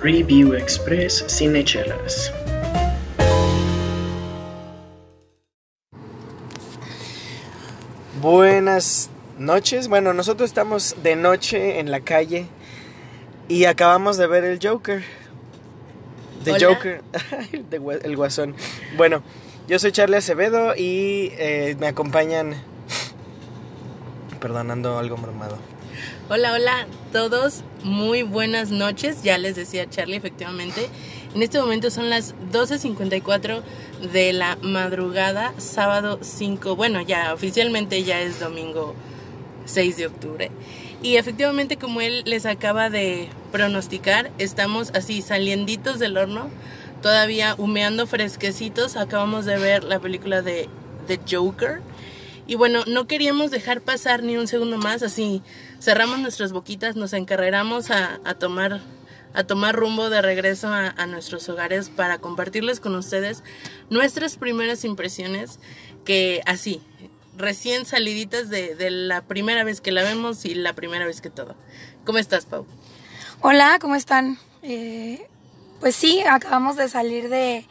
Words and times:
Review 0.00 0.54
Express 0.54 1.24
Cinechelas. 1.26 2.32
Buenas 8.20 9.10
noches. 9.38 9.88
Bueno, 9.88 10.14
nosotros 10.14 10.50
estamos 10.50 10.94
de 11.02 11.16
noche 11.16 11.80
en 11.80 11.90
la 11.90 11.98
calle 11.98 12.46
y 13.48 13.64
acabamos 13.64 14.16
de 14.18 14.28
ver 14.28 14.44
el 14.44 14.60
Joker. 14.62 15.02
The 16.44 16.52
Hola. 16.52 16.74
Joker, 16.74 17.02
el 18.04 18.16
guasón. 18.16 18.54
Bueno, 18.96 19.24
yo 19.66 19.80
soy 19.80 19.90
Charlie 19.90 20.18
Acevedo 20.18 20.76
y 20.76 21.32
eh, 21.38 21.76
me 21.80 21.88
acompañan. 21.88 22.54
Perdón, 24.38 24.70
ando 24.70 24.96
algo 24.96 25.16
mormado. 25.16 25.58
Hola, 26.28 26.52
hola 26.52 26.86
todos, 27.12 27.62
muy 27.82 28.22
buenas 28.22 28.70
noches, 28.70 29.22
ya 29.22 29.38
les 29.38 29.56
decía 29.56 29.88
Charlie, 29.88 30.16
efectivamente. 30.16 30.88
En 31.34 31.42
este 31.42 31.60
momento 31.60 31.90
son 31.90 32.10
las 32.10 32.34
12.54 32.52 33.62
de 34.12 34.32
la 34.32 34.56
madrugada, 34.62 35.54
sábado 35.58 36.18
5, 36.22 36.76
bueno, 36.76 37.00
ya 37.00 37.34
oficialmente 37.34 38.02
ya 38.02 38.20
es 38.20 38.40
domingo 38.40 38.94
6 39.66 39.96
de 39.96 40.06
octubre. 40.06 40.50
Y 41.02 41.16
efectivamente, 41.16 41.76
como 41.76 42.00
él 42.00 42.22
les 42.26 42.44
acaba 42.44 42.90
de 42.90 43.28
pronosticar, 43.52 44.30
estamos 44.38 44.90
así 44.94 45.22
salienditos 45.22 45.98
del 45.98 46.16
horno, 46.16 46.50
todavía 47.02 47.54
humeando 47.56 48.06
fresquecitos. 48.06 48.96
Acabamos 48.96 49.44
de 49.44 49.58
ver 49.58 49.84
la 49.84 50.00
película 50.00 50.42
de 50.42 50.68
The 51.06 51.20
Joker. 51.30 51.80
Y 52.48 52.56
bueno, 52.56 52.84
no 52.86 53.06
queríamos 53.06 53.50
dejar 53.50 53.80
pasar 53.80 54.22
ni 54.22 54.36
un 54.36 54.48
segundo 54.48 54.78
más, 54.78 55.02
así 55.02 55.42
cerramos 55.80 56.18
nuestras 56.18 56.52
boquitas, 56.52 56.96
nos 56.96 57.12
encarreramos 57.12 57.90
a, 57.90 58.20
a 58.24 58.34
tomar 58.34 58.80
a 59.34 59.44
tomar 59.44 59.76
rumbo 59.76 60.10
de 60.10 60.22
regreso 60.22 60.68
a, 60.72 61.06
nuestros 61.06 61.48
hogares 61.48 61.90
para 61.90 62.18
compartirles 62.18 62.80
con 62.80 62.94
ustedes 62.94 63.44
nuestras 63.90 64.36
primeras 64.36 64.84
impresiones 64.84 65.60
que 66.04 66.42
así, 66.46 66.80
recién 67.36 67.86
saliditas 67.86 68.48
de, 68.48 68.74
de 68.74 68.90
la 68.90 69.22
primera 69.22 69.64
vez 69.64 69.80
que 69.80 69.92
la 69.92 70.02
vemos 70.02 70.44
y 70.44 70.54
la 70.54 70.72
primera 70.72 71.06
vez 71.06 71.20
que 71.20 71.30
todo. 71.30 71.54
¿Cómo 72.04 72.18
estás, 72.18 72.46
Pau? 72.46 72.66
Hola, 73.40 73.78
¿cómo 73.80 73.94
están? 73.94 74.38
Eh, 74.62 75.28
pues 75.78 75.94
sí, 75.94 76.20
acabamos 76.22 76.76
de 76.76 76.88
salir 76.88 77.28
de, 77.28 77.66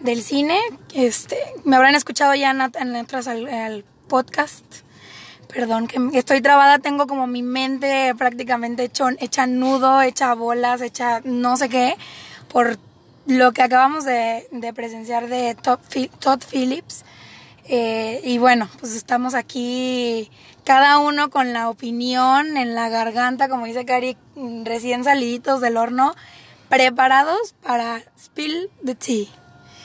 del 0.00 0.22
cine. 0.22 0.58
Este, 0.94 1.38
me 1.64 1.76
habrán 1.76 1.94
escuchado 1.94 2.34
ya 2.34 2.50
en, 2.50 2.60
al, 2.60 3.48
al 3.48 3.84
podcast. 4.08 4.83
Perdón, 5.54 5.86
que 5.86 6.18
estoy 6.18 6.40
trabada, 6.40 6.80
tengo 6.80 7.06
como 7.06 7.28
mi 7.28 7.42
mente 7.42 8.12
prácticamente 8.18 8.90
hecha 9.20 9.46
nudo, 9.46 10.02
hecha 10.02 10.34
bolas, 10.34 10.80
hecha 10.80 11.20
no 11.24 11.56
sé 11.56 11.68
qué, 11.68 11.94
por 12.48 12.76
lo 13.26 13.52
que 13.52 13.62
acabamos 13.62 14.04
de, 14.04 14.46
presenciar 14.74 15.28
de 15.28 15.54
Todd, 15.54 15.78
Phil- 15.88 16.10
Todd 16.18 16.42
Phillips. 16.50 17.04
Eh, 17.66 18.20
y 18.24 18.38
bueno, 18.38 18.68
pues 18.80 18.94
estamos 18.96 19.34
aquí 19.34 20.28
cada 20.64 20.98
uno 20.98 21.30
con 21.30 21.52
la 21.52 21.70
opinión 21.70 22.56
en 22.56 22.74
la 22.74 22.88
garganta, 22.88 23.48
como 23.48 23.64
dice 23.66 23.84
Cari, 23.84 24.16
recién 24.64 25.04
saliditos 25.04 25.60
del 25.60 25.76
horno, 25.76 26.14
preparados 26.68 27.54
para 27.62 28.02
spill 28.18 28.68
the 28.84 28.94
tea, 28.96 29.26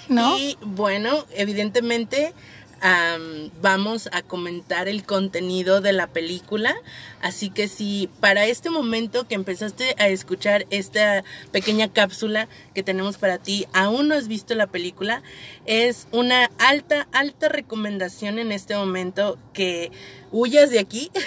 ¿no? 0.10 0.36
Y 0.38 0.58
bueno, 0.62 1.26
evidentemente 1.36 2.34
am, 2.82 3.52
vamos 3.62 4.10
a 4.12 4.22
comentar 4.22 4.88
el 4.88 5.04
contenido 5.04 5.82
de 5.82 5.94
la 5.94 6.08
película. 6.08 6.76
Así 7.22 7.50
que 7.50 7.68
si 7.68 8.10
para 8.20 8.46
este 8.46 8.70
momento 8.70 9.28
que 9.28 9.36
empezaste 9.36 9.96
a 9.98 10.08
escuchar 10.08 10.66
esta 10.70 11.24
pequeña 11.52 11.92
cápsula 11.92 12.48
que 12.74 12.84
tenemos 12.84 13.18
para 13.18 13.38
ti, 13.38 13.68
aún 13.74 14.08
no 14.08 14.16
has 14.16 14.28
visto 14.28 14.56
la 14.56 14.68
película, 14.68 15.24
es 15.66 16.08
una 16.12 16.50
alta, 16.58 17.08
alta 17.12 17.50
recomendación 17.50 18.40
en 18.40 18.52
este 18.52 18.76
momento 18.76 19.38
que 19.54 19.92
huyas 20.32 20.70
de 20.70 20.80
aquí. 20.80 21.12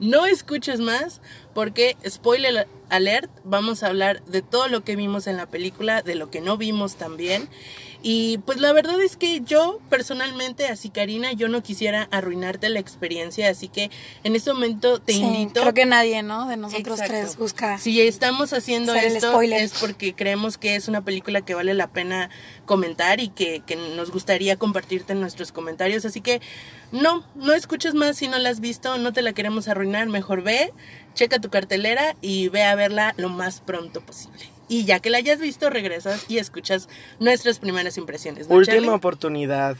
No 0.00 0.26
escuches 0.26 0.80
más 0.80 1.20
porque, 1.54 1.96
spoiler 2.06 2.66
alert, 2.90 3.30
vamos 3.44 3.82
a 3.82 3.88
hablar 3.88 4.22
de 4.24 4.42
todo 4.42 4.68
lo 4.68 4.84
que 4.84 4.96
vimos 4.96 5.26
en 5.26 5.36
la 5.36 5.46
película, 5.46 6.02
de 6.02 6.14
lo 6.14 6.30
que 6.30 6.40
no 6.40 6.56
vimos 6.56 6.96
también. 6.96 7.48
Y 8.06 8.36
pues 8.44 8.60
la 8.60 8.70
verdad 8.74 9.00
es 9.00 9.16
que 9.16 9.40
yo 9.40 9.80
personalmente, 9.88 10.66
así 10.66 10.90
Karina, 10.90 11.32
yo 11.32 11.48
no 11.48 11.62
quisiera 11.62 12.06
arruinarte 12.10 12.68
la 12.68 12.78
experiencia, 12.78 13.48
así 13.48 13.68
que 13.68 13.90
en 14.24 14.36
este 14.36 14.52
momento 14.52 15.00
te 15.00 15.14
Sí, 15.14 15.20
invito. 15.22 15.62
creo 15.62 15.72
que 15.72 15.86
nadie, 15.86 16.22
¿no? 16.22 16.46
De 16.46 16.58
nosotros 16.58 17.00
Exacto. 17.00 17.14
tres 17.14 17.36
busca. 17.38 17.78
Si 17.78 17.98
estamos 18.02 18.52
haciendo 18.52 18.94
esto 18.94 19.40
es 19.40 19.72
porque 19.80 20.14
creemos 20.14 20.58
que 20.58 20.76
es 20.76 20.86
una 20.86 21.02
película 21.02 21.40
que 21.40 21.54
vale 21.54 21.72
la 21.72 21.86
pena 21.86 22.28
comentar 22.66 23.20
y 23.20 23.28
que, 23.28 23.62
que 23.66 23.76
nos 23.76 24.10
gustaría 24.10 24.56
compartirte 24.56 25.14
en 25.14 25.20
nuestros 25.20 25.50
comentarios. 25.50 26.04
Así 26.04 26.20
que 26.20 26.42
no, 26.92 27.24
no 27.34 27.54
escuches 27.54 27.94
más 27.94 28.18
si 28.18 28.28
no 28.28 28.38
la 28.38 28.50
has 28.50 28.60
visto, 28.60 28.98
no 28.98 29.14
te 29.14 29.22
la 29.22 29.32
queremos 29.32 29.66
arruinar. 29.66 30.08
Mejor 30.08 30.42
ve, 30.42 30.74
checa 31.14 31.38
tu 31.40 31.48
cartelera 31.48 32.16
y 32.20 32.48
ve 32.48 32.62
a 32.74 32.76
verla 32.76 33.14
lo 33.16 33.28
más 33.30 33.60
pronto 33.60 34.00
posible. 34.02 34.44
Y 34.68 34.84
ya 34.84 35.00
que 35.00 35.10
la 35.10 35.18
hayas 35.18 35.40
visto, 35.40 35.70
regresas 35.70 36.24
y 36.28 36.38
escuchas 36.38 36.88
nuestras 37.20 37.58
primeras 37.58 37.96
impresiones. 37.98 38.48
¿no, 38.48 38.54
Última 38.54 38.74
Charlie? 38.76 38.88
oportunidad. 38.90 39.76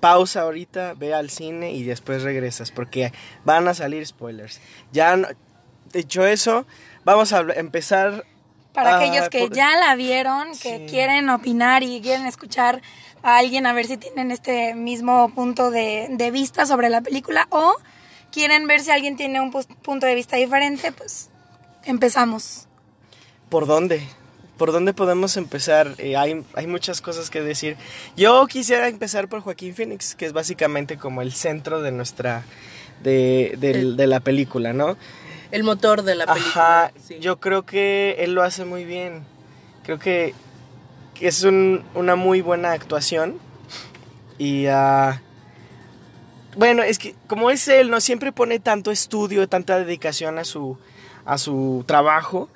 Pausa 0.00 0.42
ahorita, 0.42 0.94
ve 0.94 1.14
al 1.14 1.30
cine 1.30 1.72
y 1.72 1.82
después 1.84 2.22
regresas 2.22 2.70
porque 2.70 3.12
van 3.44 3.66
a 3.66 3.74
salir 3.74 4.06
spoilers. 4.06 4.60
Ya, 4.92 5.16
no- 5.16 5.28
dicho 5.92 6.26
eso, 6.26 6.66
vamos 7.04 7.32
a 7.32 7.40
empezar. 7.54 8.24
Para 8.74 8.90
Ah, 8.90 8.98
aquellos 9.00 9.30
que 9.30 9.40
por- 9.46 9.54
ya 9.56 9.74
la 9.78 9.94
vieron, 9.96 10.48
que 10.62 10.80
Sí. 10.80 10.86
quieren 10.90 11.30
opinar 11.30 11.82
y 11.82 12.02
quieren 12.02 12.26
escuchar 12.26 12.82
a 13.22 13.38
alguien 13.38 13.66
a 13.66 13.72
ver 13.72 13.86
si 13.86 13.96
tienen 13.96 14.30
este 14.30 14.74
mismo 14.74 15.30
punto 15.34 15.70
de, 15.70 16.08
de 16.10 16.30
vista 16.30 16.66
sobre 16.66 16.90
la 16.90 17.00
película 17.00 17.48
o 17.50 17.74
quieren 18.30 18.66
ver 18.66 18.80
si 18.82 18.90
alguien 18.90 19.16
tiene 19.16 19.40
un 19.40 19.50
punto 19.50 20.04
de 20.06 20.14
vista 20.14 20.36
diferente, 20.36 20.92
pues 20.92 21.30
empezamos. 21.86 22.66
¿Por 23.48 23.66
dónde? 23.66 24.02
¿Por 24.58 24.72
dónde 24.72 24.92
podemos 24.94 25.36
empezar? 25.36 25.94
Eh, 25.98 26.16
hay, 26.16 26.42
hay 26.54 26.66
muchas 26.66 27.00
cosas 27.00 27.30
que 27.30 27.42
decir. 27.42 27.76
Yo 28.16 28.46
quisiera 28.46 28.88
empezar 28.88 29.28
por 29.28 29.40
Joaquín 29.40 29.74
Phoenix, 29.74 30.14
que 30.14 30.26
es 30.26 30.32
básicamente 30.32 30.96
como 30.96 31.22
el 31.22 31.32
centro 31.32 31.82
de 31.82 31.92
nuestra. 31.92 32.44
de, 33.02 33.56
de 33.58 34.06
la 34.06 34.20
película, 34.20 34.72
¿no? 34.72 34.96
El 35.52 35.62
motor 35.62 36.02
de 36.02 36.14
la 36.16 36.26
película. 36.26 36.84
Ajá, 36.86 36.92
sí. 37.06 37.18
yo 37.20 37.38
creo 37.38 37.64
que 37.66 38.16
él 38.18 38.34
lo 38.34 38.42
hace 38.42 38.64
muy 38.64 38.84
bien. 38.84 39.22
Creo 39.84 39.98
que, 39.98 40.34
que 41.14 41.28
es 41.28 41.44
un- 41.44 41.84
una 41.94 42.16
muy 42.16 42.40
buena 42.40 42.72
actuación. 42.72 43.38
Y 44.38 44.66
ah, 44.66 45.20
bueno, 46.56 46.82
es 46.82 46.98
que 46.98 47.14
como 47.26 47.50
es 47.50 47.68
él, 47.68 47.90
no 47.90 48.00
siempre 48.00 48.32
pone 48.32 48.58
tanto 48.58 48.90
estudio, 48.90 49.46
tanta 49.48 49.78
dedicación 49.78 50.38
a 50.38 50.44
su, 50.44 50.78
a 51.26 51.36
su 51.38 51.84
trabajo. 51.86 52.48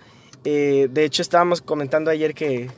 Eh, 0.44 0.88
de 0.90 1.04
hecho, 1.04 1.20
estábamos 1.20 1.60
comentando 1.60 2.10
ayer 2.10 2.34
que 2.34 2.70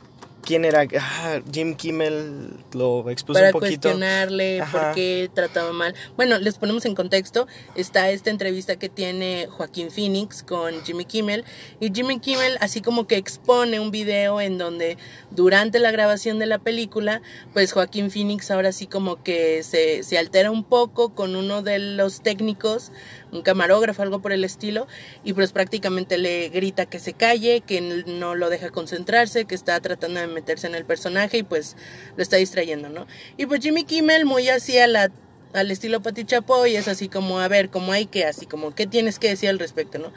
quién 0.45 0.65
era 0.65 0.85
Ah, 0.99 1.39
Jim 1.51 1.75
Kimmel 1.75 2.49
lo 2.73 3.09
expuso 3.09 3.39
para 3.39 3.47
un 3.47 3.53
poquito. 3.53 3.81
cuestionarle 3.89 4.61
Ajá. 4.61 4.71
por 4.87 4.95
qué 4.95 5.29
trataba 5.33 5.71
mal. 5.73 5.95
Bueno, 6.15 6.37
les 6.39 6.57
ponemos 6.57 6.85
en 6.85 6.95
contexto. 6.95 7.47
Está 7.75 8.09
esta 8.11 8.29
entrevista 8.29 8.75
que 8.75 8.89
tiene 8.89 9.47
Joaquín 9.49 9.89
Phoenix 9.91 10.43
con 10.43 10.83
Jimmy 10.83 11.05
Kimmel. 11.05 11.43
Y 11.79 11.91
Jimmy 11.93 12.19
Kimmel 12.19 12.57
así 12.59 12.81
como 12.81 13.07
que 13.07 13.15
expone 13.17 13.79
un 13.79 13.91
video 13.91 14.41
en 14.41 14.57
donde 14.57 14.97
durante 15.31 15.79
la 15.79 15.91
grabación 15.91 16.39
de 16.39 16.45
la 16.45 16.59
película, 16.59 17.21
pues 17.53 17.71
Joaquín 17.71 18.11
Phoenix 18.11 18.51
ahora 18.51 18.71
sí 18.71 18.87
como 18.87 19.23
que 19.23 19.63
se, 19.63 20.03
se 20.03 20.17
altera 20.17 20.51
un 20.51 20.63
poco 20.63 21.13
con 21.15 21.35
uno 21.35 21.61
de 21.61 21.79
los 21.79 22.21
técnicos, 22.21 22.91
un 23.31 23.41
camarógrafo, 23.41 24.01
algo 24.01 24.21
por 24.21 24.31
el 24.33 24.43
estilo, 24.43 24.87
y 25.23 25.33
pues 25.33 25.51
prácticamente 25.51 26.17
le 26.17 26.49
grita 26.49 26.85
que 26.85 26.99
se 26.99 27.13
calle, 27.13 27.61
que 27.61 27.81
no 27.81 28.35
lo 28.35 28.49
deja 28.49 28.69
concentrarse, 28.69 29.45
que 29.45 29.55
está 29.55 29.79
tratando 29.79 30.19
de 30.19 30.27
meterse 30.33 30.67
en 30.67 30.75
el 30.75 30.85
personaje 30.85 31.37
y 31.39 31.43
pues 31.43 31.75
lo 32.15 32.23
está 32.23 32.37
distrayendo, 32.37 32.89
¿no? 32.89 33.07
Y 33.37 33.45
pues 33.45 33.61
Jimmy 33.61 33.83
Kimmel 33.83 34.25
muy 34.25 34.49
así 34.49 34.77
a 34.77 34.87
la, 34.87 35.11
al 35.53 35.71
estilo 35.71 36.01
Pati 36.01 36.25
Chapoy 36.25 36.75
es 36.75 36.87
así 36.87 37.07
como, 37.09 37.39
a 37.39 37.47
ver, 37.47 37.69
como 37.69 37.91
hay 37.91 38.05
que, 38.05 38.25
así 38.25 38.45
como, 38.45 38.73
¿qué 38.75 38.87
tienes 38.87 39.19
que 39.19 39.29
decir 39.29 39.49
al 39.49 39.59
respecto, 39.59 39.99
no? 39.99 40.11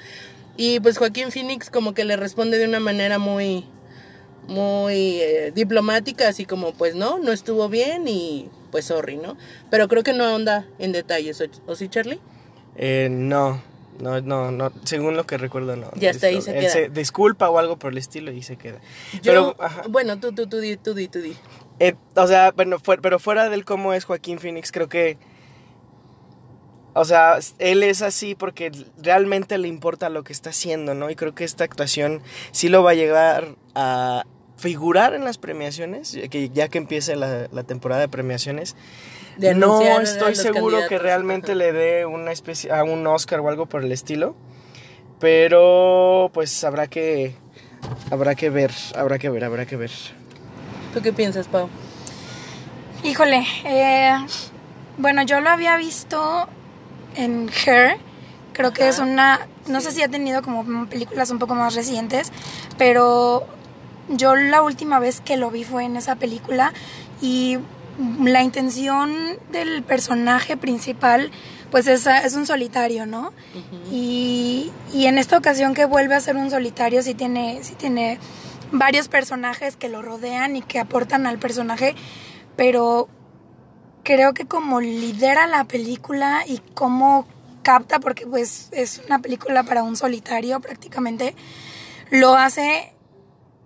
Y 0.56 0.80
pues 0.80 0.98
Joaquín 0.98 1.30
Phoenix 1.30 1.70
como 1.70 1.94
que 1.94 2.04
le 2.04 2.16
responde 2.16 2.58
de 2.58 2.66
una 2.66 2.80
manera 2.80 3.18
muy, 3.18 3.66
muy 4.48 5.20
eh, 5.20 5.52
diplomática, 5.54 6.28
así 6.28 6.46
como, 6.46 6.72
pues 6.72 6.94
no, 6.94 7.18
no 7.18 7.32
estuvo 7.32 7.68
bien 7.68 8.08
y 8.08 8.48
pues 8.70 8.86
sorry, 8.86 9.16
¿no? 9.16 9.36
Pero 9.70 9.88
creo 9.88 10.02
que 10.02 10.12
no 10.12 10.34
onda 10.34 10.66
en 10.78 10.92
detalles, 10.92 11.40
¿o, 11.40 11.44
o 11.66 11.76
sí, 11.76 11.88
Charlie? 11.88 12.20
Eh, 12.76 13.08
no, 13.10 13.62
no, 14.00 14.20
no, 14.20 14.50
no, 14.50 14.72
según 14.84 15.16
lo 15.16 15.26
que 15.26 15.38
recuerdo, 15.38 15.76
no. 15.76 15.90
Ya 15.96 16.10
hasta 16.10 16.26
ahí 16.28 16.40
se 16.42 16.52
queda. 16.54 16.88
disculpa 16.88 17.48
o 17.50 17.58
algo 17.58 17.78
por 17.78 17.92
el 17.92 17.98
estilo 17.98 18.30
y 18.32 18.42
se 18.42 18.56
queda. 18.56 18.78
Yo, 19.14 19.20
Pero, 19.22 19.56
ajá. 19.58 19.82
bueno, 19.88 20.18
tú, 20.18 20.32
tú, 20.32 20.46
tú 20.46 20.58
di, 20.58 20.76
tú 20.76 20.94
di, 20.94 21.08
tú 21.08 21.20
di. 21.20 21.36
Eh, 21.78 21.94
o 22.14 22.26
sea, 22.26 22.52
bueno, 22.52 22.78
fue- 22.78 22.98
pero 22.98 23.18
fuera 23.18 23.48
del 23.48 23.64
cómo 23.64 23.92
es 23.94 24.04
Joaquín 24.04 24.38
Phoenix, 24.38 24.72
creo 24.72 24.88
que 24.88 25.18
O 26.98 27.04
sea, 27.04 27.38
él 27.58 27.82
es 27.82 28.00
así 28.00 28.34
porque 28.34 28.72
realmente 28.96 29.58
le 29.58 29.68
importa 29.68 30.08
lo 30.08 30.24
que 30.24 30.32
está 30.32 30.48
haciendo, 30.50 30.94
¿no? 30.94 31.10
Y 31.10 31.14
creo 31.14 31.34
que 31.34 31.44
esta 31.44 31.62
actuación 31.64 32.22
sí 32.52 32.70
lo 32.70 32.82
va 32.82 32.92
a 32.92 32.94
llegar 32.94 33.54
a 33.74 34.24
figurar 34.56 35.12
en 35.12 35.22
las 35.22 35.36
premiaciones, 35.36 36.16
que 36.30 36.48
ya 36.48 36.68
que 36.68 36.78
empiece 36.78 37.14
la, 37.14 37.48
la 37.52 37.64
temporada 37.64 38.00
de 38.00 38.08
premiaciones. 38.08 38.76
De 39.36 39.54
no 39.54 39.80
estoy 40.00 40.30
los 40.30 40.38
seguro 40.38 40.78
que 40.88 40.98
realmente 40.98 41.54
le 41.54 41.72
dé 41.72 42.06
una 42.06 42.32
especie 42.32 42.72
a 42.72 42.84
un 42.84 43.06
Oscar 43.06 43.40
o 43.40 43.48
algo 43.48 43.66
por 43.66 43.84
el 43.84 43.92
estilo, 43.92 44.34
pero 45.20 46.30
pues 46.32 46.64
habrá 46.64 46.86
que 46.86 47.34
habrá 48.10 48.34
que 48.34 48.50
ver, 48.50 48.72
habrá 48.94 49.18
que 49.18 49.28
ver, 49.28 49.44
habrá 49.44 49.66
que 49.66 49.76
ver. 49.76 49.90
¿Tú 50.94 51.02
qué 51.02 51.12
piensas, 51.12 51.48
Pau? 51.48 51.68
Híjole, 53.04 53.46
eh, 53.64 54.14
bueno, 54.98 55.22
yo 55.22 55.40
lo 55.40 55.50
había 55.50 55.76
visto 55.76 56.48
en 57.14 57.50
Her. 57.66 57.98
Creo 58.52 58.72
que 58.72 58.88
es 58.88 58.98
una, 58.98 59.46
no 59.66 59.82
sé 59.82 59.92
si 59.92 60.02
ha 60.02 60.08
tenido 60.08 60.40
como 60.40 60.86
películas 60.86 61.30
un 61.30 61.38
poco 61.38 61.54
más 61.54 61.74
recientes, 61.74 62.32
pero 62.78 63.46
yo 64.08 64.34
la 64.34 64.62
última 64.62 64.98
vez 64.98 65.20
que 65.20 65.36
lo 65.36 65.50
vi 65.50 65.64
fue 65.64 65.84
en 65.84 65.96
esa 65.96 66.16
película 66.16 66.72
y 67.20 67.58
la 68.22 68.42
intención 68.42 69.38
del 69.52 69.82
personaje 69.82 70.56
principal 70.56 71.30
pues 71.70 71.86
es, 71.88 72.06
es 72.06 72.34
un 72.34 72.46
solitario, 72.46 73.06
¿no? 73.06 73.32
y, 73.90 74.70
y 74.92 75.06
en 75.06 75.18
esta 75.18 75.36
ocasión 75.36 75.74
que 75.74 75.84
vuelve 75.84 76.14
a 76.14 76.20
ser 76.20 76.36
un 76.36 76.50
solitario 76.50 77.02
sí 77.02 77.14
tiene, 77.14 77.58
sí 77.62 77.74
tiene 77.74 78.18
varios 78.72 79.08
personajes 79.08 79.76
que 79.76 79.88
lo 79.88 80.02
rodean 80.02 80.56
y 80.56 80.62
que 80.62 80.78
aportan 80.78 81.26
al 81.26 81.38
personaje, 81.38 81.94
pero 82.56 83.08
creo 84.02 84.34
que 84.34 84.46
como 84.46 84.80
lidera 84.80 85.46
la 85.46 85.64
película 85.64 86.44
y 86.46 86.60
cómo 86.74 87.26
capta, 87.62 87.98
porque 87.98 88.26
pues 88.26 88.68
es 88.70 89.02
una 89.06 89.18
película 89.18 89.64
para 89.64 89.82
un 89.82 89.96
solitario 89.96 90.60
prácticamente, 90.60 91.34
lo 92.10 92.34
hace, 92.34 92.92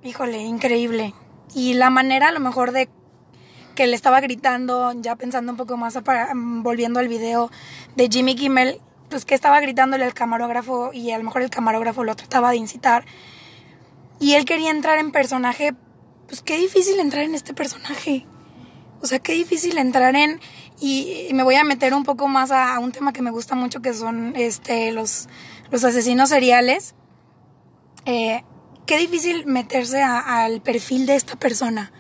híjole, 0.03 0.39
increíble. 0.39 1.13
Y 1.55 1.75
la 1.75 1.91
manera 1.91 2.29
a 2.29 2.33
lo 2.33 2.41
mejor 2.41 2.73
de 2.73 2.89
que 3.75 3.87
le 3.87 3.97
estaba 3.97 4.21
gritando, 4.21 4.93
ya 5.01 5.17
pensando 5.17 5.53
un 5.53 5.59
poco 5.59 5.77
más, 5.77 5.99
para, 6.03 6.33
volviendo 6.35 7.01
al 7.01 7.09
video 7.09 7.51
de 7.97 8.09
Jimmy 8.09 8.35
Kimmel, 8.35 8.81
pues 9.09 9.25
que 9.25 9.35
estaba 9.35 9.61
gritándole 9.61 10.05
al 10.05 10.15
camarógrafo 10.15 10.93
y 10.93 11.11
a 11.11 11.19
lo 11.19 11.25
mejor 11.25 11.43
el 11.43 11.51
camarógrafo 11.51 12.05
lo 12.05 12.15
trataba 12.17 12.51
de 12.51 12.57
incitar. 12.57 13.05
Y 14.21 14.35
él 14.35 14.45
quería 14.45 14.71
entrar 14.71 14.99
en 14.99 15.13
personaje, 15.13 15.75
pues 16.27 16.43
qué 16.43 16.57
difícil 16.59 17.01
entrar 17.01 17.25
en 17.25 17.35
este 17.35 17.55
personaje. 17.55 18.27
O 19.03 19.07
sea, 19.07 19.19
qué 19.19 19.33
difícil 19.33 19.79
entrar 19.79 20.15
en... 20.15 20.41
Y, 20.81 21.29
me 21.33 21.43
voy 21.43 21.57
a 21.57 21.65
meter 21.65 21.95
un 21.95 22.05
poco 22.05 22.29
más 22.29 22.51
a, 22.51 22.79
un 22.79 22.93
tema 22.93 23.13
que 23.13 23.23
me 23.23 23.31
gusta 23.31 23.55
mucho, 23.55 23.81
que 23.81 23.95
son 23.95 24.35
este, 24.37 24.93
los, 24.93 25.29
los 25.71 25.85
asesinos 25.85 26.29
seriales. 26.29 26.95
Eh, 28.05 28.45
qué 28.87 28.99
difícil 28.99 29.47
meterse 29.47 30.03
al 30.03 30.61
perfil 30.61 31.07
de 31.07 31.17
esta 31.17 31.37
persona. 31.37 31.93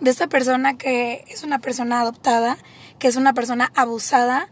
De 0.00 0.10
esta 0.10 0.26
persona 0.26 0.76
que 0.76 1.24
es 1.28 1.42
una 1.42 1.58
persona 1.58 2.00
adoptada, 2.00 2.58
que 2.98 3.08
es 3.08 3.16
una 3.16 3.32
persona 3.32 3.72
abusada, 3.74 4.48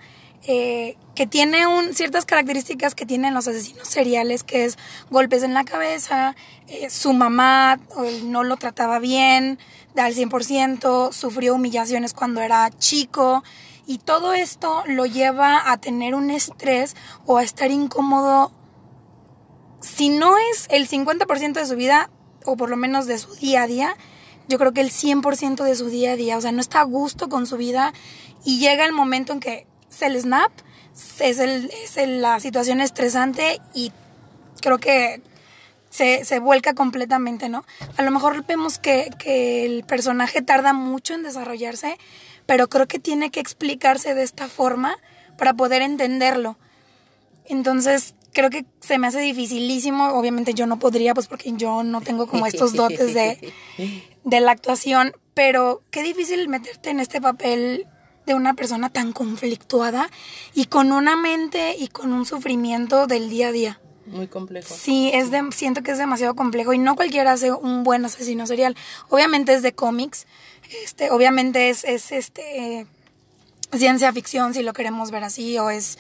eh, 0.47 0.97
que 1.15 1.27
tiene 1.27 1.67
un, 1.67 1.95
ciertas 1.95 2.27
características 2.27 2.95
que 2.95 3.07
tienen 3.07 3.33
los 3.33 3.49
asesinos 3.49 3.89
seriales, 3.89 4.43
que 4.43 4.65
es 4.65 4.77
golpes 5.11 5.43
en 5.43 5.55
la 5.55 5.65
cabeza, 5.65 6.37
eh, 6.69 6.91
su 6.91 7.15
mamá 7.15 7.79
no 8.25 8.43
lo 8.43 8.57
trataba 8.57 8.99
bien 8.99 9.59
al 9.97 10.15
100%, 10.15 11.13
sufrió 11.13 11.55
humillaciones 11.55 12.13
cuando 12.13 12.43
era 12.43 12.69
chico 12.71 13.43
y 13.87 13.99
todo 13.99 14.35
esto 14.35 14.83
lo 14.87 15.07
lleva 15.07 15.71
a 15.71 15.79
tener 15.79 16.15
un 16.15 16.31
estrés 16.31 16.97
o 17.27 17.39
a 17.39 17.43
estar 17.43 17.71
incómodo. 17.71 18.53
Si 19.81 20.09
no 20.09 20.37
es 20.53 20.67
el 20.71 20.89
50% 20.89 21.53
de 21.53 21.67
su 21.67 21.77
vida, 21.77 22.11
o 22.45 22.57
por 22.57 22.71
lo 22.71 22.77
menos 22.77 23.07
de 23.07 23.19
su 23.19 23.35
día 23.35 23.63
a 23.63 23.67
día, 23.67 23.97
yo 24.49 24.59
creo 24.59 24.73
que 24.73 24.81
el 24.81 24.91
100% 24.91 25.65
de 25.65 25.75
su 25.75 25.89
día 25.89 26.13
a 26.13 26.17
día, 26.17 26.37
o 26.37 26.41
sea, 26.41 26.53
no 26.53 26.61
está 26.61 26.81
a 26.81 26.85
gusto 26.85 27.29
con 27.29 27.47
su 27.47 27.57
vida 27.57 27.93
y 28.45 28.59
llega 28.59 28.85
el 28.85 28.93
momento 28.93 29.33
en 29.33 29.41
que 29.41 29.67
se 29.89 30.07
el 30.07 30.21
snap, 30.21 30.53
es, 31.21 31.39
el, 31.39 31.71
es 31.83 31.97
el, 31.97 32.23
la 32.23 32.41
situación 32.41 32.81
estresante 32.81 33.61
y 33.75 33.93
creo 34.61 34.79
que 34.79 35.23
se, 35.91 36.25
se, 36.25 36.39
vuelca 36.41 36.75
completamente, 36.75 37.49
¿no? 37.49 37.65
A 37.97 38.03
lo 38.03 38.11
mejor 38.11 38.45
vemos 38.47 38.79
que, 38.79 39.11
que, 39.19 39.65
el 39.65 39.85
personaje 39.85 40.43
tarda 40.43 40.73
mucho 40.73 41.15
en 41.15 41.23
desarrollarse, 41.23 41.99
pero 42.47 42.69
creo 42.69 42.87
que 42.87 42.99
tiene 42.99 43.31
que 43.31 43.41
explicarse 43.41 44.15
de 44.15 44.25
esta 44.25 44.49
forma 44.49 44.97
para 45.39 45.55
poder 45.55 45.83
entenderlo. 45.83 46.57
Entonces, 47.47 48.15
creo 48.33 48.51
que 48.51 48.67
se 48.81 48.99
me 48.99 49.07
hace 49.07 49.21
dificilísimo, 49.21 50.09
obviamente 50.09 50.53
yo 50.53 50.67
no 50.67 50.79
podría, 50.79 51.15
pues 51.15 51.29
porque 51.29 51.53
yo 51.57 51.83
no 51.83 52.01
tengo 52.01 52.27
como 52.27 52.47
estos 52.47 52.75
dotes 52.75 53.15
de, 53.15 53.53
de 54.25 54.41
la 54.41 54.53
actuación, 54.53 55.15
pero 55.35 55.83
qué 55.91 56.03
difícil 56.03 56.49
meterte 56.49 56.91
en 56.91 57.01
este 57.01 57.21
papel 57.21 57.87
de 58.27 58.35
una 58.35 58.55
persona 58.55 58.91
tan 58.91 59.13
conflictuada 59.13 60.09
y 60.55 60.67
con 60.67 60.93
una 60.93 61.17
mente 61.17 61.77
y 61.79 61.89
con 61.89 62.13
un 62.13 62.25
sufrimiento 62.25 63.07
del 63.07 63.29
día 63.29 63.49
a 63.49 63.53
día. 63.53 63.81
Muy 64.07 64.27
complejo. 64.29 64.75
Sí, 64.75 65.11
es 65.15 65.31
de, 65.31 65.43
siento 65.53 65.83
que 65.83 65.93
es 65.93 65.99
demasiado 65.99 66.35
complejo 66.35 66.73
y 66.73 66.79
no 66.79 66.95
cualquiera 66.95 67.33
hace 67.33 67.53
un 67.53 67.85
buen 67.85 68.05
asesino 68.05 68.47
serial. 68.47 68.77
Obviamente 69.09 69.55
es 69.55 69.63
de 69.63 69.75
cómics, 69.75 70.27
este, 70.85 71.11
obviamente 71.11 71.71
es, 71.71 71.85
es 71.85 72.13
este 72.13 72.81
eh, 72.81 72.87
ciencia 73.73 74.13
ficción 74.13 74.55
si 74.55 74.63
lo 74.63 74.73
queremos 74.73 75.11
ver 75.11 75.25
así 75.25 75.59
o 75.59 75.71
es 75.71 75.99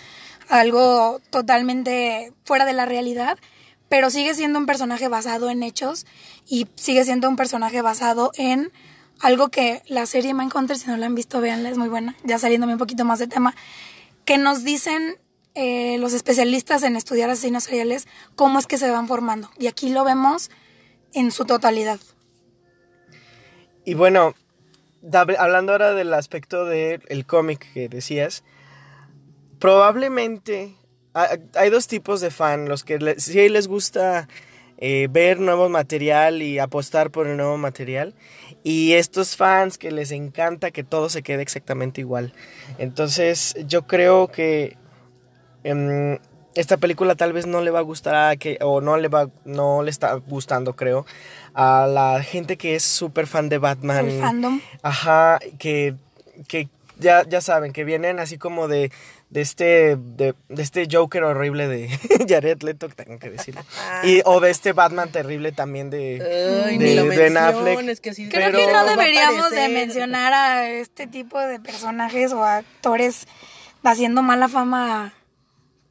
algo 0.49 1.21
totalmente 1.31 2.33
fuera 2.45 2.65
de 2.67 2.75
la 2.75 2.85
realidad, 2.85 3.39
pero 3.89 4.11
sigue 4.11 4.35
siendo 4.35 4.59
un 4.59 4.67
personaje 4.67 5.09
basado 5.09 5.51
en 5.51 5.63
hechos 5.63 6.07
y 6.47 6.67
sigue 6.75 7.05
siendo 7.05 7.29
un 7.29 7.37
personaje 7.37 7.83
basado 7.83 8.31
en 8.37 8.73
algo 9.21 9.49
que 9.49 9.83
la 9.87 10.07
serie 10.07 10.35
Mindhunter, 10.35 10.77
si 10.77 10.89
no 10.89 10.97
la 10.97 11.07
han 11.07 11.15
visto, 11.15 11.41
véanla, 11.41 11.71
es 11.71 11.79
muy 11.79 11.89
buena, 11.89 12.17
ya 12.25 12.39
saliéndome 12.39 12.75
un 12.75 12.79
poquito 12.79 13.05
más 13.05 13.19
de 13.19 13.27
tema, 13.27 13.55
que 14.25 14.39
nos 14.39 14.65
dicen 14.65 15.19
eh, 15.55 15.99
los 15.99 16.13
especialistas 16.13 16.83
en 16.83 16.97
estudiar 16.97 17.31
asesinos 17.31 17.65
seriales 17.65 18.07
cómo 18.35 18.59
es 18.59 18.67
que 18.67 18.79
se 18.79 18.91
van 18.91 19.07
formando. 19.07 19.51
Y 19.59 19.69
aquí 19.69 19.91
lo 19.91 20.05
vemos 20.05 20.51
en 21.13 21.31
su 21.31 21.45
totalidad. 21.45 22.01
Y 23.85 23.95
bueno, 23.95 24.35
hablando 25.39 25.73
ahora 25.73 25.93
del 25.93 26.13
aspecto 26.15 26.65
del 26.65 27.27
cómic 27.27 27.73
que 27.73 27.89
decías, 27.89 28.43
probablemente 29.59 30.75
hay 31.13 31.71
dos 31.71 31.87
tipos 31.87 32.21
de 32.21 32.31
fan, 32.31 32.69
los 32.69 32.83
que 32.83 33.21
si 33.21 33.49
les 33.49 33.69
gusta 33.69 34.29
eh, 34.79 35.09
ver 35.11 35.41
nuevo 35.41 35.69
material 35.69 36.43
y 36.43 36.59
apostar 36.59 37.11
por 37.11 37.27
el 37.27 37.37
nuevo 37.37 37.57
material, 37.57 38.15
y 38.63 38.95
estos 38.95 39.37
fans 39.37 39.79
que 39.79 39.91
les 39.91 40.11
encanta 40.11 40.71
que 40.71 40.85
todo 40.85 41.09
se 41.09 41.23
quede 41.23 41.43
exactamente 41.43 42.01
igual. 42.01 42.33
Entonces 42.79 43.55
yo 43.67 43.87
creo 43.87 44.29
que 44.29 44.77
um, 45.65 46.19
esta 46.55 46.77
película 46.77 47.15
tal 47.15 47.33
vez 47.33 47.47
no 47.47 47.61
le 47.61 47.71
va 47.71 47.81
a 47.81 47.83
gustar 47.83 48.15
a 48.15 48.37
que, 48.37 48.59
o 48.63 48.81
no 48.81 48.97
le 48.97 49.09
va, 49.09 49.29
no 49.45 49.83
le 49.83 49.91
está 49.91 50.15
gustando 50.15 50.75
creo, 50.75 51.05
a 51.53 51.87
la 51.87 52.23
gente 52.23 52.57
que 52.57 52.75
es 52.75 52.83
súper 52.83 53.27
fan 53.27 53.49
de 53.49 53.59
Batman. 53.59 54.09
El 54.09 54.21
fandom. 54.21 54.61
Ajá, 54.83 55.39
que, 55.59 55.95
que 56.49 56.69
ya, 56.99 57.29
ya 57.29 57.41
saben, 57.41 57.73
que 57.73 57.85
vienen 57.85 58.19
así 58.19 58.39
como 58.39 58.69
de, 58.69 58.91
de 59.35 59.41
este 59.41 59.97
de, 59.97 60.35
de, 60.49 60.63
este 60.63 60.87
Joker 60.91 61.25
horrible 61.25 61.67
de 61.67 61.89
Jared 62.29 62.63
Leto, 62.63 62.89
que 62.89 62.95
tengo 62.95 63.19
que 63.19 63.31
decirlo. 63.31 63.63
y, 64.05 64.23
o 64.25 64.39
de 64.41 64.51
este 64.51 64.73
Batman 64.73 65.11
terrible 65.11 65.51
también 65.51 65.91
de, 65.91 66.65
Ay, 66.67 66.79
de, 66.79 66.85
ni 66.85 66.95
lo 66.95 67.05
de 67.05 67.17
Ben 67.17 67.37
Affleck. 67.37 68.01
que 68.01 68.11
así- 68.11 68.29
Creo 68.29 68.53
Pero- 68.53 68.59
que 68.67 68.73
no 68.73 68.85
deberíamos 68.87 69.51
de 69.51 69.69
mencionar 69.69 70.33
a 70.33 70.71
este 70.71 71.09
tipo 71.09 71.41
de 71.41 71.59
personajes 71.59 72.33
o 72.33 72.45
actores 72.45 73.27
haciendo 73.83 74.23
mala 74.23 74.49
fama 74.49 75.07
a 75.07 75.15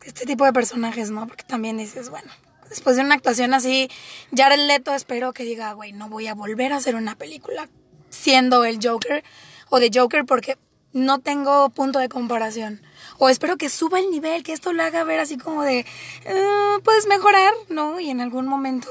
este 0.05 0.25
tipo 0.25 0.45
de 0.45 0.53
personajes, 0.53 1.11
¿no? 1.11 1.27
Porque 1.27 1.43
también 1.43 1.77
dices, 1.77 2.09
bueno, 2.09 2.31
después 2.69 2.95
de 2.95 3.01
una 3.03 3.15
actuación 3.15 3.53
así, 3.53 3.89
Jared 4.35 4.67
Leto 4.67 4.93
espero 4.93 5.33
que 5.33 5.43
diga, 5.43 5.73
güey, 5.73 5.91
no 5.91 6.07
voy 6.07 6.27
a 6.27 6.33
volver 6.33 6.71
a 6.71 6.77
hacer 6.77 6.95
una 6.95 7.15
película 7.15 7.67
siendo 8.09 8.63
el 8.63 8.79
Joker 8.81 9.21
o 9.69 9.79
de 9.81 9.91
Joker 9.93 10.23
porque 10.25 10.57
no 10.93 11.19
tengo 11.19 11.69
punto 11.69 11.99
de 11.99 12.09
comparación. 12.09 12.81
O 13.17 13.29
espero 13.29 13.57
que 13.57 13.69
suba 13.69 13.99
el 13.99 14.09
nivel, 14.09 14.43
que 14.43 14.53
esto 14.53 14.73
lo 14.73 14.83
haga 14.83 15.03
ver 15.03 15.19
así 15.19 15.37
como 15.37 15.63
de, 15.63 15.85
"Eh, 16.25 16.79
puedes 16.83 17.07
mejorar, 17.07 17.53
¿no? 17.69 17.99
Y 17.99 18.09
en 18.09 18.21
algún 18.21 18.47
momento, 18.47 18.87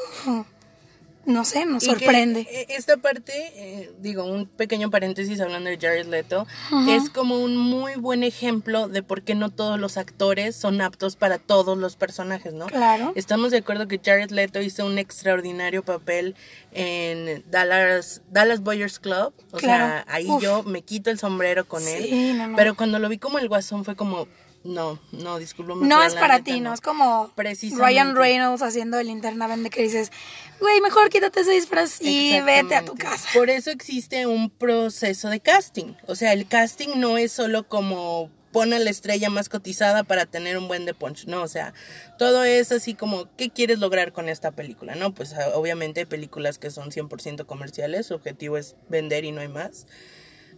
no 1.25 1.45
sé, 1.45 1.65
nos 1.67 1.85
sorprende. 1.85 2.41
eh, 2.51 2.67
esta 2.71 2.97
parte, 2.97 3.33
eh, 3.57 3.93
digo, 4.01 4.25
un 4.25 4.47
pequeño 4.47 4.91
paréntesis 4.91 5.41
hablando 5.41 5.71
de 5.71 5.79
Jared 5.79 6.07
Leto, 6.07 6.47
es 6.89 7.11
como 7.11 7.39
un 7.39 7.57
muy 7.57 7.95
buen 7.97 8.23
ejemplo 8.25 8.89
de 8.89 9.03
por 9.03 9.23
qué 9.23 9.35
no 9.35 9.51
todos 9.51 9.79
los 9.79 9.97
actores 9.97 10.57
son 10.57 10.81
aptos 10.81 11.17
para 11.17 11.39
todos 11.39 11.79
los 11.79 11.97
personajes, 11.97 12.53
¿no? 12.53 12.67
Claro. 12.67 13.13
Estamos 13.15 13.51
de 13.51 13.59
acuerdo 13.59 13.89
que 13.89 14.01
Jared 14.05 14.31
Leto 14.31 14.61
hizo 14.61 14.85
un 14.87 14.99
extraordinario 14.99 15.83
papel 15.85 16.35
en 16.73 17.45
Dallas, 17.51 18.23
Dallas 18.31 18.61
Boyers 18.63 18.99
Club. 18.99 19.33
O 19.53 19.59
Claro. 19.59 19.85
sea, 19.85 20.05
ahí 20.09 20.27
Uf. 20.29 20.43
yo 20.43 20.63
me 20.63 20.83
quito 20.83 21.11
el 21.11 21.19
sombrero 21.19 21.67
con 21.67 21.87
él. 21.87 22.03
Sí, 22.05 22.33
no, 22.37 22.49
no. 22.49 22.57
Pero 22.57 22.75
cuando 22.75 22.99
lo 22.99 23.09
vi 23.09 23.19
como 23.19 23.39
el 23.39 23.49
guasón 23.49 23.85
fue 23.85 23.95
como, 23.97 24.27
No, 24.65 24.99
no, 25.11 25.39
discúlpame. 25.39 25.87
No 25.87 26.03
es 26.03 26.15
para 26.15 26.43
ti, 26.43 26.61
¿no? 26.61 26.73
Es 26.73 26.81
como. 26.81 27.33
Ryan 27.37 28.15
Reynolds 28.15 28.63
haciendo 28.63 28.99
el 28.99 29.09
linterna 29.09 29.47
verde 29.47 29.71
que 29.71 29.83
dices, 29.83 30.13
güey, 30.61 30.81
mejor 30.81 31.09
quítate 31.11 31.41
ese 31.41 31.53
disfraz 31.53 32.01
y 32.01 32.41
vete 32.41 32.77
a 32.77 32.85
tu 32.85 32.95
casa. 32.95 33.29
Por 33.35 33.51
eso 33.51 33.71
existe 33.71 34.27
un 34.27 34.51
proceso 34.51 35.29
de 35.29 35.41
casting. 35.41 35.95
O 36.07 36.15
sea, 36.15 36.33
el 36.33 36.47
casting 36.47 36.91
no 36.97 37.19
es 37.19 37.33
solo 37.33 37.67
como 37.69 38.31
pon 38.53 38.73
a 38.73 38.79
la 38.79 38.91
estrella 38.91 39.31
más 39.31 39.49
cotizada 39.49 40.05
para 40.05 40.27
tener 40.27 40.57
un 40.59 40.69
buen 40.69 40.85
de 40.85 40.95
punch. 40.95 41.27
No, 41.27 41.43
o 41.43 41.49
sea, 41.49 41.73
todo 42.19 42.45
es 42.45 42.71
así 42.71 42.95
como, 42.95 43.35
¿qué 43.37 43.51
quieres 43.51 43.79
lograr 43.79 44.13
con 44.13 44.29
esta 44.29 44.53
película? 44.53 44.95
No, 44.95 45.15
pues 45.15 45.33
ah, 45.35 45.53
obviamente 45.55 46.01
hay 46.01 46.07
películas 46.07 46.59
que 46.59 46.71
son 46.71 46.91
100% 46.91 47.47
comerciales, 47.47 48.07
su 48.07 48.15
objetivo 48.15 48.59
es 48.59 48.77
vender 48.89 49.25
y 49.25 49.33
no 49.33 49.41
hay 49.41 49.49
más. 49.49 49.87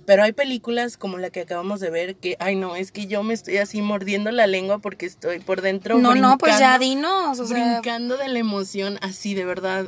Pero 0.06 0.22
hay 0.22 0.32
películas 0.32 0.96
como 0.96 1.18
la 1.18 1.30
que 1.30 1.40
acabamos 1.40 1.80
de 1.80 1.90
ver 1.90 2.16
que, 2.16 2.36
ay 2.38 2.56
no, 2.56 2.76
es 2.76 2.92
que 2.92 3.06
yo 3.06 3.22
me 3.22 3.34
estoy 3.34 3.58
así 3.58 3.80
mordiendo 3.80 4.30
la 4.30 4.46
lengua 4.46 4.78
porque 4.78 5.06
estoy 5.06 5.38
por 5.38 5.62
dentro. 5.62 5.98
No, 5.98 6.14
no, 6.14 6.38
pues 6.38 6.58
ya 6.58 6.78
dinos, 6.78 7.38
o 7.38 7.46
sea, 7.46 7.80
brincando 7.80 8.16
de 8.16 8.28
la 8.28 8.38
emoción, 8.38 8.98
así 9.00 9.34
de 9.34 9.44
verdad. 9.44 9.86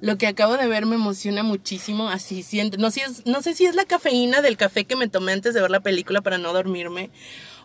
Lo 0.00 0.16
que 0.16 0.28
acabo 0.28 0.56
de 0.56 0.68
ver 0.68 0.86
me 0.86 0.94
emociona 0.94 1.42
muchísimo, 1.42 2.08
así 2.08 2.44
siento, 2.44 2.76
no, 2.78 2.92
si 2.92 3.00
es, 3.00 3.26
no 3.26 3.42
sé 3.42 3.54
si 3.54 3.66
es 3.66 3.74
la 3.74 3.84
cafeína 3.84 4.42
del 4.42 4.56
café 4.56 4.84
que 4.84 4.94
me 4.94 5.08
tomé 5.08 5.32
antes 5.32 5.54
de 5.54 5.60
ver 5.60 5.72
la 5.72 5.80
película 5.80 6.20
para 6.20 6.38
no 6.38 6.52
dormirme, 6.52 7.10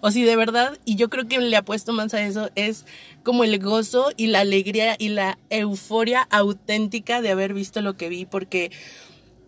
o 0.02 0.10
si 0.10 0.24
de 0.24 0.36
verdad, 0.36 0.80
y 0.84 0.96
yo 0.96 1.12
creo 1.12 1.28
que 1.28 1.40
le 1.40 1.56
apuesto 1.56 1.94
más 1.94 2.12
a 2.16 2.22
eso, 2.24 2.50
es 2.56 2.86
como 3.22 3.44
el 3.44 3.60
gozo 3.60 4.10
y 4.18 4.28
la 4.28 4.40
alegría 4.40 4.96
y 4.98 5.10
la 5.10 5.38
euforia 5.52 6.28
auténtica 6.32 7.22
de 7.22 7.30
haber 7.30 7.54
visto 7.54 7.82
lo 7.84 7.98
que 7.98 8.10
vi, 8.10 8.25
porque 8.25 8.72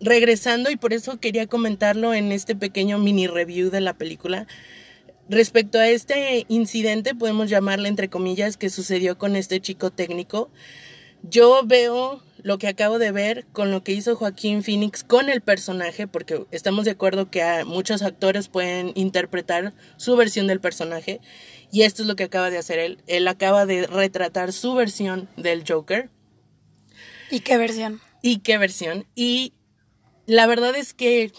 regresando, 0.00 0.70
y 0.70 0.76
por 0.76 0.92
eso 0.92 1.18
quería 1.18 1.46
comentarlo 1.46 2.14
en 2.14 2.32
este 2.32 2.54
pequeño 2.54 2.98
mini 2.98 3.26
review 3.26 3.70
de 3.70 3.80
la 3.80 3.94
película, 3.94 4.46
Respecto 5.28 5.78
a 5.80 5.88
este 5.88 6.46
incidente, 6.48 7.14
podemos 7.14 7.50
llamarle 7.50 7.88
entre 7.88 8.08
comillas, 8.08 8.56
que 8.56 8.70
sucedió 8.70 9.18
con 9.18 9.34
este 9.34 9.60
chico 9.60 9.90
técnico, 9.90 10.50
yo 11.22 11.62
veo 11.64 12.22
lo 12.42 12.58
que 12.58 12.68
acabo 12.68 13.00
de 13.00 13.10
ver 13.10 13.44
con 13.50 13.72
lo 13.72 13.82
que 13.82 13.90
hizo 13.90 14.14
Joaquín 14.14 14.62
Phoenix 14.62 15.02
con 15.02 15.28
el 15.28 15.40
personaje, 15.40 16.06
porque 16.06 16.46
estamos 16.52 16.84
de 16.84 16.92
acuerdo 16.92 17.28
que 17.28 17.42
muchos 17.66 18.02
actores 18.02 18.46
pueden 18.46 18.92
interpretar 18.94 19.74
su 19.96 20.14
versión 20.14 20.46
del 20.46 20.60
personaje, 20.60 21.20
y 21.72 21.82
esto 21.82 22.02
es 22.02 22.08
lo 22.08 22.14
que 22.14 22.24
acaba 22.24 22.48
de 22.50 22.58
hacer 22.58 22.78
él. 22.78 22.98
Él 23.08 23.26
acaba 23.26 23.66
de 23.66 23.88
retratar 23.88 24.52
su 24.52 24.74
versión 24.74 25.28
del 25.36 25.64
Joker. 25.66 26.08
¿y 27.32 27.40
qué 27.40 27.58
versión? 27.58 28.00
¿Y 28.22 28.38
qué 28.38 28.58
versión? 28.58 29.06
Y 29.16 29.54
la 30.26 30.46
verdad 30.46 30.74
es 30.76 30.94
que 30.94 31.32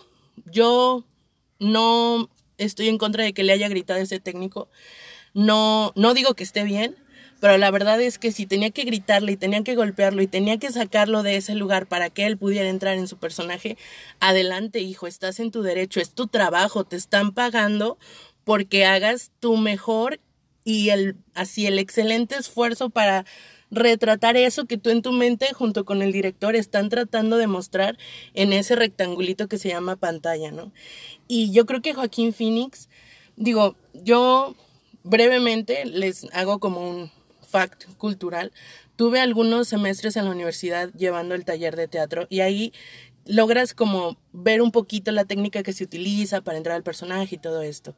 yo 0.46 1.06
no 1.60 2.30
estoy 2.58 2.88
en 2.90 2.98
contra 2.98 3.24
de 3.24 3.34
que 3.34 3.44
le 3.44 3.54
haya 3.54 3.68
gritado 3.70 4.00
ese 4.00 4.20
técnico. 4.20 4.70
No, 5.34 5.92
no 5.96 6.14
digo 6.14 6.34
que 6.34 6.44
esté 6.44 6.64
bien, 6.64 6.96
pero 7.40 7.58
la 7.58 7.70
verdad 7.70 8.02
es 8.02 8.18
que 8.18 8.32
si 8.32 8.46
tenía 8.46 8.72
que 8.72 8.84
gritarle 8.84 9.34
y 9.34 9.38
tenía 9.38 9.64
que 9.64 9.76
golpearlo 9.76 10.22
y 10.22 10.28
tenía 10.28 10.58
que 10.58 10.72
sacarlo 10.72 11.22
de 11.22 11.36
ese 11.36 11.54
lugar 11.54 11.86
para 11.88 12.10
que 12.10 12.26
él 12.26 12.38
pudiera 12.38 12.70
entrar 12.70 12.98
en 12.98 13.08
su 13.08 13.18
personaje, 13.18 13.78
adelante 14.20 14.80
hijo, 14.80 15.06
estás 15.06 15.40
en 15.40 15.52
tu 15.52 15.62
derecho, 15.62 16.00
es 16.00 16.12
tu 16.12 16.28
trabajo, 16.28 16.84
te 16.84 16.96
están 16.96 17.34
pagando 17.34 17.98
porque 18.44 18.86
hagas 18.86 19.32
tu 19.40 19.58
mejor 19.58 20.20
y 20.64 20.90
el 20.90 21.16
así 21.34 21.68
el 21.68 21.80
excelente 21.80 22.36
esfuerzo 22.36 22.90
para 22.90 23.26
retratar 23.72 24.38
eso 24.38 24.66
que 24.66 24.78
tú 24.78 24.90
en 24.90 25.02
tu 25.02 25.12
mente 25.12 25.54
junto 25.54 25.86
con 25.86 26.02
el 26.02 26.12
director 26.12 26.56
están 26.56 26.90
tratando 26.90 27.38
de 27.38 27.48
mostrar 27.48 27.98
en 28.34 28.54
ese 28.54 28.76
rectangulito 28.76 29.48
que 29.48 29.58
se 29.58 29.70
llama 29.70 29.96
pantalla, 29.96 30.52
¿no? 30.52 30.72
Y 31.28 31.52
yo 31.52 31.66
creo 31.66 31.82
que 31.82 31.94
Joaquín 31.94 32.34
Phoenix, 32.34 32.90
digo, 33.36 33.76
yo 33.94 34.56
brevemente 35.04 35.86
les 35.86 36.28
hago 36.34 36.60
como 36.60 36.90
un 36.90 37.12
fact 37.48 37.86
cultural. 37.98 38.52
Tuve 38.96 39.20
algunos 39.20 39.68
semestres 39.68 40.16
en 40.16 40.26
la 40.26 40.32
universidad 40.32 40.90
llevando 40.94 41.36
el 41.36 41.46
taller 41.46 41.76
de 41.76 41.88
teatro 41.88 42.28
y 42.30 42.42
ahí 42.42 42.74
logras 43.26 43.74
como 43.74 44.18
ver 44.32 44.62
un 44.62 44.72
poquito 44.72 45.12
la 45.12 45.26
técnica 45.26 45.64
que 45.64 45.74
se 45.74 45.84
utiliza 45.84 46.42
para 46.42 46.58
entrar 46.58 46.76
al 46.76 46.84
personaje 46.84 47.36
y 47.36 47.40
todo 47.40 47.62
esto. 47.62 47.96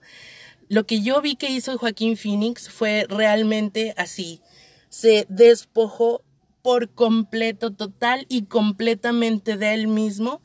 Lo 0.67 0.85
que 0.85 1.01
yo 1.01 1.21
vi 1.21 1.35
que 1.35 1.49
hizo 1.49 1.77
Joaquín 1.77 2.17
Phoenix 2.17 2.69
fue 2.69 3.05
realmente 3.09 3.93
así. 3.97 4.41
Se 4.89 5.25
despojó 5.29 6.23
por 6.61 6.89
completo, 6.89 7.71
total 7.71 8.25
y 8.29 8.43
completamente 8.43 9.57
de 9.57 9.73
él 9.73 9.87
mismo 9.87 10.41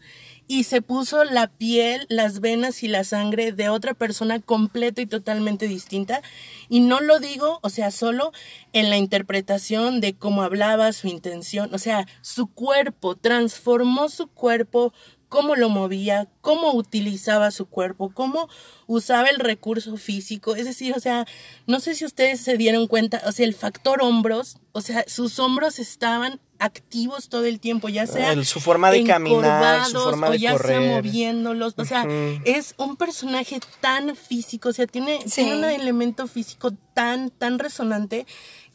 y 0.46 0.64
se 0.64 0.82
puso 0.82 1.24
la 1.24 1.48
piel, 1.48 2.06
las 2.08 2.40
venas 2.40 2.82
y 2.82 2.88
la 2.88 3.04
sangre 3.04 3.52
de 3.52 3.68
otra 3.70 3.94
persona 3.94 4.40
completa 4.40 5.00
y 5.00 5.06
totalmente 5.06 5.68
distinta. 5.68 6.20
Y 6.68 6.80
no 6.80 7.00
lo 7.00 7.18
digo, 7.18 7.60
o 7.62 7.70
sea, 7.70 7.90
solo 7.90 8.32
en 8.72 8.90
la 8.90 8.98
interpretación 8.98 10.00
de 10.00 10.14
cómo 10.14 10.42
hablaba, 10.42 10.92
su 10.92 11.08
intención, 11.08 11.72
o 11.72 11.78
sea, 11.78 12.06
su 12.20 12.46
cuerpo, 12.48 13.16
transformó 13.16 14.08
su 14.08 14.26
cuerpo, 14.26 14.92
cómo 15.34 15.56
lo 15.56 15.68
movía, 15.68 16.28
cómo 16.42 16.74
utilizaba 16.74 17.50
su 17.50 17.66
cuerpo, 17.66 18.12
cómo 18.14 18.48
usaba 18.86 19.28
el 19.30 19.40
recurso 19.40 19.96
físico. 19.96 20.54
Es 20.54 20.64
decir, 20.64 20.94
o 20.96 21.00
sea, 21.00 21.26
no 21.66 21.80
sé 21.80 21.96
si 21.96 22.04
ustedes 22.04 22.40
se 22.40 22.56
dieron 22.56 22.86
cuenta, 22.86 23.20
o 23.26 23.32
sea, 23.32 23.44
el 23.44 23.52
factor 23.52 24.00
hombros, 24.00 24.58
o 24.70 24.80
sea, 24.80 25.04
sus 25.08 25.40
hombros 25.40 25.80
estaban 25.80 26.38
activos 26.60 27.28
todo 27.28 27.46
el 27.46 27.58
tiempo, 27.58 27.88
ya 27.88 28.06
sea 28.06 28.30
El- 28.32 28.46
su 28.46 28.60
forma 28.60 28.92
de 28.92 29.02
caminar, 29.02 29.84
su 29.86 29.98
forma 29.98 30.28
o 30.28 30.30
de 30.30 30.38
ya 30.38 30.52
correr. 30.52 30.80
sea 30.80 30.96
moviéndolos, 30.96 31.74
o 31.78 31.84
sea, 31.84 32.06
es 32.44 32.74
un 32.78 32.94
personaje 32.96 33.58
tan 33.80 34.14
físico, 34.14 34.68
o 34.68 34.72
sea, 34.72 34.86
tiene, 34.86 35.18
Sí. 35.22 35.42
tiene 35.42 35.56
un 35.56 35.64
elemento 35.64 36.28
físico 36.28 36.70
tan, 36.94 37.30
tan 37.30 37.58
resonante 37.58 38.24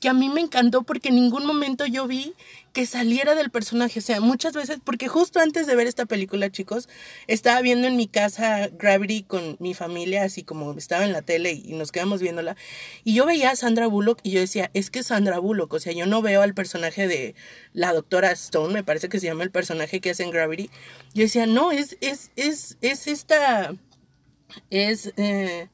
que 0.02 0.10
a 0.10 0.14
mí 0.14 0.28
me 0.30 0.42
encantó 0.42 0.84
porque 0.84 1.08
en 1.10 1.16
ningún 1.16 1.46
momento 1.46 1.86
yo 1.86 2.06
vi 2.06 2.34
que 2.74 2.86
saliera 2.86 3.36
del 3.36 3.50
personaje, 3.50 4.00
o 4.00 4.02
sea, 4.02 4.22
muchas 4.22 4.54
veces, 4.54 4.80
porque 4.84 5.08
justo 5.08 5.40
antes 5.40 5.68
de 5.68 5.76
ver 5.76 5.88
esta 5.88 6.06
película, 6.06 6.52
chicos, 6.52 6.88
estaba 7.28 7.62
viendo 7.62 7.88
en 7.88 7.96
mi 7.96 8.08
casa 8.08 8.68
Gravity 8.68 9.24
con 9.24 9.58
mi 9.60 9.74
familia, 9.74 10.24
así 10.24 10.44
como 10.44 10.74
estaba 10.74 11.06
en 11.06 11.14
la 11.14 11.22
tele 11.22 11.52
y 11.52 11.74
nos 11.74 11.92
quedamos 11.92 12.22
viéndola, 12.22 12.56
y 13.04 13.16
yo 13.16 13.26
veía 13.26 13.52
a 13.52 13.56
Sandra 13.56 13.88
Bullock 13.88 14.20
y 14.24 14.32
yo 14.32 14.40
decía, 14.40 14.70
es 14.74 14.92
que 14.92 15.04
Sandra 15.04 15.40
Bullock, 15.40 15.74
o 15.74 15.80
sea, 15.80 15.94
yo 15.94 16.06
no 16.06 16.22
veo 16.22 16.42
al 16.42 16.54
personaje 16.54 17.08
de 17.08 17.36
la 17.74 17.94
doctora 17.94 18.32
Stone, 18.32 18.74
me 18.74 18.84
parece 18.84 19.10
que 19.10 19.20
se 19.20 19.28
llama 19.28 19.44
el 19.44 19.52
personaje 19.52 20.02
que 20.02 20.12
hace 20.12 20.24
en 20.24 20.32
Gravity, 20.32 20.70
yo 21.14 21.24
decía, 21.24 21.48
no, 21.48 21.72
es, 21.72 21.98
es, 22.02 22.32
es, 22.36 22.78
es 22.82 23.08
esta, 23.08 23.74
es, 24.70 25.14
eh, 25.18 25.70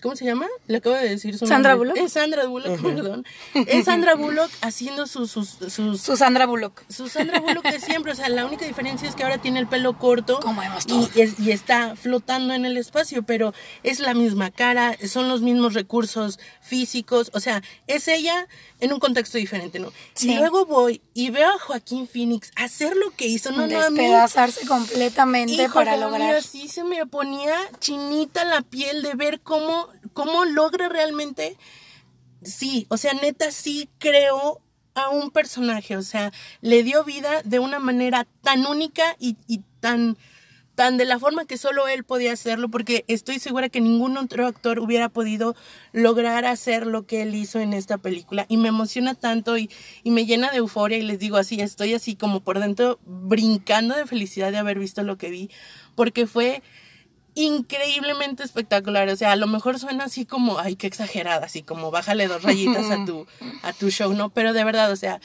¿Cómo 0.00 0.14
se 0.14 0.24
llama? 0.24 0.46
Le 0.68 0.76
acabo 0.78 0.94
de 0.94 1.08
decir 1.08 1.36
su 1.36 1.46
¿Sandra 1.46 1.72
nombre. 1.72 1.90
Bullock? 1.92 2.06
Es 2.06 2.12
Sandra 2.12 2.46
Bullock, 2.46 2.80
perdón. 2.82 3.26
Es 3.54 3.86
Sandra 3.86 4.14
Bullock 4.14 4.50
haciendo 4.60 5.06
sus, 5.08 5.30
sus, 5.32 5.56
sus, 5.72 6.00
Su 6.00 6.16
Sandra 6.16 6.46
Bullock. 6.46 6.82
su 6.88 7.08
Sandra 7.08 7.40
Bullock 7.40 7.64
de 7.64 7.80
siempre. 7.80 8.12
O 8.12 8.14
sea, 8.14 8.28
la 8.28 8.46
única 8.46 8.64
diferencia 8.64 9.08
es 9.08 9.16
que 9.16 9.24
ahora 9.24 9.38
tiene 9.38 9.58
el 9.58 9.66
pelo 9.66 9.98
corto 9.98 10.38
Como 10.40 10.60
vemos 10.60 10.84
y, 10.84 10.88
todos. 10.88 11.16
es- 11.16 11.40
y 11.40 11.50
está 11.50 11.96
flotando 11.96 12.54
en 12.54 12.64
el 12.64 12.76
espacio, 12.76 13.24
pero 13.24 13.52
es 13.82 13.98
la 13.98 14.14
misma 14.14 14.50
cara, 14.52 14.96
son 15.08 15.28
los 15.28 15.40
mismos 15.42 15.74
recursos 15.74 16.38
físicos. 16.62 17.30
O 17.34 17.40
sea, 17.40 17.62
es 17.88 18.06
ella 18.06 18.46
en 18.78 18.92
un 18.92 19.00
contexto 19.00 19.36
diferente, 19.38 19.80
¿no? 19.80 19.92
Sí. 20.14 20.30
Y 20.32 20.36
luego 20.36 20.64
voy 20.66 21.00
y 21.12 21.30
veo 21.30 21.48
a 21.50 21.58
Joaquín 21.58 22.06
Phoenix 22.06 22.52
hacer 22.54 22.94
lo 22.96 23.10
que 23.10 23.26
hizo. 23.26 23.50
No, 23.50 23.66
no, 23.66 23.78
Despedazarse 23.78 24.64
completamente 24.66 25.54
Híjole, 25.54 25.68
para 25.72 25.92
a 25.92 25.96
mí 25.96 26.00
lograr. 26.02 26.36
así 26.36 26.68
se 26.68 26.84
me 26.84 27.04
ponía 27.06 27.54
chinita 27.80 28.44
la 28.44 28.62
piel 28.62 29.02
de 29.02 29.14
ver 29.14 29.40
cómo, 29.40 29.88
cómo 30.18 30.44
logra 30.44 30.88
realmente. 30.88 31.56
Sí, 32.42 32.86
o 32.90 32.96
sea, 32.96 33.14
neta, 33.14 33.52
sí 33.52 33.88
creo 34.00 34.60
a 34.96 35.10
un 35.10 35.30
personaje. 35.30 35.96
O 35.96 36.02
sea, 36.02 36.32
le 36.60 36.82
dio 36.82 37.04
vida 37.04 37.40
de 37.44 37.60
una 37.60 37.78
manera 37.78 38.26
tan 38.42 38.66
única 38.66 39.14
y, 39.20 39.36
tan, 39.78 40.16
tan 40.74 40.96
de 40.96 41.04
la 41.04 41.20
forma 41.20 41.44
que 41.44 41.56
solo 41.56 41.86
él 41.86 42.02
podía 42.02 42.32
hacerlo, 42.32 42.68
porque 42.68 43.04
estoy 43.06 43.38
segura 43.38 43.68
que 43.68 43.80
ningún 43.80 44.16
otro 44.16 44.48
actor 44.48 44.80
hubiera 44.80 45.08
podido 45.08 45.54
lograr 45.92 46.46
hacer 46.46 46.84
lo 46.88 47.06
que 47.06 47.22
él 47.22 47.36
hizo 47.36 47.60
en 47.60 47.72
esta 47.72 47.96
película. 47.96 48.44
Y 48.48 48.56
me 48.56 48.70
emociona 48.70 49.14
tanto 49.14 49.56
y 49.56 49.70
me 50.02 50.26
llena 50.26 50.50
de 50.50 50.56
euforia 50.56 50.98
y 50.98 51.02
les 51.02 51.20
digo 51.20 51.36
así, 51.36 51.60
estoy 51.60 51.94
así 51.94 52.16
como 52.16 52.40
por 52.40 52.58
dentro 52.58 52.98
brincando 53.06 53.94
de 53.94 54.04
felicidad 54.04 54.50
de 54.50 54.58
haber 54.58 54.80
visto 54.80 55.04
lo 55.04 55.16
que 55.16 55.30
vi, 55.30 55.48
porque 55.94 56.26
fue 56.26 56.60
increíblemente 57.38 58.42
espectacular. 58.42 59.08
O 59.08 59.16
sea, 59.16 59.32
a 59.32 59.36
lo 59.36 59.46
mejor 59.46 59.78
suena 59.78 60.04
así 60.04 60.26
como, 60.26 60.58
ay, 60.58 60.76
qué 60.76 60.86
exagerada, 60.86 61.46
así 61.46 61.62
como 61.62 61.90
bájale 61.90 62.26
dos 62.26 62.42
rayitas 62.42 62.90
a 62.90 63.04
tu, 63.06 63.26
a 63.62 63.72
tu 63.72 63.90
show, 63.90 64.12
¿no? 64.12 64.30
Pero 64.30 64.52
de 64.52 64.64
verdad, 64.64 64.90
o 64.90 64.96
sea, 64.96 65.20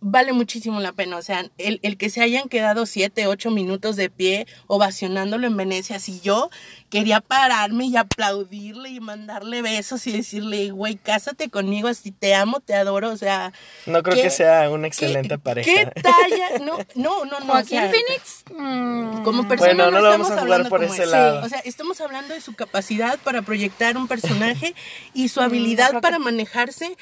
vale 0.00 0.32
muchísimo 0.32 0.80
la 0.80 0.92
pena. 0.92 1.16
O 1.16 1.22
sea, 1.22 1.46
el, 1.58 1.78
el 1.82 1.96
que 1.96 2.10
se 2.10 2.22
hayan 2.22 2.48
quedado 2.48 2.86
siete, 2.86 3.26
ocho 3.26 3.50
minutos 3.50 3.96
de 3.96 4.10
pie 4.10 4.46
ovacionándolo 4.66 5.46
en 5.46 5.56
Venecia, 5.56 5.98
si 5.98 6.20
yo 6.20 6.50
quería 6.88 7.20
pararme 7.20 7.84
y 7.86 7.96
aplaudirle 7.96 8.88
y 8.90 9.00
mandarle 9.00 9.62
besos 9.62 10.06
y 10.06 10.12
decirle, 10.12 10.70
güey, 10.70 10.96
cásate 10.96 11.48
conmigo, 11.50 11.88
así 11.88 12.10
te 12.10 12.34
amo, 12.34 12.60
te 12.60 12.74
adoro, 12.74 13.10
o 13.10 13.16
sea... 13.16 13.52
No 13.86 14.02
creo 14.02 14.16
¿qué- 14.16 14.22
que 14.22 14.30
sea 14.30 14.68
una 14.70 14.86
excelente 14.88 15.28
¿qué- 15.34 15.38
pareja. 15.38 15.70
¿Qué 15.70 16.00
talla? 16.00 16.58
No, 16.60 16.78
no, 16.94 17.24
no, 17.24 17.40
no. 17.40 17.46
o 17.46 17.46
Joaquín 17.52 17.78
sea, 17.78 17.90
Phoenix. 17.90 18.44
mm, 18.56 19.22
Como 19.22 19.46
persona 19.48 19.72
Bueno, 19.74 19.90
no 19.90 19.98
no, 19.98 20.02
lo 20.02 20.10
vamos 20.10 20.26
estamos 20.28 20.30
a 20.30 20.42
jugar 20.42 20.60
hablando 20.60 20.68
por 20.70 20.84
ese 20.84 21.02
es. 21.04 21.08
lado. 21.10 21.44
O 21.44 21.48
sea, 21.48 21.58
estamos 21.60 22.00
hablando 22.00 22.34
de 22.34 22.40
su 22.40 22.54
capacidad 22.54 23.18
para 23.20 23.42
proyectar 23.42 23.96
un 23.96 24.08
personaje 24.08 24.74
y 25.14 25.28
su 25.28 25.40
Mm, 25.40 25.44
habilidad 25.44 26.00
para 26.00 26.18
manejarse 26.18 26.96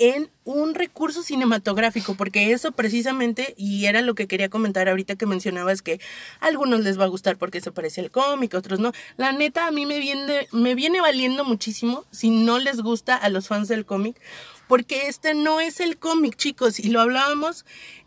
en 0.00 0.30
un 0.44 0.74
recurso 0.74 1.22
cinematográfico, 1.22 2.14
porque 2.14 2.52
eso 2.52 2.72
precisamente, 2.72 3.54
y 3.58 3.84
era 3.84 4.00
lo 4.00 4.14
que 4.14 4.26
quería 4.26 4.48
comentar 4.48 4.88
ahorita 4.88 5.14
que 5.14 5.26
mencionabas 5.26 5.82
que 5.82 6.00
a 6.40 6.46
algunos 6.46 6.80
les 6.80 6.98
va 6.98 7.04
a 7.04 7.08
gustar 7.08 7.36
porque 7.36 7.60
se 7.60 7.70
parece 7.70 8.00
al 8.00 8.10
cómic, 8.10 8.54
otros 8.54 8.80
no. 8.80 8.92
La 9.18 9.32
neta, 9.32 9.66
a 9.66 9.70
mí 9.70 9.84
me 9.84 9.98
viene, 9.98 10.48
me 10.52 10.74
viene 10.74 11.02
valiendo 11.02 11.44
muchísimo 11.44 12.06
si 12.10 12.30
no 12.30 12.58
les 12.58 12.80
gusta 12.80 13.14
a 13.14 13.28
los 13.28 13.46
fans 13.46 13.68
del 13.68 13.84
cómic, 13.84 14.18
porque 14.68 15.06
este 15.08 15.34
no 15.34 15.60
es 15.60 15.80
el 15.80 15.98
cómic, 15.98 16.34
chicos, 16.34 16.80
y 16.80 16.88
lo 16.88 17.02
hablábamos 17.02 17.66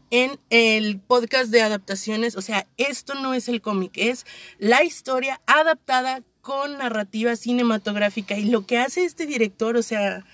en 0.10 0.40
el 0.50 1.00
podcast 1.00 1.52
de 1.52 1.62
adaptaciones, 1.62 2.36
o 2.36 2.42
sea, 2.42 2.66
esto 2.78 3.14
no 3.14 3.36
es 3.36 3.48
el 3.48 3.62
cómic, 3.62 3.92
es 3.98 4.26
la 4.58 4.84
historia 4.84 5.42
adaptada 5.46 6.24
con 6.42 6.80
narrativa 6.80 7.36
cinematográfica 7.36 8.36
y 8.36 8.46
lo 8.46 8.66
que 8.66 8.80
hace 8.80 9.06
este 9.06 9.28
director, 9.28 9.78
o 9.78 9.84
sea, 9.84 10.26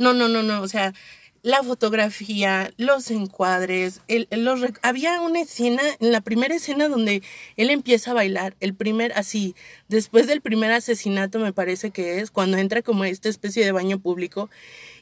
no, 0.00 0.12
no, 0.14 0.26
no, 0.28 0.42
no, 0.42 0.60
o 0.62 0.68
sea, 0.68 0.92
la 1.42 1.62
fotografía, 1.62 2.70
los 2.76 3.10
encuadres, 3.10 4.00
el, 4.08 4.28
los 4.30 4.60
había 4.82 5.20
una 5.22 5.40
escena, 5.40 5.82
en 5.98 6.12
la 6.12 6.20
primera 6.20 6.54
escena 6.54 6.88
donde 6.88 7.22
él 7.56 7.70
empieza 7.70 8.10
a 8.10 8.14
bailar, 8.14 8.56
el 8.60 8.74
primer, 8.74 9.12
así, 9.14 9.54
después 9.88 10.26
del 10.26 10.42
primer 10.42 10.70
asesinato 10.72 11.38
me 11.38 11.52
parece 11.52 11.92
que 11.92 12.20
es, 12.20 12.30
cuando 12.30 12.58
entra 12.58 12.82
como 12.82 13.04
a 13.04 13.08
esta 13.08 13.28
especie 13.30 13.64
de 13.64 13.72
baño 13.72 13.98
público 14.00 14.50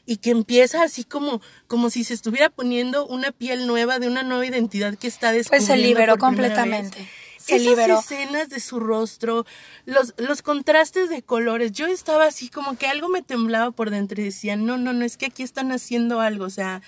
y 0.05 0.17
que 0.17 0.29
empieza 0.31 0.81
así 0.81 1.03
como, 1.03 1.41
como 1.67 1.89
si 1.89 2.03
se 2.05 2.13
estuviera 2.13 2.49
poniendo 2.49 3.05
una 3.05 3.31
piel 3.31 3.67
nueva 3.67 3.99
de 3.99 4.07
una 4.07 4.23
nueva 4.23 4.45
identidad 4.45 4.95
que 4.95 5.07
está 5.07 5.31
Pues 5.31 5.49
descubriendo. 5.49 5.73
se 5.73 5.77
liberó 5.77 6.13
por 6.13 6.19
completamente. 6.19 6.99
vez. 6.99 7.07
Se 7.49 7.55
Esas 7.57 7.67
liberó. 7.67 7.99
escenas 7.99 8.49
de 8.49 8.59
su 8.59 8.79
rostro, 8.79 9.45
los, 9.85 10.13
los 10.17 10.41
contrastes 10.41 11.09
de 11.09 11.21
colores, 11.23 11.71
yo 11.71 11.87
estaba 11.87 12.25
así 12.25 12.49
como 12.49 12.77
que 12.77 12.87
algo 12.87 13.09
me 13.09 13.21
temblaba 13.21 13.71
por 13.71 13.89
dentro 13.89 14.21
y 14.21 14.25
decía, 14.25 14.55
no, 14.55 14.77
no, 14.77 14.93
no, 14.93 15.05
es 15.05 15.17
que 15.17 15.27
aquí 15.27 15.43
están 15.43 15.71
haciendo 15.71 16.21
algo, 16.21 16.45
o 16.45 16.49
sea, 16.49 16.81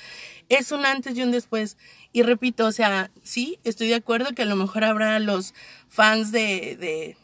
es 0.49 0.71
un 0.71 0.85
antes 0.85 1.17
y 1.17 1.23
un 1.23 1.31
después. 1.31 1.77
Y 2.13 2.23
repito, 2.23 2.65
o 2.65 2.71
sea, 2.71 3.09
sí, 3.23 3.59
estoy 3.63 3.87
de 3.87 3.95
acuerdo 3.95 4.33
que 4.33 4.41
a 4.41 4.45
lo 4.45 4.55
mejor 4.55 4.83
habrá 4.83 5.17
los 5.19 5.53
fans 5.87 6.31
de, 6.31 6.75
de 6.77 7.17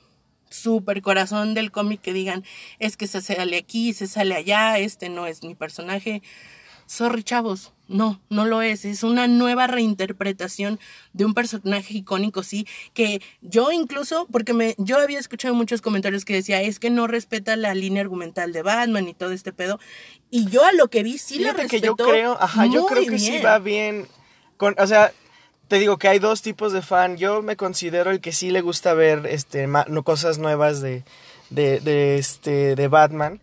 super 0.50 1.02
corazón 1.02 1.54
del 1.54 1.72
cómic 1.72 2.02
que 2.02 2.14
digan, 2.14 2.44
es 2.80 2.98
que 2.98 3.08
se 3.08 3.22
sale 3.22 3.58
aquí, 3.58 3.94
se 3.94 4.08
sale 4.08 4.36
allá, 4.36 4.80
este 4.80 5.10
no 5.10 5.28
es 5.28 5.44
mi 5.44 5.56
personaje. 5.56 6.22
Sorry, 6.86 7.24
chavos, 7.24 7.74
no, 7.88 8.22
no 8.30 8.46
lo 8.46 8.62
es. 8.62 8.86
Es 8.86 9.04
una 9.04 9.28
nueva 9.28 9.68
reinterpretación 9.68 10.80
de 11.14 11.26
un 11.26 11.34
personaje 11.34 11.94
icónico, 11.94 12.44
sí, 12.44 12.68
que 12.94 13.22
yo 13.42 13.72
incluso, 13.72 14.28
porque 14.32 14.54
me, 14.54 14.76
yo 14.78 15.00
había 15.00 15.20
escuchado 15.20 15.54
muchos 15.54 15.82
comentarios 15.82 16.26
que 16.26 16.34
decía, 16.34 16.62
es 16.62 16.80
que 16.80 16.90
no 16.90 17.08
respeta 17.08 17.56
la 17.56 17.74
línea 17.74 18.02
argumental 18.02 18.54
de 18.54 18.62
Batman 18.62 19.08
y 19.08 19.14
todo 19.14 19.32
este 19.32 19.54
pedo. 19.54 19.80
Y 20.30 20.48
yo 20.50 20.66
a 20.66 20.72
lo 20.74 20.90
que 20.90 21.04
vi 21.04 21.18
sí 21.18 21.40
la 21.40 21.54
respetó. 21.54 21.70
que 21.70 21.82
yo 21.82 21.96
creo, 21.96 22.38
ajá, 22.40 22.66
yo 22.66 22.86
creo 22.86 23.06
que 23.06 23.20
sí 23.20 23.40
va 23.40 23.60
bien. 23.60 24.08
Con, 24.58 24.76
o 24.78 24.88
sea, 24.88 25.12
te 25.68 25.80
digo 25.80 25.98
que 25.98 26.08
hay 26.08 26.20
dos 26.20 26.42
tipos 26.42 26.74
de 26.74 26.82
fan. 26.82 27.18
Yo 27.18 27.42
me 27.42 27.56
considero 27.56 28.12
el 28.12 28.22
que 28.22 28.32
sí 28.32 28.52
le 28.52 28.62
gusta 28.62 28.94
ver 28.94 29.26
este 29.28 29.68
ma- 29.68 29.86
no, 29.88 30.04
cosas 30.04 30.38
nuevas 30.38 30.82
de, 30.82 31.04
de, 31.50 31.80
de, 31.80 32.18
este 32.18 32.76
de 32.76 32.88
Batman, 32.88 33.42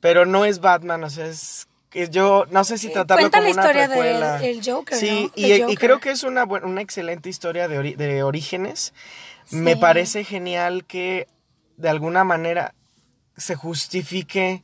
pero 0.00 0.26
no 0.26 0.44
es 0.44 0.60
Batman, 0.60 1.04
o 1.04 1.10
sea, 1.10 1.26
es 1.26 1.68
que 1.92 2.08
yo 2.08 2.46
no 2.50 2.64
sé 2.64 2.78
si 2.78 2.90
tratarlo 2.92 3.26
Eh, 3.26 3.30
Cuenta 3.30 3.38
como 3.38 3.44
la 3.44 3.50
historia 3.50 3.86
precuela. 3.86 4.38
del 4.38 4.60
Joker, 4.64 4.96
Sí, 4.98 5.24
¿no? 5.26 5.32
y, 5.36 5.60
Joker. 5.60 5.78
creo 5.78 6.00
que 6.00 6.10
es 6.10 6.22
una 6.24 6.44
una 6.44 6.80
excelente 6.80 7.28
historia 7.28 7.68
de, 7.68 7.78
ori- 7.78 7.96
de 7.96 8.22
orígenes. 8.22 8.94
Me 9.50 9.76
parece 9.76 10.24
genial 10.24 10.84
que 10.86 11.26
de 11.76 11.88
alguna 11.90 12.24
manera 12.24 12.74
se 13.36 13.54
justifique 13.56 14.62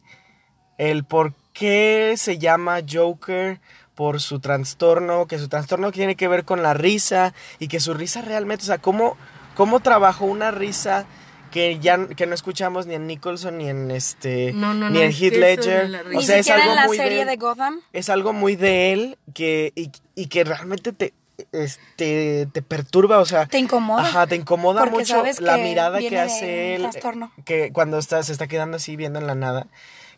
el 0.79 1.05
por 1.05 1.35
qué 1.53 2.15
se 2.17 2.39
llama 2.39 2.81
Joker 2.89 3.61
por 3.95 4.21
su 4.21 4.39
trastorno, 4.41 5.27
que 5.27 5.39
su 5.39 5.49
trastorno 5.49 5.91
tiene 5.93 6.15
que 6.15 6.29
ver 6.29 6.45
con 6.45 6.63
la 6.63 6.73
risa 6.73 7.35
y 7.59 7.67
que 7.69 7.81
su 7.81 7.93
risa 7.95 8.23
realmente, 8.23 8.63
o 8.63 8.67
sea, 8.67 8.79
cómo, 8.79 9.17
cómo 9.57 9.81
trabajó 9.81 10.25
una 10.27 10.53
risa 10.53 11.05
que 11.51 11.79
ya 11.81 12.07
que 12.09 12.27
no 12.27 12.35
escuchamos 12.35 12.87
ni 12.87 12.95
en 12.95 13.07
Nicholson 13.07 13.59
ni 13.59 13.69
en 13.69 13.91
este 13.91 14.53
No, 14.53 14.75
no, 14.75 14.91
ni 14.91 14.99
no, 14.99 15.05
en 15.05 15.13
Heath 15.13 15.35
Ledger, 15.35 15.91
la 15.91 16.03
o 16.19 16.23
sea, 16.23 16.39
es 16.39 16.49
algo 16.51 16.71
en 16.71 16.77
la 16.77 16.87
muy 16.87 16.97
serie 16.97 17.19
de, 17.25 17.31
de 17.33 17.37
Gotham. 17.37 17.81
es 17.93 18.09
algo 18.09 18.33
muy 18.33 18.57
de 18.57 18.93
él 18.93 19.19
que 19.35 19.73
y, 19.75 19.91
y 20.15 20.27
que 20.27 20.45
realmente 20.45 20.93
te 20.93 21.15
este 21.53 22.49
te 22.53 22.63
perturba, 22.63 23.19
o 23.21 23.25
sea, 23.25 23.47
Te 23.47 23.59
incomoda. 23.59 24.03
Ajá, 24.03 24.27
te 24.27 24.35
incomoda 24.35 24.81
Porque 24.81 24.97
mucho 24.99 25.15
sabes 25.15 25.41
la 25.41 25.57
que 25.57 25.63
mirada 25.63 25.99
viene 25.99 26.17
que 26.17 26.21
hace 26.21 26.75
él 26.75 26.83
trastorno. 26.83 27.33
que 27.45 27.73
cuando 27.73 27.99
está 27.99 28.23
se 28.23 28.33
está 28.33 28.49
quedando 28.49 28.77
así 28.77 28.97
viendo 28.97 29.19
en 29.19 29.27
la 29.27 29.35
nada. 29.35 29.69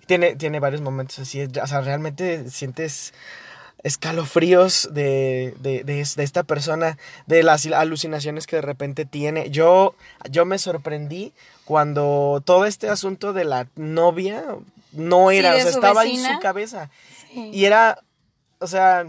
Tiene 0.06 0.34
tiene 0.34 0.58
varios 0.60 0.80
momentos 0.80 1.18
así, 1.20 1.42
o 1.42 1.66
sea, 1.66 1.82
realmente 1.82 2.48
sientes 2.50 3.12
escalofríos 3.82 4.88
de, 4.92 5.54
de, 5.60 5.84
de, 5.84 6.04
de 6.04 6.22
esta 6.22 6.42
persona, 6.42 6.98
de 7.26 7.42
las 7.42 7.66
alucinaciones 7.66 8.46
que 8.46 8.56
de 8.56 8.62
repente 8.62 9.04
tiene. 9.04 9.50
Yo, 9.50 9.94
yo 10.30 10.44
me 10.44 10.58
sorprendí 10.58 11.32
cuando 11.64 12.42
todo 12.44 12.66
este 12.66 12.88
asunto 12.88 13.32
de 13.32 13.44
la 13.44 13.68
novia 13.76 14.44
no 14.92 15.30
era, 15.30 15.54
o 15.54 15.60
sea, 15.60 15.70
estaba 15.70 16.04
en 16.04 16.22
su 16.22 16.40
cabeza. 16.40 16.90
Sí. 17.32 17.50
Y 17.52 17.64
era, 17.64 18.00
o 18.58 18.66
sea, 18.66 19.06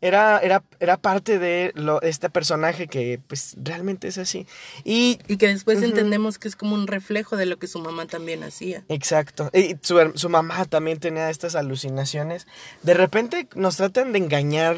era, 0.00 0.38
era, 0.40 0.62
era 0.78 0.96
parte 0.98 1.38
de 1.38 1.72
lo, 1.74 2.02
este 2.02 2.28
personaje 2.28 2.86
que 2.86 3.18
pues 3.26 3.56
realmente 3.62 4.08
es 4.08 4.18
así. 4.18 4.46
Y 4.84 5.18
Y 5.26 5.36
que 5.38 5.48
después 5.48 5.82
entendemos 5.82 6.38
que 6.38 6.48
es 6.48 6.56
como 6.56 6.74
un 6.74 6.86
reflejo 6.86 7.36
de 7.36 7.46
lo 7.46 7.58
que 7.58 7.66
su 7.66 7.78
mamá 7.78 8.06
también 8.06 8.42
hacía. 8.44 8.84
Exacto. 8.88 9.50
Y 9.54 9.76
su, 9.82 10.12
su 10.14 10.28
mamá 10.28 10.64
también 10.66 10.98
tenía 10.98 11.30
estas 11.30 11.54
alucinaciones. 11.56 12.46
De 12.82 12.94
repente 12.94 13.48
nos 13.54 13.76
tratan 13.78 14.12
de 14.12 14.18
engañar 14.18 14.76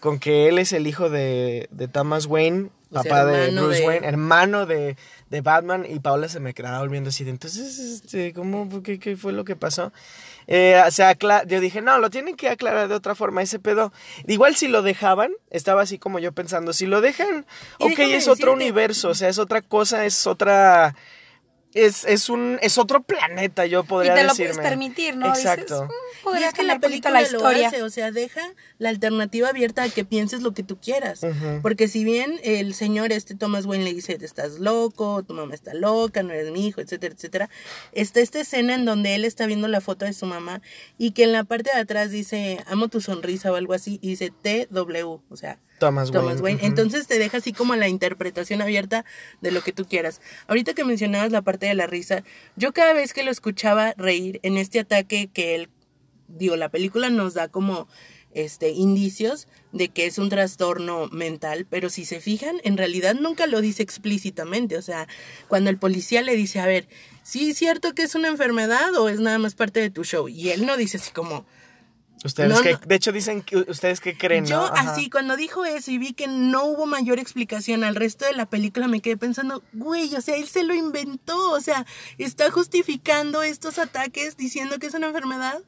con 0.00 0.18
que 0.18 0.48
él 0.48 0.58
es 0.58 0.72
el 0.72 0.86
hijo 0.86 1.10
de, 1.10 1.68
de 1.72 1.88
Thomas 1.88 2.26
Wayne, 2.26 2.70
O 2.90 3.02
sea, 3.02 3.02
papá 3.02 3.24
de 3.26 3.50
Bruce 3.50 3.80
de- 3.80 3.86
Wayne, 3.86 4.06
hermano 4.06 4.64
de, 4.64 4.96
de 5.28 5.40
Batman, 5.40 5.84
y 5.88 5.98
Paola 5.98 6.28
se 6.28 6.38
me 6.40 6.54
quedaba 6.54 6.78
volviendo 6.78 7.08
así 7.10 7.24
de, 7.24 7.30
entonces, 7.30 7.78
este, 7.80 8.32
¿cómo, 8.32 8.82
qué, 8.84 9.00
qué 9.00 9.16
fue 9.16 9.32
lo 9.32 9.44
que 9.44 9.56
pasó? 9.56 9.92
Eh, 10.50 10.82
se 10.90 11.04
acla- 11.04 11.44
yo 11.46 11.60
dije, 11.60 11.82
no, 11.82 11.98
lo 11.98 12.08
tienen 12.08 12.34
que 12.34 12.48
aclarar 12.48 12.88
de 12.88 12.94
otra 12.94 13.14
forma, 13.14 13.42
ese 13.42 13.58
pedo. 13.58 13.92
Igual 14.26 14.56
si 14.56 14.66
lo 14.66 14.80
dejaban, 14.82 15.30
estaba 15.50 15.82
así 15.82 15.98
como 15.98 16.18
yo 16.18 16.32
pensando, 16.32 16.72
si 16.72 16.86
lo 16.86 17.02
dejan, 17.02 17.44
Y 17.78 17.92
ok, 17.92 17.98
es 17.98 18.26
otro 18.28 18.52
decirte- 18.52 18.54
universo, 18.54 19.10
o 19.10 19.14
sea, 19.14 19.28
es 19.28 19.38
otra 19.38 19.60
cosa, 19.62 20.04
es 20.06 20.26
otra... 20.26 20.96
Es, 21.74 22.04
es 22.06 22.30
un 22.30 22.58
es 22.62 22.78
otro 22.78 23.02
planeta, 23.02 23.66
yo 23.66 23.80
Y 23.80 23.86
podría 23.86 24.14
te 24.14 24.22
lo 24.22 24.28
decirme. 24.30 24.54
puedes 24.54 24.68
permitir, 24.70 25.16
¿no? 25.16 25.26
Exacto. 25.28 25.82
Dices, 25.82 25.96
"Mm, 26.24 26.36
Y 26.38 26.42
es 26.44 26.54
que 26.54 26.62
la 26.62 26.78
película 26.80 27.10
la 27.12 27.22
historia. 27.22 27.58
lo 27.62 27.66
hace, 27.68 27.82
o 27.82 27.90
sea, 27.90 28.10
deja 28.10 28.40
la 28.78 28.88
alternativa 28.88 29.48
abierta 29.50 29.82
a 29.82 29.88
que 29.90 30.04
pienses 30.04 30.40
lo 30.42 30.54
que 30.54 30.62
tú 30.62 30.78
quieras. 30.80 31.20
Porque 31.62 31.86
si 31.86 32.04
bien 32.04 32.40
el 32.42 32.72
señor 32.74 33.12
este 33.12 33.34
Thomas 33.34 33.66
Wayne 33.66 33.84
le 33.84 33.92
dice, 33.94 34.16
estás 34.20 34.58
loco, 34.58 35.22
tu 35.22 35.34
mamá 35.34 35.54
está 35.54 35.74
loca, 35.74 36.22
no 36.22 36.32
eres 36.32 36.50
mi 36.52 36.66
hijo, 36.66 36.80
etcétera, 36.80 37.14
etcétera, 37.14 37.50
está 37.92 38.20
esta 38.20 38.40
escena 38.40 38.74
en 38.74 38.84
donde 38.86 39.14
él 39.14 39.24
está 39.26 39.46
viendo 39.46 39.68
la 39.68 39.80
foto 39.82 40.06
de 40.06 40.14
su 40.14 40.24
mamá 40.26 40.62
y 40.96 41.10
que 41.10 41.24
en 41.24 41.32
la 41.32 41.44
parte 41.44 41.70
de 41.74 41.80
atrás 41.80 42.10
dice, 42.10 42.64
amo 42.66 42.88
tu 42.88 43.00
sonrisa 43.02 43.52
o 43.52 43.56
algo 43.56 43.74
así, 43.74 43.98
y 44.02 44.08
dice 44.08 44.30
TW, 44.42 45.20
o 45.28 45.36
sea, 45.36 45.58
Thomas 45.78 46.10
Wayne. 46.10 46.20
Thomas 46.26 46.40
Wayne. 46.40 46.60
Entonces 46.66 47.06
te 47.06 47.20
deja 47.20 47.36
así 47.36 47.52
como 47.52 47.76
la 47.76 47.86
interpretación 47.88 48.60
abierta 48.62 49.04
de 49.40 49.52
lo 49.52 49.60
que 49.62 49.72
tú 49.72 49.84
quieras. 49.86 50.20
Ahorita 50.48 50.74
que 50.74 50.82
mencionabas 50.84 51.30
la 51.30 51.42
parte 51.42 51.57
de 51.66 51.74
la 51.74 51.86
risa, 51.86 52.24
yo 52.56 52.72
cada 52.72 52.92
vez 52.92 53.12
que 53.12 53.22
lo 53.22 53.30
escuchaba 53.30 53.94
reír 53.96 54.40
en 54.42 54.56
este 54.56 54.80
ataque 54.80 55.28
que 55.32 55.54
él, 55.54 55.68
digo, 56.28 56.56
la 56.56 56.70
película 56.70 57.10
nos 57.10 57.34
da 57.34 57.48
como 57.48 57.88
este 58.32 58.70
indicios 58.70 59.48
de 59.72 59.88
que 59.88 60.06
es 60.06 60.18
un 60.18 60.28
trastorno 60.28 61.08
mental, 61.08 61.66
pero 61.68 61.90
si 61.90 62.04
se 62.04 62.20
fijan, 62.20 62.56
en 62.62 62.76
realidad 62.76 63.14
nunca 63.14 63.46
lo 63.46 63.60
dice 63.60 63.82
explícitamente, 63.82 64.76
o 64.76 64.82
sea, 64.82 65.08
cuando 65.48 65.70
el 65.70 65.78
policía 65.78 66.22
le 66.22 66.36
dice, 66.36 66.60
a 66.60 66.66
ver, 66.66 66.88
¿sí 67.22 67.50
es 67.50 67.58
cierto 67.58 67.94
que 67.94 68.02
es 68.02 68.14
una 68.14 68.28
enfermedad 68.28 68.94
o 68.96 69.08
es 69.08 69.20
nada 69.20 69.38
más 69.38 69.54
parte 69.54 69.80
de 69.80 69.90
tu 69.90 70.04
show? 70.04 70.28
Y 70.28 70.50
él 70.50 70.66
no 70.66 70.76
dice 70.76 70.98
así 70.98 71.10
como, 71.10 71.46
Ustedes 72.24 72.50
No, 72.50 72.62
que, 72.62 72.72
no. 72.72 72.78
de 72.84 72.94
hecho 72.94 73.12
dicen 73.12 73.42
que 73.42 73.56
ustedes 73.56 74.00
que 74.00 74.16
creen, 74.16 74.44
yo 74.46 74.64
así, 74.74 75.08
cuando 75.08 75.36
dijo 75.36 75.64
eso 75.64 75.90
y 75.90 75.98
vi 75.98 76.12
que 76.14 76.26
no 76.26 76.64
hubo 76.64 76.86
mayor 76.86 77.18
explicación 77.18 77.84
al 77.84 77.94
resto 77.94 78.24
de 78.24 78.32
la 78.32 78.46
película, 78.46 78.88
me 78.88 79.00
quedé 79.00 79.16
pensando, 79.16 79.62
güey, 79.72 80.14
o 80.14 80.20
sea, 80.20 80.36
él 80.36 80.48
se 80.48 80.64
lo 80.64 80.74
inventó, 80.74 81.50
o 81.52 81.60
sea, 81.60 81.86
está 82.18 82.50
justificando 82.50 83.42
estos 83.42 83.78
ataques 83.78 84.36
diciendo 84.36 84.78
que 84.78 84.86
es 84.86 84.94
una 84.94 85.08
enfermedad, 85.08 85.62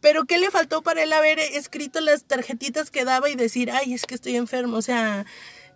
Pero 0.00 0.26
¿qué 0.26 0.36
le 0.36 0.50
faltó 0.50 0.82
para 0.82 1.02
él 1.02 1.12
haber 1.14 1.38
escrito 1.38 2.00
las 2.02 2.24
tarjetitas 2.24 2.90
que 2.90 3.06
daba 3.06 3.30
y 3.30 3.36
decir, 3.36 3.70
ay, 3.70 3.94
es 3.94 4.04
que 4.04 4.14
estoy 4.14 4.36
enfermo? 4.36 4.76
O 4.76 4.82
sea, 4.82 5.24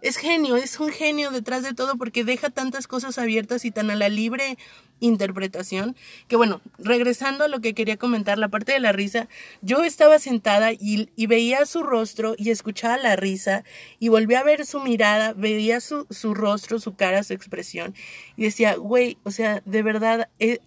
es 0.02 0.18
genio, 0.18 0.56
es 0.56 0.78
un 0.78 0.90
genio 0.90 1.30
detrás 1.30 1.62
de 1.62 1.72
todo 1.72 1.96
porque 1.96 2.24
deja 2.24 2.50
tantas 2.50 2.86
cosas 2.86 3.16
abiertas 3.16 3.64
y 3.64 3.70
tan 3.70 3.90
a 3.90 3.96
la 3.96 4.10
libre 4.10 4.58
interpretación 5.00 5.96
que 6.26 6.36
bueno, 6.36 6.60
regresando 6.78 7.44
a 7.44 7.48
lo 7.48 7.60
que 7.60 7.74
quería 7.74 7.96
comentar, 7.96 8.38
la 8.38 8.48
parte 8.48 8.72
de 8.72 8.80
la 8.80 8.92
risa, 8.92 9.28
yo 9.62 9.84
estaba 9.84 10.18
sentada 10.18 10.72
y, 10.72 11.08
veía 11.26 11.66
su 11.66 11.82
rostro 11.82 12.34
y 12.38 12.50
escuchaba 12.50 12.96
la 12.96 13.16
risa 13.16 13.64
y 13.98 14.08
volví 14.08 14.34
a 14.34 14.42
ver 14.42 14.64
su 14.64 14.80
mirada, 14.80 15.34
veía 15.34 15.80
su, 15.80 16.06
su 16.10 16.34
rostro, 16.34 16.78
su 16.78 16.94
cara, 16.94 17.22
su 17.22 17.34
expresión 17.34 17.94
y 18.36 18.44
decía, 18.44 18.76
güey, 18.76 19.18
o 19.24 19.30
sea, 19.30 19.62
de 19.64 19.82
verdad, 19.82 20.30
eh, 20.38 20.58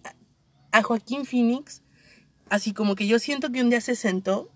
a 0.70 0.82
Joaquín 0.82 1.26
Phoenix, 1.26 1.82
así 2.48 2.72
como 2.72 2.94
que 2.94 3.06
yo 3.06 3.18
siento 3.18 3.50
que 3.50 3.60
un 3.60 3.70
día 3.70 3.80
se 3.80 3.96
sentó, 3.96 4.50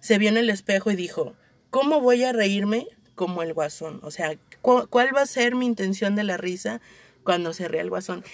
se 0.00 0.18
vio 0.18 0.28
en 0.28 0.36
el 0.36 0.50
espejo 0.50 0.90
y 0.90 0.96
dijo, 0.96 1.34
¿cómo 1.70 2.00
voy 2.00 2.24
a 2.24 2.32
reírme 2.32 2.88
como 3.14 3.42
el 3.42 3.54
guasón. 3.54 4.00
O 4.02 4.10
sea, 4.10 4.36
¿cuál 4.60 5.16
va 5.16 5.22
a 5.22 5.26
ser 5.26 5.54
mi 5.54 5.66
intención 5.66 6.16
de 6.16 6.24
la 6.24 6.36
risa 6.36 6.80
cuando 7.22 7.52
se 7.52 7.68
ría 7.68 7.82
el 7.82 7.90
guasón? 7.90 8.24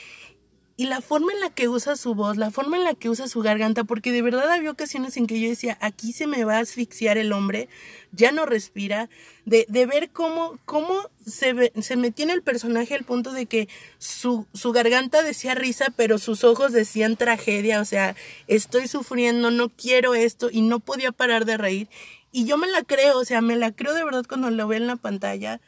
Y 0.80 0.86
la 0.86 1.02
forma 1.02 1.30
en 1.34 1.40
la 1.40 1.50
que 1.50 1.68
usa 1.68 1.94
su 1.94 2.14
voz, 2.14 2.38
la 2.38 2.50
forma 2.50 2.78
en 2.78 2.84
la 2.84 2.94
que 2.94 3.10
usa 3.10 3.28
su 3.28 3.42
garganta, 3.42 3.84
porque 3.84 4.12
de 4.12 4.22
verdad 4.22 4.50
había 4.50 4.70
ocasiones 4.70 5.18
en 5.18 5.26
que 5.26 5.38
yo 5.38 5.46
decía, 5.46 5.76
aquí 5.82 6.14
se 6.14 6.26
me 6.26 6.42
va 6.42 6.56
a 6.56 6.60
asfixiar 6.60 7.18
el 7.18 7.34
hombre, 7.34 7.68
ya 8.12 8.32
no 8.32 8.46
respira, 8.46 9.10
de, 9.44 9.66
ver 9.68 10.08
cómo, 10.08 10.58
cómo 10.64 11.10
se, 11.26 11.70
se 11.82 11.96
metía 11.96 12.24
en 12.24 12.30
el 12.30 12.40
personaje 12.40 12.94
al 12.94 13.04
punto 13.04 13.32
de 13.32 13.44
que 13.44 13.68
su, 13.98 14.46
su 14.54 14.72
garganta 14.72 15.22
decía 15.22 15.54
risa, 15.54 15.92
pero 15.96 16.16
sus 16.16 16.44
ojos 16.44 16.72
decían 16.72 17.18
tragedia, 17.18 17.82
o 17.82 17.84
sea, 17.84 18.16
estoy 18.46 18.88
sufriendo, 18.88 19.50
no 19.50 19.68
quiero 19.68 20.14
esto, 20.14 20.48
y 20.50 20.62
no 20.62 20.80
podía 20.80 21.12
parar 21.12 21.44
de 21.44 21.58
reír. 21.58 21.88
Y 22.32 22.46
yo 22.46 22.56
me 22.56 22.68
la 22.68 22.84
creo, 22.84 23.18
o 23.18 23.24
sea, 23.26 23.42
me 23.42 23.56
la 23.56 23.70
creo 23.70 23.92
de 23.92 24.02
verdad 24.02 24.24
cuando 24.26 24.48
lo 24.48 24.66
veo 24.66 24.78
en 24.78 24.86
la 24.86 24.96
pantalla. 24.96 25.60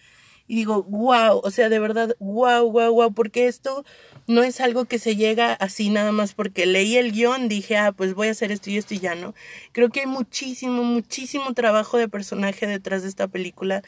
Y 0.47 0.57
digo, 0.57 0.83
wow, 0.85 1.41
o 1.43 1.51
sea, 1.51 1.69
de 1.69 1.79
verdad, 1.79 2.17
wow, 2.19 2.71
wow, 2.71 2.93
wow, 2.95 3.13
porque 3.13 3.47
esto 3.47 3.85
no 4.27 4.43
es 4.43 4.61
algo 4.61 4.85
que 4.85 4.99
se 4.99 5.17
llega 5.17 5.53
así 5.55 5.91
nada 5.91 6.13
más 6.13 6.35
porque 6.35 6.67
leí 6.67 6.97
el 6.97 7.13
guion, 7.13 7.49
dije, 7.49 7.77
ah, 7.77 7.93
pues 7.93 8.15
voy 8.15 8.29
a 8.29 8.33
hacer 8.33 8.53
esto 8.53 8.71
y 8.71 8.77
esto 8.77 8.95
y 8.95 8.99
ya 8.99 9.15
no. 9.15 9.35
Creo 9.73 9.91
que 9.91 10.01
hay 10.01 10.07
muchísimo, 10.07 10.85
muchísimo 10.85 11.55
trabajo 11.55 11.99
de 11.99 12.09
personaje 12.09 12.67
detrás 12.67 13.03
de 13.03 13.09
esta 13.09 13.29
película. 13.29 13.83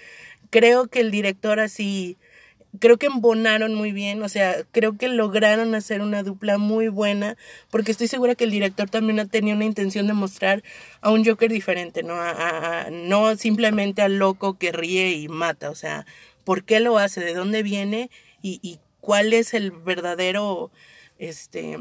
Creo 0.51 0.89
que 0.89 1.01
el 1.01 1.11
director 1.11 1.61
así 1.61 2.17
creo 2.81 2.99
que 2.99 3.07
embonaron 3.07 3.75
muy 3.75 3.93
bien, 3.93 4.23
o 4.23 4.29
sea, 4.29 4.57
creo 4.73 4.97
que 4.97 5.09
lograron 5.09 5.75
hacer 5.75 6.01
una 6.01 6.23
dupla 6.23 6.59
muy 6.59 6.89
buena, 6.89 7.37
porque 7.71 7.93
estoy 7.93 8.09
segura 8.09 8.35
que 8.35 8.45
el 8.45 8.51
director 8.51 8.91
también 8.91 9.29
tenía 9.29 9.55
una 9.55 9.65
intención 9.65 10.07
de 10.07 10.13
mostrar 10.13 10.63
a 11.01 11.11
un 11.11 11.25
Joker 11.25 11.51
diferente, 11.51 12.03
¿no? 12.03 12.15
A, 12.17 12.89
no 12.91 13.37
simplemente 13.37 14.03
al 14.03 14.19
loco 14.19 14.59
que 14.59 14.73
ríe 14.73 15.13
y 15.13 15.29
mata, 15.29 15.71
o 15.71 15.75
sea, 15.75 16.07
¿por 16.45 16.65
qué 16.65 16.81
lo 16.81 16.99
hace? 16.99 17.21
¿De 17.21 17.35
dónde 17.35 17.63
viene? 17.63 18.11
Y, 18.43 18.79
cuál 19.01 19.35
es 19.35 19.53
el 19.53 19.71
verdadero, 19.71 20.71
este, 21.19 21.79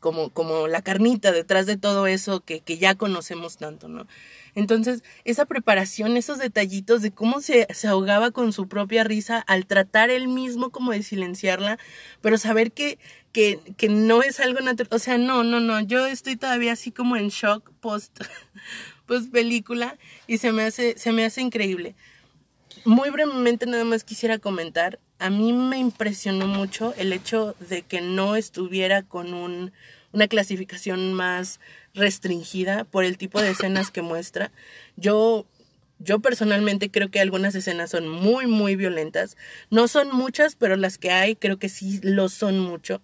como, 0.00 0.28
como 0.28 0.68
la 0.68 0.82
carnita 0.82 1.32
detrás 1.32 1.64
de 1.64 1.78
todo 1.78 2.06
eso 2.06 2.40
que, 2.40 2.60
que 2.60 2.76
ya 2.76 2.94
conocemos 2.94 3.56
tanto, 3.56 3.88
¿no? 3.88 4.06
Entonces, 4.54 5.02
esa 5.24 5.46
preparación, 5.46 6.16
esos 6.16 6.38
detallitos 6.38 7.02
de 7.02 7.12
cómo 7.12 7.40
se, 7.40 7.66
se 7.72 7.88
ahogaba 7.88 8.30
con 8.30 8.52
su 8.52 8.68
propia 8.68 9.04
risa 9.04 9.38
al 9.38 9.66
tratar 9.66 10.10
él 10.10 10.28
mismo 10.28 10.70
como 10.70 10.92
de 10.92 11.02
silenciarla, 11.02 11.78
pero 12.20 12.38
saber 12.38 12.72
que, 12.72 12.98
que, 13.32 13.60
que 13.76 13.88
no 13.88 14.22
es 14.22 14.40
algo 14.40 14.60
natural. 14.60 14.88
O 14.92 14.98
sea, 14.98 15.18
no, 15.18 15.44
no, 15.44 15.60
no. 15.60 15.80
Yo 15.80 16.06
estoy 16.06 16.36
todavía 16.36 16.72
así 16.72 16.90
como 16.90 17.16
en 17.16 17.28
shock 17.28 17.70
post, 17.80 18.20
post 19.06 19.30
película 19.30 19.96
y 20.26 20.38
se 20.38 20.52
me 20.52 20.64
hace, 20.64 20.98
se 20.98 21.12
me 21.12 21.24
hace 21.24 21.40
increíble. 21.40 21.94
Muy 22.84 23.10
brevemente 23.10 23.66
nada 23.66 23.84
más 23.84 24.04
quisiera 24.04 24.38
comentar, 24.38 24.98
a 25.18 25.30
mí 25.30 25.52
me 25.52 25.78
impresionó 25.78 26.46
mucho 26.46 26.94
el 26.96 27.12
hecho 27.12 27.54
de 27.68 27.82
que 27.82 28.00
no 28.00 28.36
estuviera 28.36 29.02
con 29.02 29.34
un, 29.34 29.72
una 30.12 30.28
clasificación 30.28 31.12
más 31.12 31.60
restringida 31.94 32.84
por 32.84 33.04
el 33.04 33.18
tipo 33.18 33.40
de 33.40 33.50
escenas 33.50 33.90
que 33.90 34.02
muestra. 34.02 34.50
Yo 34.96 35.46
yo 36.02 36.20
personalmente 36.20 36.90
creo 36.90 37.10
que 37.10 37.20
algunas 37.20 37.54
escenas 37.54 37.90
son 37.90 38.08
muy, 38.08 38.46
muy 38.46 38.74
violentas. 38.74 39.36
No 39.70 39.86
son 39.86 40.08
muchas, 40.16 40.56
pero 40.56 40.76
las 40.76 40.96
que 40.96 41.10
hay 41.10 41.36
creo 41.36 41.58
que 41.58 41.68
sí 41.68 42.00
lo 42.02 42.30
son 42.30 42.58
mucho. 42.58 43.02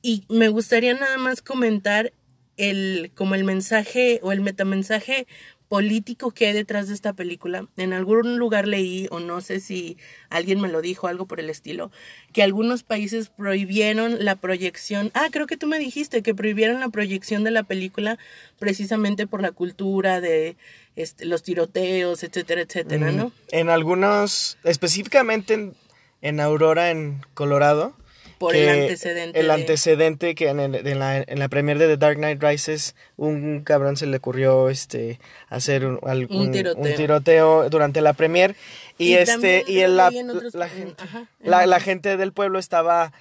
Y 0.00 0.24
me 0.30 0.48
gustaría 0.48 0.94
nada 0.94 1.18
más 1.18 1.42
comentar 1.42 2.12
el, 2.56 3.12
como 3.14 3.34
el 3.34 3.44
mensaje 3.44 4.20
o 4.22 4.32
el 4.32 4.40
metamensaje 4.40 5.26
político 5.68 6.30
que 6.30 6.46
hay 6.46 6.52
detrás 6.52 6.88
de 6.88 6.94
esta 6.94 7.12
película. 7.12 7.66
En 7.76 7.92
algún 7.92 8.38
lugar 8.38 8.68
leí, 8.68 9.08
o 9.10 9.20
no 9.20 9.40
sé 9.40 9.60
si 9.60 9.96
alguien 10.30 10.60
me 10.60 10.68
lo 10.68 10.80
dijo, 10.80 11.08
algo 11.08 11.26
por 11.26 11.40
el 11.40 11.50
estilo, 11.50 11.90
que 12.32 12.42
algunos 12.42 12.82
países 12.82 13.28
prohibieron 13.30 14.24
la 14.24 14.36
proyección. 14.36 15.10
Ah, 15.14 15.28
creo 15.30 15.46
que 15.46 15.56
tú 15.56 15.66
me 15.66 15.78
dijiste 15.78 16.22
que 16.22 16.34
prohibieron 16.34 16.80
la 16.80 16.88
proyección 16.88 17.44
de 17.44 17.50
la 17.50 17.64
película 17.64 18.18
precisamente 18.58 19.26
por 19.26 19.42
la 19.42 19.52
cultura 19.52 20.20
de 20.20 20.56
este, 20.94 21.24
los 21.24 21.42
tiroteos, 21.42 22.22
etcétera, 22.22 22.62
etcétera, 22.62 23.12
¿no? 23.12 23.32
En 23.50 23.68
algunos, 23.68 24.58
específicamente 24.64 25.54
en, 25.54 25.74
en 26.22 26.40
Aurora, 26.40 26.90
en 26.90 27.22
Colorado, 27.34 27.94
por 28.38 28.54
el 28.54 28.68
antecedente. 28.68 29.40
El 29.40 29.50
antecedente 29.50 30.34
que 30.34 30.48
en, 30.48 30.60
en, 30.60 30.98
la, 30.98 31.18
en 31.18 31.38
la 31.38 31.48
premier 31.48 31.78
de 31.78 31.86
The 31.86 31.96
Dark 31.96 32.16
Knight 32.16 32.42
Rises, 32.42 32.94
un 33.16 33.62
cabrón 33.62 33.96
se 33.96 34.06
le 34.06 34.16
ocurrió 34.16 34.68
este 34.68 35.18
hacer 35.48 35.86
un, 35.86 35.98
un, 36.02 36.52
tiroteo. 36.96 37.68
durante 37.70 38.00
la 38.00 38.12
premier. 38.12 38.56
Y, 38.98 39.14
este, 39.14 39.64
y 39.66 39.80
el, 39.80 39.96
la, 39.96 40.10
la, 40.52 40.68
gente, 40.68 41.04
la, 41.40 41.66
la, 41.66 41.80
gente 41.80 42.16
del 42.16 42.32
pueblo 42.32 42.58
estaba 42.58 43.12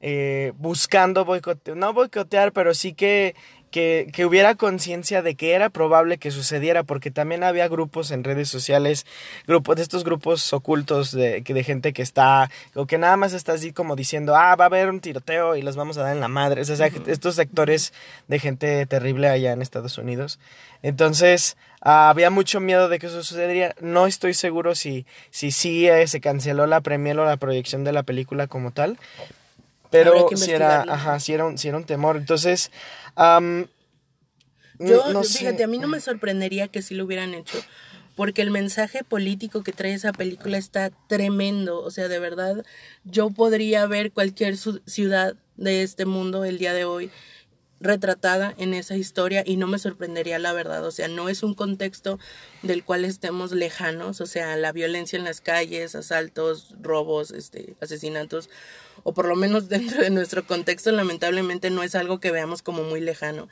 eh, 0.00 0.52
buscando 0.56 1.24
boicotear, 1.24 1.76
no 1.76 1.92
boicotear, 1.92 2.52
pero 2.52 2.74
sí 2.74 2.92
que 2.92 3.34
que, 3.72 4.08
que 4.12 4.24
hubiera 4.24 4.54
conciencia 4.54 5.22
de 5.22 5.34
que 5.34 5.54
era 5.54 5.70
probable 5.70 6.18
que 6.18 6.30
sucediera, 6.30 6.84
porque 6.84 7.10
también 7.10 7.42
había 7.42 7.66
grupos 7.66 8.12
en 8.12 8.22
redes 8.22 8.48
sociales, 8.48 9.06
grupos 9.48 9.76
de 9.76 9.82
estos 9.82 10.04
grupos 10.04 10.52
ocultos 10.52 11.10
de, 11.10 11.40
de 11.40 11.64
gente 11.64 11.92
que 11.92 12.02
está, 12.02 12.50
o 12.74 12.86
que 12.86 12.98
nada 12.98 13.16
más 13.16 13.32
está 13.32 13.54
así 13.54 13.72
como 13.72 13.96
diciendo, 13.96 14.36
ah, 14.36 14.54
va 14.54 14.66
a 14.66 14.68
haber 14.68 14.90
un 14.90 15.00
tiroteo 15.00 15.56
y 15.56 15.62
los 15.62 15.74
vamos 15.74 15.98
a 15.98 16.02
dar 16.02 16.14
en 16.14 16.20
la 16.20 16.28
madre. 16.28 16.60
O 16.60 16.64
sea, 16.64 16.86
estos 17.06 17.34
sectores 17.34 17.92
de 18.28 18.38
gente 18.38 18.86
terrible 18.86 19.28
allá 19.28 19.52
en 19.52 19.62
Estados 19.62 19.98
Unidos. 19.98 20.38
Entonces, 20.82 21.56
ah, 21.80 22.10
había 22.10 22.30
mucho 22.30 22.60
miedo 22.60 22.88
de 22.88 22.98
que 22.98 23.06
eso 23.06 23.22
sucedería. 23.22 23.74
No 23.80 24.06
estoy 24.06 24.34
seguro 24.34 24.74
si 24.74 25.06
si 25.30 25.50
sí 25.50 25.88
eh, 25.88 26.06
se 26.06 26.20
canceló 26.20 26.66
la 26.66 26.80
premier 26.82 27.18
o 27.18 27.24
la 27.24 27.36
proyección 27.38 27.84
de 27.84 27.92
la 27.92 28.02
película 28.02 28.46
como 28.46 28.70
tal. 28.70 28.98
Pero 29.92 30.28
si 30.34 30.50
era, 30.50 30.82
ajá, 30.82 31.20
si 31.20 31.32
era, 31.32 31.44
un, 31.44 31.56
si 31.58 31.68
era 31.68 31.76
un 31.76 31.84
temor. 31.84 32.16
Entonces, 32.16 32.72
yo, 34.78 35.22
fíjate, 35.22 35.62
a 35.62 35.68
mí 35.68 35.78
no 35.78 35.86
me 35.86 36.00
sorprendería 36.00 36.66
que 36.66 36.82
sí 36.82 36.94
lo 36.94 37.04
hubieran 37.04 37.34
hecho, 37.34 37.58
porque 38.16 38.42
el 38.42 38.50
mensaje 38.50 39.04
político 39.04 39.62
que 39.62 39.72
trae 39.72 39.92
esa 39.92 40.12
película 40.12 40.58
está 40.58 40.90
tremendo. 41.06 41.80
O 41.80 41.90
sea, 41.90 42.08
de 42.08 42.18
verdad, 42.18 42.64
yo 43.04 43.30
podría 43.30 43.86
ver 43.86 44.10
cualquier 44.12 44.56
ciudad 44.56 45.36
de 45.56 45.82
este 45.82 46.06
mundo 46.06 46.44
el 46.44 46.58
día 46.58 46.72
de 46.72 46.84
hoy 46.84 47.10
retratada 47.82 48.54
en 48.56 48.74
esa 48.74 48.96
historia 48.96 49.42
y 49.44 49.56
no 49.56 49.66
me 49.66 49.78
sorprendería 49.78 50.38
la 50.38 50.52
verdad, 50.52 50.84
o 50.86 50.90
sea, 50.90 51.08
no 51.08 51.28
es 51.28 51.42
un 51.42 51.54
contexto 51.54 52.18
del 52.62 52.84
cual 52.84 53.04
estemos 53.04 53.52
lejanos, 53.52 54.20
o 54.20 54.26
sea, 54.26 54.56
la 54.56 54.72
violencia 54.72 55.18
en 55.18 55.24
las 55.24 55.40
calles, 55.40 55.94
asaltos, 55.94 56.74
robos, 56.80 57.32
este, 57.32 57.74
asesinatos, 57.80 58.48
o 59.02 59.12
por 59.12 59.26
lo 59.26 59.36
menos 59.36 59.68
dentro 59.68 60.02
de 60.02 60.10
nuestro 60.10 60.46
contexto, 60.46 60.92
lamentablemente 60.92 61.70
no 61.70 61.82
es 61.82 61.94
algo 61.94 62.20
que 62.20 62.30
veamos 62.30 62.62
como 62.62 62.82
muy 62.84 63.00
lejano. 63.00 63.48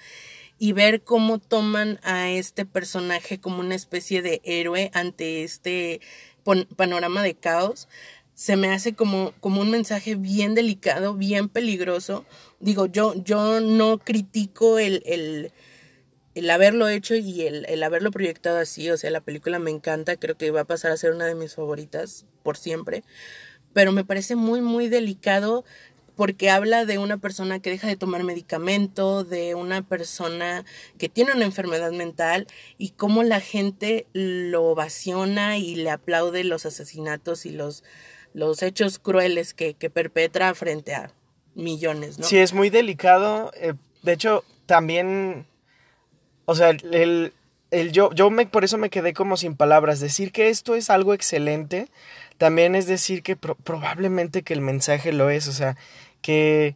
Y 0.62 0.72
ver 0.72 1.02
cómo 1.02 1.38
toman 1.38 1.98
a 2.02 2.28
este 2.28 2.66
personaje 2.66 3.40
como 3.40 3.60
una 3.60 3.74
especie 3.74 4.20
de 4.20 4.42
héroe 4.44 4.90
ante 4.92 5.42
este 5.42 6.02
panorama 6.76 7.22
de 7.22 7.34
caos, 7.34 7.88
se 8.40 8.56
me 8.56 8.72
hace 8.72 8.94
como, 8.94 9.34
como 9.40 9.60
un 9.60 9.70
mensaje 9.70 10.14
bien 10.14 10.54
delicado, 10.54 11.12
bien 11.12 11.50
peligroso. 11.50 12.24
Digo, 12.58 12.86
yo, 12.86 13.14
yo 13.22 13.60
no 13.60 13.98
critico 13.98 14.78
el, 14.78 15.02
el, 15.04 15.52
el 16.34 16.48
haberlo 16.48 16.88
hecho 16.88 17.14
y 17.16 17.42
el, 17.42 17.66
el, 17.68 17.82
haberlo 17.82 18.10
proyectado 18.10 18.58
así. 18.58 18.90
O 18.90 18.96
sea, 18.96 19.10
la 19.10 19.20
película 19.20 19.58
me 19.58 19.70
encanta, 19.70 20.16
creo 20.16 20.38
que 20.38 20.50
va 20.50 20.62
a 20.62 20.64
pasar 20.64 20.90
a 20.90 20.96
ser 20.96 21.12
una 21.12 21.26
de 21.26 21.34
mis 21.34 21.54
favoritas 21.54 22.24
por 22.42 22.56
siempre 22.56 23.04
pero 23.72 23.92
me 23.92 24.04
parece 24.04 24.36
muy, 24.36 24.60
muy 24.60 24.88
delicado 24.88 25.64
porque 26.16 26.50
habla 26.50 26.84
de 26.84 26.98
una 26.98 27.16
persona 27.16 27.60
que 27.60 27.70
deja 27.70 27.86
de 27.86 27.96
tomar 27.96 28.24
medicamento, 28.24 29.24
de 29.24 29.54
una 29.54 29.82
persona 29.82 30.66
que 30.98 31.08
tiene 31.08 31.32
una 31.32 31.46
enfermedad 31.46 31.92
mental 31.92 32.46
y 32.76 32.90
cómo 32.90 33.22
la 33.22 33.40
gente 33.40 34.06
lo 34.12 34.64
ovaciona 34.64 35.56
y 35.56 35.76
le 35.76 35.90
aplaude 35.90 36.44
los 36.44 36.66
asesinatos 36.66 37.46
y 37.46 37.50
los, 37.50 37.84
los 38.34 38.62
hechos 38.62 38.98
crueles 38.98 39.54
que, 39.54 39.74
que 39.74 39.90
perpetra 39.90 40.54
frente 40.54 40.94
a 40.94 41.12
millones, 41.54 42.18
¿no? 42.18 42.24
Sí, 42.26 42.38
es 42.38 42.52
muy 42.52 42.70
delicado. 42.70 43.50
Eh, 43.56 43.74
de 44.02 44.12
hecho, 44.12 44.44
también 44.66 45.46
o 46.46 46.54
sea, 46.54 46.70
el, 46.70 47.32
el 47.70 47.92
yo, 47.92 48.12
yo 48.12 48.28
me, 48.30 48.46
por 48.46 48.64
eso 48.64 48.76
me 48.78 48.90
quedé 48.90 49.12
como 49.12 49.36
sin 49.36 49.54
palabras. 49.56 50.00
Decir 50.00 50.32
que 50.32 50.48
esto 50.48 50.74
es 50.74 50.90
algo 50.90 51.14
excelente, 51.14 51.88
también 52.38 52.74
es 52.74 52.86
decir 52.86 53.22
que 53.22 53.36
pro- 53.36 53.54
probablemente 53.56 54.42
que 54.42 54.52
el 54.54 54.60
mensaje 54.60 55.12
lo 55.12 55.30
es, 55.30 55.46
o 55.46 55.52
sea, 55.52 55.76
que 56.22 56.74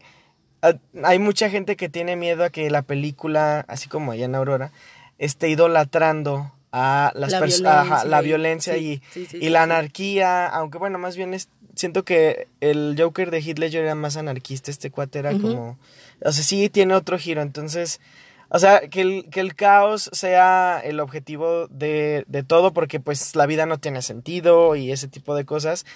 hay 1.03 1.19
mucha 1.19 1.51
gente 1.51 1.77
que 1.77 1.89
tiene 1.89 2.17
miedo 2.17 2.45
a 2.45 2.51
que 2.51 2.71
la 2.71 2.83
película, 2.83 3.65
así 3.69 3.89
como 3.89 4.13
allá 4.13 4.25
en 4.27 4.35
Aurora, 4.35 4.73
esté 5.19 5.49
idolatrando 5.49 6.53
a 6.77 7.13
las 7.15 7.31
La 7.31 7.39
violencia 7.41 7.81
ajá, 7.81 8.05
la 8.05 8.21
violencia 8.21 8.77
y, 8.77 9.01
sí, 9.13 9.27
sí, 9.27 9.37
y 9.37 9.41
sí, 9.45 9.49
la 9.49 9.63
anarquía, 9.63 10.49
aunque 10.49 10.79
bueno, 10.79 10.99
más 10.99 11.17
bien 11.17 11.33
es, 11.33 11.49
siento 11.77 12.05
que 12.05 12.49
el 12.61 12.97
Joker 12.99 13.31
de 13.31 13.39
Heath 13.39 13.61
Ledger 13.61 13.85
era 13.85 13.95
más 13.95 14.17
anarquista, 14.17 14.73
este 14.73 14.91
cuate 14.91 15.21
era 15.21 15.31
Ujú. 15.35 15.41
como, 15.43 15.79
o 16.21 16.33
sea, 16.33 16.43
sí 16.43 16.69
tiene 16.71 16.95
otro 16.95 17.17
giro, 17.17 17.43
entonces, 17.43 18.01
o 18.49 18.59
sea, 18.59 18.89
que 18.89 19.03
el, 19.03 19.29
que 19.31 19.39
el 19.39 19.55
caos 19.55 20.11
sea 20.13 20.81
el 20.83 20.99
objetivo 20.99 21.69
de, 21.69 22.25
de 22.27 22.43
todo, 22.43 22.73
porque 22.73 22.99
pues 22.99 23.37
la 23.37 23.47
vida 23.47 23.67
no 23.67 23.79
tiene 23.79 24.03
sentido 24.03 24.75
y 24.75 24.91
ese 24.91 25.07
tipo 25.07 25.37
de 25.37 25.45
cosas. 25.45 25.87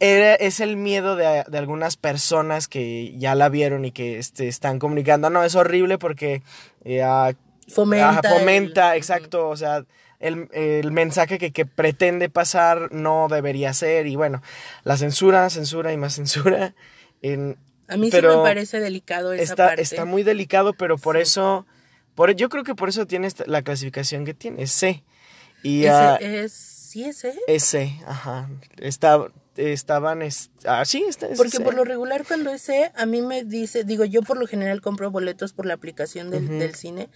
Era- 0.00 0.34
es 0.36 0.60
el 0.60 0.76
miedo 0.78 1.16
de, 1.16 1.44
de 1.46 1.58
algunas 1.58 1.96
personas 1.98 2.66
que 2.66 3.14
ya 3.18 3.34
la 3.34 3.50
vieron 3.50 3.84
y 3.84 3.90
que 3.92 4.18
este, 4.18 4.48
están 4.48 4.78
comunicando. 4.78 5.28
No, 5.28 5.44
es 5.44 5.54
horrible 5.54 5.98
porque 5.98 6.42
eh, 6.84 7.02
Fomenta. 7.68 8.08
Ajá, 8.10 8.22
fomenta, 8.22 8.92
el- 8.92 8.98
exacto, 8.98 9.48
o 9.48 9.56
sea, 9.56 9.84
el, 10.20 10.48
el 10.52 10.90
mensaje 10.92 11.38
que, 11.38 11.52
que 11.52 11.64
pretende 11.66 12.28
pasar 12.28 12.92
no 12.92 13.28
debería 13.30 13.72
ser 13.72 14.06
y 14.06 14.16
bueno, 14.16 14.42
la 14.84 14.96
censura, 14.96 15.48
censura 15.50 15.92
y 15.92 15.96
más 15.96 16.14
censura. 16.16 16.74
en- 17.22 17.56
A 17.88 17.96
mí 17.96 18.10
sí 18.10 18.20
me 18.20 18.36
parece 18.38 18.80
delicado 18.80 19.32
esa 19.32 19.42
está, 19.44 19.66
parte. 19.68 19.82
está 19.82 20.04
muy 20.04 20.22
delicado, 20.22 20.72
pero 20.74 20.96
por 20.98 21.16
Sí. 21.16 21.22
eso, 21.22 21.66
por, 22.14 22.32
yo 22.34 22.48
creo 22.48 22.64
que 22.64 22.74
por 22.74 22.88
eso 22.88 23.06
tiene 23.06 23.26
esta- 23.26 23.44
la 23.46 23.62
clasificación 23.62 24.24
que 24.24 24.34
tiene, 24.34 24.66
C. 24.66 25.02
Y 25.62 25.84
Ese 25.84 25.90
ah, 25.92 26.16
es, 26.20 26.52
sí, 26.52 27.04
ese. 27.04 27.34
es 27.46 27.64
C, 27.64 27.96
ajá, 28.06 28.48
está, 28.78 29.26
estaban, 29.56 30.22
es- 30.22 30.50
ah, 30.64 30.84
sí, 30.84 31.04
está, 31.08 31.26
es 31.26 31.36
Porque 31.36 31.60
por 31.60 31.74
lo 31.74 31.84
regular 31.84 32.24
cuando 32.26 32.50
es 32.50 32.62
C, 32.62 32.90
a 32.94 33.06
mí 33.06 33.20
me 33.22 33.44
dice, 33.44 33.84
digo, 33.84 34.04
yo 34.04 34.22
por 34.22 34.38
lo 34.38 34.46
general 34.46 34.80
compro 34.80 35.10
boletos 35.10 35.52
por 35.52 35.66
la 35.66 35.74
aplicación 35.74 36.30
del, 36.30 36.58
del 36.58 36.74
cine 36.74 37.08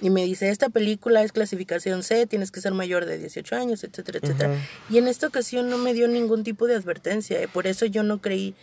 y 0.00 0.10
me 0.10 0.24
dice, 0.24 0.48
esta 0.50 0.68
película 0.70 1.22
es 1.22 1.32
clasificación 1.32 2.02
C, 2.02 2.26
tienes 2.26 2.50
que 2.50 2.60
ser 2.60 2.72
mayor 2.72 3.06
de 3.06 3.18
18 3.18 3.54
años, 3.56 3.84
etcétera, 3.84 4.18
etcétera. 4.22 4.58
Y 4.90 4.98
en 4.98 5.08
esta 5.08 5.26
ocasión 5.26 5.68
no 5.70 5.78
me 5.78 5.94
dio 5.94 6.08
ningún 6.08 6.42
tipo 6.44 6.66
de 6.66 6.74
advertencia, 6.74 7.40
eh, 7.40 7.48
por 7.48 7.66
eso 7.66 7.86
yo 7.86 8.02
no 8.02 8.20
creí 8.20 8.54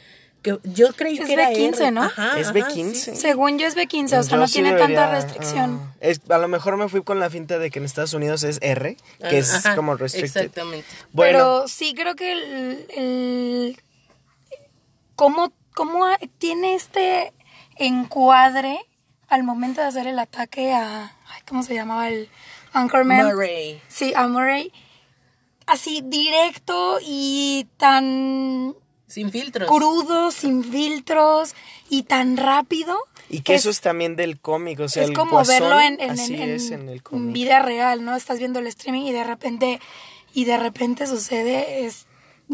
que, 0.41 0.57
yo 0.63 0.93
creí 0.93 1.17
Es 1.19 1.25
que 1.27 1.33
era 1.33 1.49
B15, 1.51 1.77
R. 1.81 1.91
¿no? 1.91 2.03
Ajá, 2.03 2.39
Es 2.39 2.47
ajá, 2.47 2.55
B15. 2.59 2.93
sí, 2.93 3.11
sí. 3.11 3.15
Según 3.15 3.59
yo 3.59 3.67
es 3.67 3.75
B15, 3.77 4.05
o 4.05 4.23
sea, 4.23 4.31
Yo 4.31 4.37
no 4.37 4.47
sí 4.47 4.53
tiene 4.53 4.73
debería, 4.73 4.97
tanta 4.97 5.11
restricción. 5.15 5.79
ah, 5.83 5.95
es, 5.99 6.21
a 6.29 6.37
lo 6.37 6.47
mejor 6.47 6.77
me 6.77 6.89
fui 6.89 7.03
con 7.03 7.19
la 7.19 7.29
finta 7.29 7.59
de 7.59 7.69
que 7.69 7.79
en 7.79 7.85
Estados 7.85 8.13
Unidos 8.13 8.43
es 8.43 8.57
R, 8.61 8.97
que 9.29 9.37
es 9.37 9.53
Ajá, 9.53 9.75
como 9.75 9.95
restricted. 9.95 10.41
Exactamente. 10.41 10.87
Bueno, 11.13 11.37
Pero 11.37 11.67
sí 11.67 11.93
creo 11.93 12.15
que 12.15 12.31
el, 12.31 12.85
el- 12.95 13.81
cómo, 15.15 15.53
cómo 15.75 16.05
tiene 16.37 16.75
este 16.75 17.33
encuadre 17.77 18.79
al 19.27 19.43
momento 19.43 19.81
de 19.81 19.87
hacer 19.87 20.07
el 20.07 20.19
ataque 20.19 20.73
a 20.73 21.03
ay, 21.27 21.41
¿cómo 21.47 21.63
se 21.63 21.73
llamaba 21.73 22.09
el 22.09 22.29
Anchorman? 22.73 23.25
Murray. 23.27 23.81
Sí, 23.87 24.13
a 24.15 24.27
Murray. 24.27 24.71
Así 25.67 26.01
directo 26.03 26.97
y 27.01 27.67
tan 27.77 28.75
Sin 29.11 29.31
filtros. 29.31 29.67
crudo, 29.69 30.31
sin 30.31 30.63
filtros 30.63 31.53
y 31.89 32.03
tan 32.03 32.37
rápido. 32.37 32.97
y 33.29 33.41
que 33.41 33.55
es- 33.55 33.61
eso 33.61 33.69
es 33.69 33.79
también 33.81 34.15
del 34.17 34.39
cómic, 34.39 34.79
o 34.81 34.89
sea, 34.89 35.03
es 35.03 35.09
el 35.09 35.15
como 35.15 35.31
guasón, 35.31 35.59
verlo 35.59 35.79
en, 35.81 36.01
en, 36.01 36.09
así 36.11 36.35
en- 36.35 36.49
es 36.49 36.71
en- 36.71 36.81
en 36.81 36.89
el 36.89 36.95
en 36.95 37.01
cómic. 37.01 37.33
vida 37.33 37.59
real, 37.59 38.03
¿no? 38.03 38.15
Estás 38.15 38.39
viendo 38.39 38.59
el 38.59 38.67
streaming 38.67 39.03
y 39.03 39.11
de 39.13 39.23
repente, 39.23 39.79
y 40.33 40.43
de 40.45 40.57
repente 40.57 41.07
sucede, 41.07 41.85
es, 41.85 42.07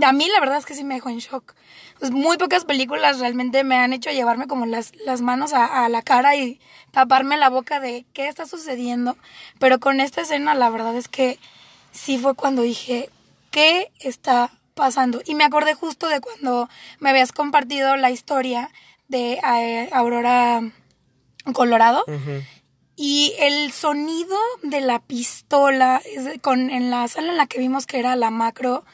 a 0.03 0.11
mí 0.13 0.27
la 0.31 0.39
verdad 0.39 0.57
es 0.57 0.65
que 0.67 0.75
sí 0.75 0.83
me 0.83 0.93
dejó 0.95 1.09
en 1.09 1.17
shock. 1.19 1.55
Pues 1.99 2.11
muy 2.11 2.37
pocas 2.37 2.63
películas 2.65 3.17
realmente 3.19 3.63
me 3.63 3.75
han 3.77 3.91
hecho 3.91 4.11
llevarme 4.11 4.45
como 4.47 4.67
las, 4.67 4.91
las 5.03 5.21
manos 5.21 5.53
a, 5.53 5.83
a 5.85 5.89
la 5.89 6.03
cara 6.03 6.35
y 6.35 6.59
taparme 6.91 7.37
la 7.37 7.49
boca 7.49 7.79
de 7.79 8.05
qué 8.13 8.27
está 8.27 8.45
sucediendo, 8.45 9.17
pero 9.57 9.79
con 9.79 9.99
esta 9.99 10.21
escena 10.21 10.53
la 10.53 10.69
verdad 10.69 10.95
es 10.95 11.07
que 11.07 11.39
sí 11.91 12.19
fue 12.19 12.35
cuando 12.35 12.61
dije, 12.61 13.09
¿qué 13.49 13.91
está 13.99 14.51
pasando? 14.77 15.21
Y 15.25 15.35
me 15.35 15.43
acordé 15.43 15.73
justo 15.73 16.07
de 16.07 16.21
cuando 16.21 16.69
me 16.99 17.09
habías 17.09 17.33
compartido 17.33 17.97
la 17.97 18.11
historia 18.11 18.71
de 19.09 19.33
eh, 19.33 19.89
Aurora 19.91 20.61
Colorado. 21.51 22.05
Ujú. 22.07 22.43
Y 22.95 23.33
el 23.39 23.73
sonido 23.73 24.37
de 24.63 24.79
la 24.79 24.99
pistola 24.99 26.01
con, 26.41 26.69
en 26.69 26.89
la 26.89 27.07
sala 27.09 27.31
en 27.31 27.37
la 27.37 27.47
que 27.47 27.59
vimos 27.59 27.85
que 27.85 27.99
era 27.99 28.15
la 28.15 28.31
macro 28.31 28.85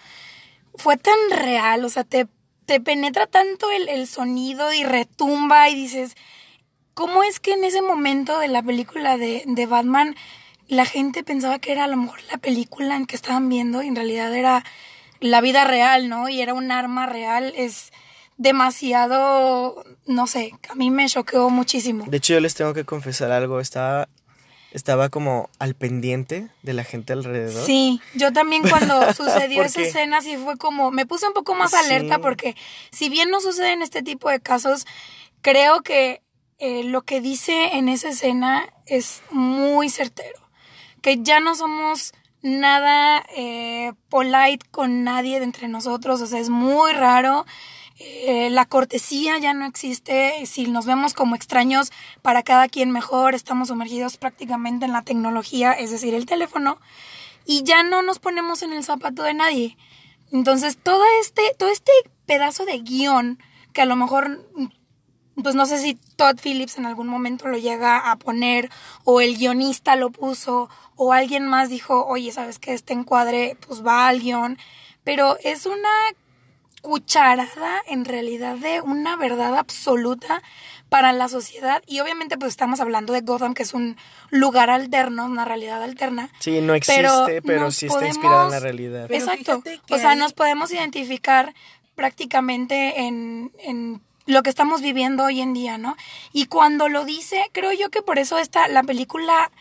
fue 0.75 0.97
tan 0.97 1.15
real, 1.29 1.85
o 1.85 1.89
sea, 1.89 2.03
te, 2.03 2.27
te 2.65 2.81
penetra 2.81 3.27
tanto 3.27 3.69
el, 3.69 3.87
el 3.87 4.07
sonido 4.07 4.73
y 4.73 4.83
retumba 4.83 5.69
y 5.69 5.75
dices, 5.75 6.15
¿cómo 6.95 7.23
es 7.23 7.39
que 7.39 7.53
en 7.53 7.63
ese 7.63 7.81
momento 7.81 8.39
de 8.39 8.47
la 8.47 8.63
película 8.63 9.17
de, 9.17 9.43
de 9.45 9.65
Batman 9.67 10.15
la 10.67 10.85
gente 10.85 11.23
pensaba 11.23 11.59
que 11.59 11.71
era 11.71 11.83
a 11.83 11.87
lo 11.87 11.97
mejor 11.97 12.19
la 12.31 12.37
película 12.37 12.95
en 12.95 13.05
que 13.05 13.15
estaban 13.15 13.49
viendo 13.49 13.83
y 13.83 13.87
en 13.87 13.95
realidad 13.95 14.33
era 14.33 14.63
la 15.23 15.41
vida 15.41 15.63
real, 15.63 16.09
¿no? 16.09 16.27
Y 16.29 16.41
era 16.41 16.53
un 16.53 16.71
arma 16.71 17.05
real, 17.05 17.53
es 17.55 17.91
demasiado, 18.37 19.83
no 20.05 20.27
sé, 20.27 20.51
a 20.69 20.75
mí 20.75 20.91
me 20.91 21.07
choqueó 21.07 21.49
muchísimo. 21.49 22.05
De 22.07 22.17
hecho, 22.17 22.33
yo 22.33 22.39
les 22.39 22.55
tengo 22.55 22.73
que 22.73 22.83
confesar 22.83 23.31
algo, 23.31 23.59
estaba, 23.59 24.09
estaba 24.71 25.09
como 25.09 25.49
al 25.59 25.75
pendiente 25.75 26.49
de 26.61 26.73
la 26.73 26.83
gente 26.83 27.13
alrededor. 27.13 27.65
Sí, 27.65 28.01
yo 28.15 28.33
también 28.33 28.63
cuando 28.67 29.13
sucedió 29.15 29.63
esa 29.63 29.81
escena 29.81 30.21
sí 30.21 30.35
fue 30.37 30.57
como, 30.57 30.91
me 30.91 31.05
puse 31.05 31.27
un 31.27 31.33
poco 31.33 31.55
más 31.55 31.71
Sí. 31.71 31.77
alerta 31.77 32.19
porque 32.19 32.55
si 32.91 33.09
bien 33.09 33.29
no 33.29 33.39
suceden 33.39 33.81
este 33.81 34.03
tipo 34.03 34.29
de 34.29 34.39
casos, 34.39 34.85
creo 35.41 35.81
que 35.81 36.21
eh, 36.59 36.83
lo 36.83 37.01
que 37.03 37.21
dice 37.21 37.75
en 37.77 37.89
esa 37.89 38.09
escena 38.09 38.65
es 38.85 39.21
muy 39.31 39.89
certero, 39.89 40.39
que 41.01 41.21
ya 41.21 41.39
no 41.39 41.55
somos 41.55 42.13
nada 42.43 43.25
eh, 43.35 43.93
polite 44.09 44.65
con 44.69 45.03
nadie 45.03 45.39
de 45.39 45.45
entre 45.45 45.67
nosotros, 45.67 46.21
o 46.21 46.27
sea, 46.27 46.39
es 46.39 46.49
muy 46.49 46.91
raro. 46.93 47.45
Eh, 47.99 48.49
la 48.49 48.65
cortesía 48.65 49.37
ya 49.37 49.53
no 49.53 49.65
existe, 49.65 50.45
si 50.45 50.67
nos 50.67 50.85
vemos 50.85 51.13
como 51.13 51.35
extraños, 51.35 51.91
para 52.21 52.43
cada 52.43 52.67
quien 52.67 52.91
mejor, 52.91 53.33
estamos 53.33 53.69
sumergidos 53.69 54.17
prácticamente 54.17 54.85
en 54.85 54.91
la 54.91 55.03
tecnología, 55.03 55.71
es 55.73 55.89
decir, 55.91 56.13
el 56.13 56.25
teléfono, 56.25 56.79
y 57.45 57.63
ya 57.63 57.83
no 57.83 58.01
nos 58.01 58.19
ponemos 58.19 58.61
en 58.61 58.73
el 58.73 58.83
zapato 58.83 59.23
de 59.23 59.33
nadie. 59.33 59.77
Entonces, 60.31 60.77
todo 60.81 61.03
este, 61.21 61.43
todo 61.57 61.69
este 61.69 61.91
pedazo 62.25 62.65
de 62.65 62.79
guion, 62.79 63.39
que 63.73 63.81
a 63.81 63.85
lo 63.85 63.95
mejor, 63.95 64.45
pues 65.41 65.55
no 65.55 65.65
sé 65.65 65.79
si 65.79 65.95
Todd 66.15 66.37
Phillips 66.41 66.77
en 66.77 66.85
algún 66.85 67.07
momento 67.07 67.47
lo 67.47 67.57
llega 67.57 68.11
a 68.11 68.17
poner, 68.17 68.69
o 69.03 69.21
el 69.21 69.37
guionista 69.37 69.95
lo 69.95 70.11
puso, 70.11 70.69
o 70.95 71.13
alguien 71.13 71.47
más 71.47 71.69
dijo, 71.69 72.05
oye, 72.05 72.31
¿sabes 72.31 72.59
que 72.59 72.73
Este 72.73 72.93
encuadre, 72.93 73.57
pues 73.65 73.85
va 73.85 74.07
al 74.07 74.19
guion, 74.19 74.57
pero 75.03 75.37
es 75.43 75.65
una 75.65 75.89
cucharada 76.81 77.81
en 77.87 78.03
realidad 78.03 78.57
de 78.57 78.81
una 78.81 79.15
verdad 79.15 79.57
absoluta 79.57 80.43
para 80.89 81.13
la 81.13 81.29
sociedad 81.29 81.81
y 81.87 82.01
obviamente 82.01 82.37
pues 82.37 82.51
estamos 82.51 82.81
hablando 82.81 83.13
de 83.13 83.21
Gotham 83.21 83.53
que 83.53 83.63
es 83.63 83.73
un 83.73 83.95
lugar 84.29 84.69
alterno, 84.69 85.25
una 85.25 85.45
realidad 85.45 85.81
alterna. 85.81 86.29
Sí, 86.39 86.59
no 86.59 86.73
Pero 86.85 87.25
existe, 87.25 87.41
pero, 87.41 87.61
nos 87.61 87.75
sí 87.75 87.85
está 87.85 88.05
inspirada 88.05 88.45
en 88.45 88.51
la 88.51 88.59
realidad. 88.59 89.05
Pero 89.07 89.23
Exacto. 89.23 89.63
O 89.89 89.97
sea, 89.97 90.15
nos 90.15 90.33
podemos 90.33 90.71
identificar 90.73 91.53
prácticamente 91.95 92.99
en, 92.99 93.51
en 93.59 94.01
lo 94.25 94.43
que 94.43 94.49
estamos 94.49 94.81
viviendo 94.81 95.23
hoy 95.25 95.41
en 95.41 95.53
día, 95.53 95.77
¿no? 95.77 95.95
Y 96.31 96.45
cuando 96.45 96.89
lo 96.89 97.05
dice, 97.05 97.49
creo 97.51 97.71
yo 97.73 97.89
que 97.89 98.01
por 98.01 98.19
eso 98.19 98.37
esta, 98.37 98.67
la 98.67 98.83
película 98.83 99.51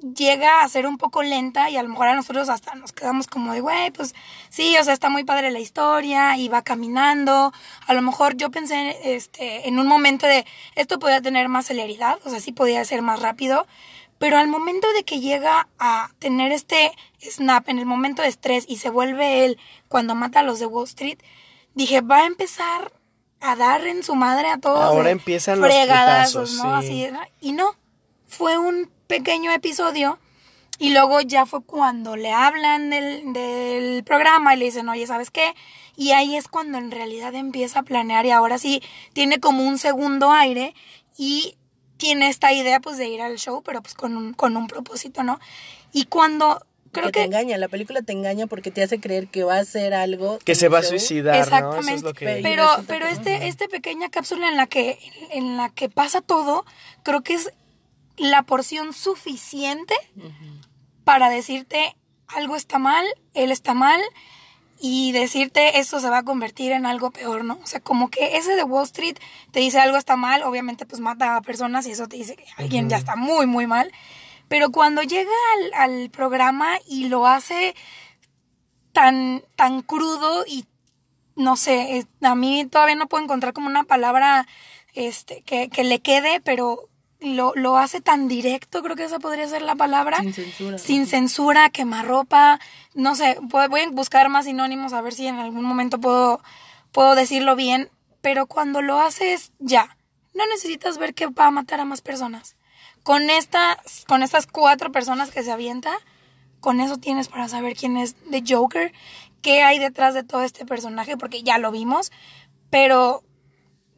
llega 0.00 0.62
a 0.62 0.68
ser 0.68 0.86
un 0.86 0.96
poco 0.96 1.22
lenta 1.22 1.70
y 1.70 1.76
a 1.76 1.82
lo 1.82 1.88
mejor 1.88 2.08
a 2.08 2.14
nosotros 2.14 2.48
hasta 2.48 2.74
nos 2.74 2.92
quedamos 2.92 3.26
como 3.26 3.52
de, 3.52 3.60
güey, 3.60 3.90
pues 3.90 4.14
sí, 4.48 4.76
o 4.80 4.84
sea, 4.84 4.92
está 4.92 5.08
muy 5.08 5.24
padre 5.24 5.50
la 5.50 5.58
historia 5.58 6.36
y 6.36 6.48
va 6.48 6.62
caminando. 6.62 7.52
A 7.86 7.94
lo 7.94 8.02
mejor 8.02 8.36
yo 8.36 8.50
pensé 8.50 8.96
este, 9.02 9.68
en 9.68 9.78
un 9.78 9.86
momento 9.86 10.26
de, 10.26 10.46
esto 10.76 10.98
podía 10.98 11.20
tener 11.20 11.48
más 11.48 11.66
celeridad, 11.66 12.18
o 12.24 12.30
sea, 12.30 12.40
sí 12.40 12.52
podía 12.52 12.84
ser 12.84 13.02
más 13.02 13.20
rápido, 13.20 13.66
pero 14.18 14.38
al 14.38 14.48
momento 14.48 14.86
de 14.92 15.04
que 15.04 15.20
llega 15.20 15.68
a 15.78 16.10
tener 16.18 16.52
este 16.52 16.92
snap, 17.20 17.68
en 17.68 17.78
el 17.78 17.86
momento 17.86 18.22
de 18.22 18.28
estrés 18.28 18.64
y 18.68 18.76
se 18.76 18.90
vuelve 18.90 19.44
él 19.44 19.58
cuando 19.88 20.14
mata 20.14 20.40
a 20.40 20.42
los 20.42 20.58
de 20.58 20.66
Wall 20.66 20.84
Street, 20.84 21.18
dije, 21.74 22.00
va 22.00 22.18
a 22.18 22.26
empezar 22.26 22.92
a 23.40 23.56
dar 23.56 23.86
en 23.86 24.02
su 24.02 24.14
madre 24.14 24.48
a 24.48 24.58
todos. 24.58 24.82
Ahora 24.82 25.10
empiezan 25.10 25.60
los 25.60 25.72
putazos, 25.72 26.54
¿no? 26.54 26.82
sí. 26.82 27.04
Así, 27.04 27.16
y 27.40 27.52
no, 27.52 27.76
fue 28.26 28.58
un 28.58 28.90
pequeño 29.06 29.50
episodio 29.52 30.18
y 30.78 30.90
luego 30.92 31.20
ya 31.20 31.46
fue 31.46 31.62
cuando 31.62 32.16
le 32.16 32.32
hablan 32.32 32.90
del, 32.90 33.32
del 33.32 34.04
programa 34.04 34.54
y 34.54 34.58
le 34.58 34.64
dicen, 34.66 34.88
oye, 34.88 35.06
¿sabes 35.06 35.30
qué? 35.30 35.54
Y 35.96 36.12
ahí 36.12 36.36
es 36.36 36.46
cuando 36.46 36.78
en 36.78 36.90
realidad 36.90 37.34
empieza 37.34 37.80
a 37.80 37.82
planear 37.82 38.24
y 38.26 38.30
ahora 38.30 38.58
sí 38.58 38.82
tiene 39.12 39.40
como 39.40 39.66
un 39.66 39.78
segundo 39.78 40.30
aire 40.30 40.74
y 41.16 41.56
tiene 41.96 42.28
esta 42.28 42.52
idea 42.52 42.80
pues 42.80 42.96
de 42.96 43.08
ir 43.08 43.20
al 43.20 43.36
show, 43.36 43.62
pero 43.62 43.82
pues 43.82 43.94
con 43.94 44.16
un, 44.16 44.32
con 44.32 44.56
un 44.56 44.68
propósito, 44.68 45.24
¿no? 45.24 45.40
Y 45.92 46.04
cuando 46.04 46.64
creo 46.92 47.06
que 47.06 47.12
que... 47.12 47.20
te 47.20 47.24
engaña, 47.24 47.56
la 47.58 47.68
película 47.68 48.02
te 48.02 48.12
engaña 48.12 48.46
porque 48.46 48.70
te 48.70 48.82
hace 48.82 49.00
creer 49.00 49.28
que 49.28 49.44
va 49.44 49.56
a 49.56 49.60
hacer 49.60 49.94
algo. 49.94 50.38
Que 50.44 50.54
se 50.54 50.68
va 50.68 50.78
a 50.78 50.82
suicidar, 50.82 51.36
¿no? 51.36 51.42
Eso 51.42 51.54
Exactamente. 51.56 51.94
es 51.94 52.02
lo 52.02 52.14
que... 52.14 52.40
Pero- 52.42 52.84
Pero, 52.86 53.06
este, 53.06 53.48
este 53.48 53.68
pequeña 53.68 54.08
cápsula 54.10 54.48
en 54.48 54.56
la 54.56 54.66
que, 54.66 54.98
en 55.30 55.56
la 55.56 55.68
que 55.70 55.88
pasa 55.88 56.20
todo, 56.20 56.64
creo 57.02 57.22
que 57.22 57.34
es 57.34 57.52
la 58.16 58.42
porción 58.42 58.92
suficiente 58.92 59.94
para 61.04 61.30
decirte 61.30 61.96
algo 62.26 62.56
está 62.56 62.78
mal, 62.78 63.06
él 63.34 63.50
está 63.52 63.74
mal, 63.74 64.00
y 64.80 65.10
decirte 65.12 65.78
esto 65.80 65.98
se 65.98 66.08
va 66.08 66.18
a 66.18 66.22
convertir 66.22 66.70
en 66.72 66.86
algo 66.86 67.10
peor, 67.10 67.44
¿no? 67.44 67.58
O 67.62 67.66
sea, 67.66 67.80
como 67.80 68.10
que 68.10 68.36
ese 68.36 68.54
de 68.54 68.62
Wall 68.62 68.84
Street 68.84 69.16
te 69.50 69.58
dice 69.60 69.80
algo 69.80 69.96
está 69.96 70.16
mal, 70.16 70.42
obviamente 70.44 70.86
pues 70.86 71.00
mata 71.00 71.36
a 71.36 71.40
personas 71.42 71.86
y 71.86 71.92
eso 71.92 72.06
te 72.06 72.16
dice 72.16 72.36
que 72.36 72.44
alguien 72.56 72.88
ya 72.88 72.96
está 72.96 73.16
muy, 73.16 73.46
muy 73.46 73.66
mal. 73.66 73.90
Pero 74.48 74.70
cuando 74.70 75.02
llega 75.02 75.30
al, 75.56 75.90
al 75.90 76.10
programa 76.10 76.78
y 76.86 77.08
lo 77.08 77.26
hace 77.26 77.74
tan, 78.92 79.42
tan 79.56 79.82
crudo 79.82 80.44
y 80.46 80.64
no 81.36 81.56
sé, 81.56 82.04
a 82.20 82.34
mí 82.34 82.66
todavía 82.66 82.96
no 82.96 83.06
puedo 83.06 83.22
encontrar 83.22 83.52
como 83.52 83.68
una 83.68 83.84
palabra 83.84 84.46
este, 84.94 85.42
que, 85.42 85.68
que 85.68 85.84
le 85.84 86.00
quede, 86.00 86.40
pero 86.40 86.88
lo, 87.20 87.52
lo 87.54 87.78
hace 87.78 88.00
tan 88.00 88.26
directo, 88.26 88.82
creo 88.82 88.96
que 88.96 89.04
esa 89.04 89.20
podría 89.20 89.46
ser 89.48 89.62
la 89.62 89.76
palabra. 89.76 90.18
Sin 90.18 90.34
censura. 90.34 90.78
Sin 90.78 91.06
censura, 91.06 91.70
quemarropa, 91.70 92.58
no 92.94 93.14
sé, 93.14 93.38
voy 93.40 93.68
voy 93.68 93.82
a 93.82 93.90
buscar 93.90 94.28
más 94.28 94.46
sinónimos 94.46 94.92
a 94.92 95.00
ver 95.00 95.14
si 95.14 95.26
en 95.26 95.38
algún 95.38 95.64
momento 95.64 96.00
puedo, 96.00 96.42
puedo 96.90 97.14
decirlo 97.14 97.54
bien, 97.54 97.90
pero 98.20 98.46
cuando 98.46 98.82
lo 98.82 98.98
haces 99.00 99.52
ya, 99.60 99.96
no 100.34 100.44
necesitas 100.46 100.98
ver 100.98 101.14
que 101.14 101.28
va 101.28 101.46
a 101.46 101.50
matar 101.52 101.80
a 101.80 101.84
más 101.84 102.00
personas. 102.00 102.56
Con, 103.08 103.30
esta, 103.30 103.78
con 104.06 104.22
estas 104.22 104.46
cuatro 104.46 104.92
personas 104.92 105.30
que 105.30 105.42
se 105.42 105.50
avienta, 105.50 105.92
con 106.60 106.78
eso 106.78 106.98
tienes 106.98 107.28
para 107.28 107.48
saber 107.48 107.74
quién 107.74 107.96
es 107.96 108.16
The 108.30 108.44
Joker, 108.46 108.92
qué 109.40 109.62
hay 109.62 109.78
detrás 109.78 110.12
de 110.12 110.24
todo 110.24 110.42
este 110.42 110.66
personaje, 110.66 111.16
porque 111.16 111.42
ya 111.42 111.56
lo 111.56 111.70
vimos, 111.70 112.12
pero 112.68 113.24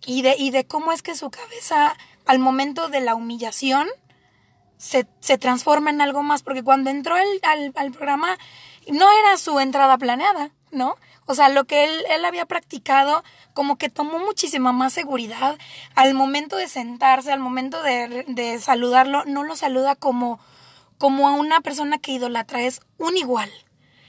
y 0.06 0.22
de, 0.22 0.36
y 0.38 0.52
de 0.52 0.64
cómo 0.64 0.92
es 0.92 1.02
que 1.02 1.16
su 1.16 1.28
cabeza 1.28 1.96
al 2.24 2.38
momento 2.38 2.86
de 2.86 3.00
la 3.00 3.16
humillación 3.16 3.88
se, 4.78 5.08
se 5.18 5.38
transforma 5.38 5.90
en 5.90 6.00
algo 6.00 6.22
más, 6.22 6.44
porque 6.44 6.62
cuando 6.62 6.90
entró 6.90 7.16
él 7.16 7.40
al, 7.42 7.72
al 7.74 7.90
programa 7.90 8.38
no 8.86 9.08
era 9.10 9.38
su 9.38 9.58
entrada 9.58 9.98
planeada, 9.98 10.52
¿no? 10.70 10.94
O 11.30 11.34
sea, 11.36 11.48
lo 11.48 11.64
que 11.64 11.84
él, 11.84 11.92
él 12.10 12.24
había 12.24 12.44
practicado 12.44 13.22
como 13.54 13.78
que 13.78 13.88
tomó 13.88 14.18
muchísima 14.18 14.72
más 14.72 14.92
seguridad. 14.92 15.56
Al 15.94 16.12
momento 16.12 16.56
de 16.56 16.66
sentarse, 16.66 17.30
al 17.30 17.38
momento 17.38 17.84
de, 17.84 18.24
de 18.26 18.58
saludarlo, 18.58 19.24
no 19.26 19.44
lo 19.44 19.54
saluda 19.54 19.94
como, 19.94 20.40
como 20.98 21.28
a 21.28 21.32
una 21.34 21.60
persona 21.60 21.98
que 21.98 22.10
idolatra, 22.10 22.62
es 22.62 22.80
un 22.98 23.16
igual. 23.16 23.48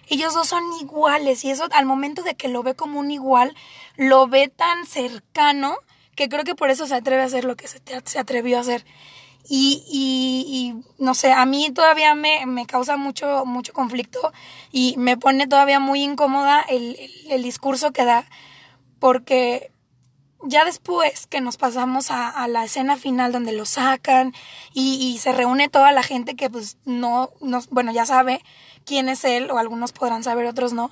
Ellos 0.07 0.33
dos 0.33 0.47
son 0.47 0.63
iguales 0.81 1.45
y 1.45 1.51
eso 1.51 1.67
al 1.73 1.85
momento 1.85 2.23
de 2.23 2.33
que 2.33 2.47
lo 2.47 2.63
ve 2.63 2.73
como 2.73 2.99
un 2.99 3.11
igual, 3.11 3.55
lo 3.97 4.27
ve 4.27 4.47
tan 4.47 4.87
cercano 4.87 5.77
que 6.15 6.27
creo 6.27 6.43
que 6.43 6.55
por 6.55 6.71
eso 6.71 6.87
se 6.87 6.95
atreve 6.95 7.21
a 7.21 7.25
hacer 7.25 7.45
lo 7.45 7.55
que 7.55 7.67
se, 7.67 7.81
se 8.03 8.17
atrevió 8.17 8.57
a 8.57 8.61
hacer. 8.61 8.83
Y, 9.47 9.83
y, 9.87 10.83
no 10.97 11.13
sé, 11.13 11.31
a 11.31 11.45
mí 11.45 11.71
todavía 11.71 12.15
me, 12.15 12.45
me 12.45 12.65
causa 12.65 12.97
mucho, 12.97 13.45
mucho 13.45 13.73
conflicto 13.73 14.31
y 14.71 14.95
me 14.97 15.17
pone 15.17 15.47
todavía 15.47 15.79
muy 15.79 16.03
incómoda 16.03 16.61
el, 16.61 16.97
el, 17.29 17.43
discurso 17.43 17.91
que 17.91 18.05
da, 18.05 18.25
porque 18.99 19.71
ya 20.43 20.63
después 20.63 21.27
que 21.27 21.41
nos 21.41 21.57
pasamos 21.57 22.11
a, 22.11 22.29
a 22.29 22.47
la 22.47 22.63
escena 22.63 22.97
final 22.97 23.31
donde 23.31 23.51
lo 23.51 23.65
sacan 23.65 24.33
y, 24.73 24.95
y 24.95 25.17
se 25.17 25.31
reúne 25.31 25.69
toda 25.69 25.91
la 25.91 26.03
gente 26.03 26.35
que 26.35 26.49
pues 26.49 26.77
no, 26.85 27.31
no, 27.41 27.59
bueno, 27.71 27.91
ya 27.91 28.05
sabe 28.05 28.43
quién 28.85 29.09
es 29.09 29.23
él 29.23 29.51
o 29.51 29.57
algunos 29.57 29.91
podrán 29.91 30.23
saber, 30.23 30.45
otros 30.45 30.73
no, 30.73 30.91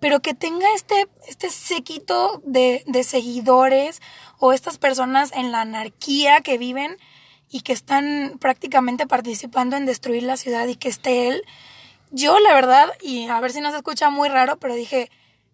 pero 0.00 0.20
que 0.20 0.34
tenga 0.34 0.66
este, 0.74 1.08
este 1.26 1.50
séquito 1.50 2.42
de, 2.44 2.84
de 2.86 3.04
seguidores 3.04 4.02
o 4.38 4.52
estas 4.52 4.78
personas 4.78 5.32
en 5.32 5.52
la 5.52 5.62
anarquía 5.62 6.40
que 6.40 6.58
viven 6.58 6.96
y 7.50 7.60
que 7.60 7.72
están 7.72 8.36
prácticamente 8.40 9.06
participando 9.06 9.76
en 9.76 9.86
destruir 9.86 10.22
la 10.24 10.36
ciudad 10.36 10.66
y 10.66 10.76
que 10.76 10.88
esté 10.88 11.28
él. 11.28 11.42
Yo, 12.10 12.38
la 12.40 12.54
verdad, 12.54 12.88
y 13.02 13.28
a 13.28 13.40
ver 13.40 13.52
si 13.52 13.60
no 13.60 13.70
se 13.70 13.76
escucha 13.78 14.10
muy 14.10 14.28
raro, 14.28 14.56
pero 14.58 14.74
dije, 14.74 15.10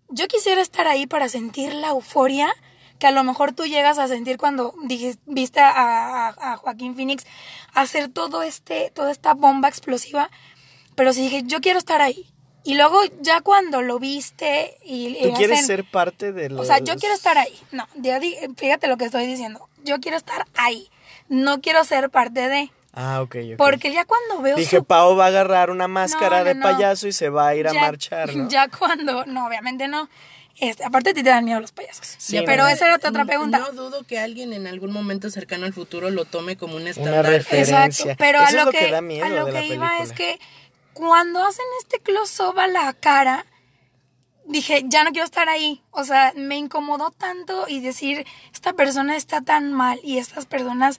yo 0.09 0.27
quisiera 0.29 0.61
estar 0.61 0.87
ahí 0.87 1.07
para 1.07 1.29
sentir 1.29 1.73
la 1.75 1.89
euforia 1.89 2.53
que 2.99 3.07
a 3.09 3.11
lo 3.11 3.25
mejor 3.25 3.53
tú 3.53 3.65
llegas 3.67 3.99
a 3.99 4.07
sentir 4.07 4.37
cuando 4.39 4.75
dije, 4.85 5.17
viste 5.27 5.59
a, 5.61 5.71
a- 6.29 6.53
a 6.53 6.57
Joaquín 6.57 6.95
Phoenix 6.95 7.25
hacer 7.75 8.09
todo 8.09 8.43
este, 8.43 8.91
toda 8.95 9.11
esta 9.11 9.35
bomba 9.35 9.69
explosiva, 9.69 10.31
pero 10.95 11.13
sí 11.13 11.23
dije, 11.23 11.43
yo 11.47 11.61
quiero 11.61 11.79
estar 11.79 12.01
ahí. 12.01 12.29
Y 12.65 12.75
luego 12.75 13.01
ya 13.21 13.41
cuando 13.41 13.83
lo 13.83 13.99
viste 13.99 14.77
y, 14.85 15.15
¿Tú 15.21 15.33
quieres 15.35 15.59
hacen- 15.59 15.67
ser 15.67 15.91
parte 15.91 16.33
de 16.33 16.49
los... 16.51 16.61
o 16.61 16.65
sea, 16.65 16.79
yo 16.79 16.95
quiero 16.97 17.15
estar 17.15 17.37
ahí. 17.39 17.59
No, 17.73 17.89
di- 17.97 18.37
fíjate 18.57 18.87
lo 18.87 18.97
que 18.97 19.07
estoy 19.07 19.27
diciendo. 19.27 19.69
Yo 19.83 19.99
quiero 19.99 20.17
estar 20.17 20.47
ahí. 20.55 20.89
No 21.29 21.61
quiero 21.61 21.85
ser 21.85 22.11
parte 22.11 22.49
de. 22.49 22.71
Ah, 22.95 23.23
ok, 23.23 23.37
ok. 23.53 23.57
Porque 23.57 23.91
ya 23.93 24.05
cuando 24.05 24.43
veo 24.43 24.57
Dije, 24.57 24.77
su 24.79 24.85
Pau 24.85 25.17
va 25.17 25.25
a 25.25 25.29
agarrar 25.29 25.71
una 25.71 25.89
máscara 25.89 26.39
No, 26.39 26.45
no, 26.45 26.45
de 26.45 26.55
no. 26.57 26.63
payaso 26.63 27.09
y 27.09 27.13
se 27.13 27.31
va 27.31 27.49
a 27.49 27.55
ir 27.55 27.67
a 27.67 27.73
marchar, 27.73 28.35
¿no? 28.37 28.49
Ya 28.51 28.69
cuando, 28.69 29.25
no, 29.25 29.47
obviamente 29.47 29.89
no. 29.89 30.09
Este, 30.61 30.85
aparte 30.85 31.11
a 31.11 31.15
ti 31.15 31.23
te 31.23 31.31
dan 31.31 31.45
miedo 31.47 31.59
los 31.59 31.73
payasos. 31.73 32.15
Sí, 32.19 32.35
Ya, 32.35 32.43
pero 32.45 32.67
esa 32.69 32.85
era 32.87 32.99
tu 32.99 33.09
otra 33.09 33.25
pregunta. 33.25 33.59
No 33.59 33.73
dudo 33.73 34.03
que 34.07 34.19
alguien 34.19 34.53
en 34.53 34.67
algún 34.67 34.93
momento 34.93 35.31
cercano 35.31 35.65
al 35.65 35.73
futuro 35.73 36.11
lo 36.11 36.27
tome 36.27 36.57
como 36.59 36.77
un 36.77 36.83
Una 36.83 36.91
estándar. 36.91 37.25
referencia. 37.25 37.87
Exacto, 37.87 38.15
pero 38.19 38.39
Eso 38.41 38.47
a 38.47 38.51
es 38.61 38.65
lo, 38.67 38.71
que, 38.71 38.79
que 38.79 38.91
da 38.91 39.01
miedo 39.01 39.25
a 39.25 39.29
lo 39.31 39.47
de 39.47 39.53
la 39.53 39.61
que 39.61 39.67
iba 39.69 39.89
película. 39.89 40.03
es 40.05 40.13
que 40.13 40.39
cuando 40.93 41.43
hacen 41.43 41.65
este 41.81 41.99
close-up 42.01 42.59
a 42.59 42.67
la 42.67 42.93
cara, 42.93 43.47
dije, 44.47 44.83
ya 44.87 45.05
no 45.05 45.11
quiero 45.11 45.25
estar 45.25 45.49
ahí. 45.49 45.83
O 45.91 46.05
sea, 46.05 46.33
me 46.37 46.57
incomodó 46.57 47.11
tanto 47.11 47.67
y 47.69 47.81
decir, 47.81 48.27
esta 48.53 48.73
persona 48.73 49.17
está 49.17 49.41
tan 49.41 49.73
mal 49.73 50.01
y 50.03 50.19
estas 50.19 50.47
personas 50.47 50.99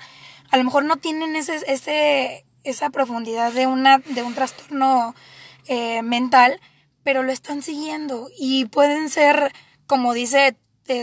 a 0.52 0.58
lo 0.58 0.64
mejor 0.64 0.86
no 0.86 0.98
tienen 0.98 1.36
ese, 1.36 1.62
ese, 1.68 2.46
esa 2.64 2.90
profundidad 2.90 3.52
de, 3.52 3.68
una, 3.68 4.00
de 4.00 4.24
un 4.24 4.36
trastorno 4.36 5.16
eh, 5.68 6.02
mental, 6.04 6.60
pero 7.04 7.24
lo 7.24 7.32
están 7.32 7.62
siguiendo 7.62 8.30
y 8.38 8.66
pueden 8.66 9.10
ser, 9.10 9.52
como 9.88 10.14
dice 10.14 10.56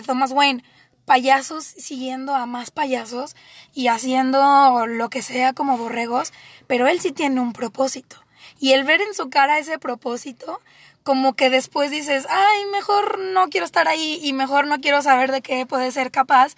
Thomas 0.06 0.32
Wayne, 0.32 0.62
payasos 1.04 1.64
siguiendo 1.64 2.34
a 2.34 2.46
más 2.46 2.70
payasos 2.70 3.34
y 3.74 3.88
haciendo 3.88 4.86
lo 4.86 5.10
que 5.10 5.22
sea 5.22 5.52
como 5.52 5.76
borregos, 5.76 6.32
pero 6.66 6.86
él 6.86 7.00
sí 7.00 7.10
tiene 7.10 7.40
un 7.40 7.52
propósito. 7.52 8.16
Y 8.60 8.72
el 8.72 8.84
ver 8.84 9.00
en 9.00 9.14
su 9.14 9.30
cara 9.30 9.58
ese 9.58 9.78
propósito, 9.78 10.60
como 11.02 11.34
que 11.34 11.50
después 11.50 11.90
dices, 11.90 12.26
ay, 12.28 12.64
mejor 12.72 13.18
no 13.18 13.48
quiero 13.48 13.64
estar 13.64 13.88
ahí 13.88 14.20
y 14.22 14.32
mejor 14.32 14.66
no 14.66 14.80
quiero 14.80 15.02
saber 15.02 15.32
de 15.32 15.40
qué 15.40 15.66
puede 15.66 15.90
ser 15.92 16.10
capaz. 16.10 16.54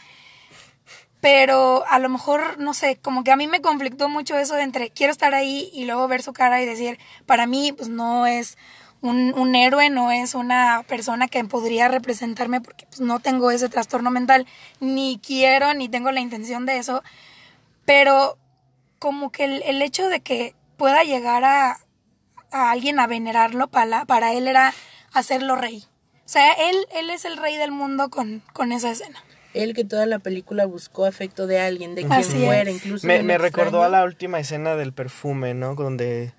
Pero 1.21 1.85
a 1.89 2.01
lo 2.01 2.09
mejor, 2.09 2.59
no 2.59 2.75
sé, 2.75 2.97
como 2.97 3.23
que 3.23 3.31
a 3.31 3.37
mí 3.37 3.47
me 3.47 3.61
conflictó 3.61 4.09
mucho 4.09 4.37
eso 4.37 4.57
de 4.57 4.63
entre 4.63 4.91
quiero 4.91 5.13
estar 5.13 5.35
ahí 5.35 5.71
y 5.73 5.85
luego 5.85 6.09
ver 6.09 6.23
su 6.23 6.33
cara 6.33 6.61
y 6.61 6.67
decir, 6.67 6.99
para 7.27 7.47
mí, 7.47 7.73
pues 7.73 7.89
no 7.89 8.27
es 8.27 8.59
un, 9.03 9.33
un 9.39 9.55
héroe, 9.55 9.89
no 9.89 10.11
es 10.11 10.35
una 10.35 10.85
persona 10.89 11.29
que 11.29 11.45
podría 11.45 11.87
representarme 11.89 12.61
porque 12.61 12.87
pues, 12.87 13.01
no 13.01 13.21
tengo 13.21 13.53
ese 13.53 13.69
trastorno 13.69 14.11
mental, 14.11 14.49
ni 14.81 15.21
quiero, 15.25 15.75
ni 15.75 15.89
tengo 15.89 16.11
la 16.11 16.21
intención 16.21 16.67
de 16.67 16.79
eso. 16.79 17.05
Pero 17.85 18.37
como 18.99 19.31
que 19.31 19.45
el, 19.45 19.63
el 19.63 19.81
hecho 19.81 20.09
de 20.09 20.21
que 20.21 20.57
pueda 20.77 21.05
llegar 21.05 21.45
a, 21.45 21.79
a 22.53 22.71
alguien 22.71 22.99
a 23.01 23.07
venerarlo, 23.07 23.69
para, 23.69 24.05
para 24.05 24.33
él 24.35 24.47
era 24.49 24.73
hacerlo 25.13 25.57
rey. 25.57 25.85
O 26.25 26.29
sea, 26.29 26.53
él, 26.53 26.77
él 26.95 27.11
es 27.11 27.25
el 27.25 27.37
rey 27.37 27.57
del 27.57 27.73
mundo 27.73 28.09
con, 28.11 28.43
con 28.53 28.73
esa 28.73 28.91
escena. 28.91 29.23
Él 29.55 29.75
que 29.75 29.85
toda 29.85 30.07
la 30.07 30.19
película 30.19 30.65
buscó 30.65 31.05
afecto 31.05 31.47
de 31.47 31.61
alguien, 31.61 31.95
de 31.95 32.07
quien 32.07 32.25
fuera, 32.25 32.71
incluso. 32.71 33.07
Me, 33.07 33.37
recordó 33.37 33.83
a 33.83 33.89
la 33.89 34.05
última 34.05 34.41
escena 34.41 34.77
del 34.77 34.93
perfume, 34.95 35.53
¿no? 35.53 35.75
Donde, 35.75 36.33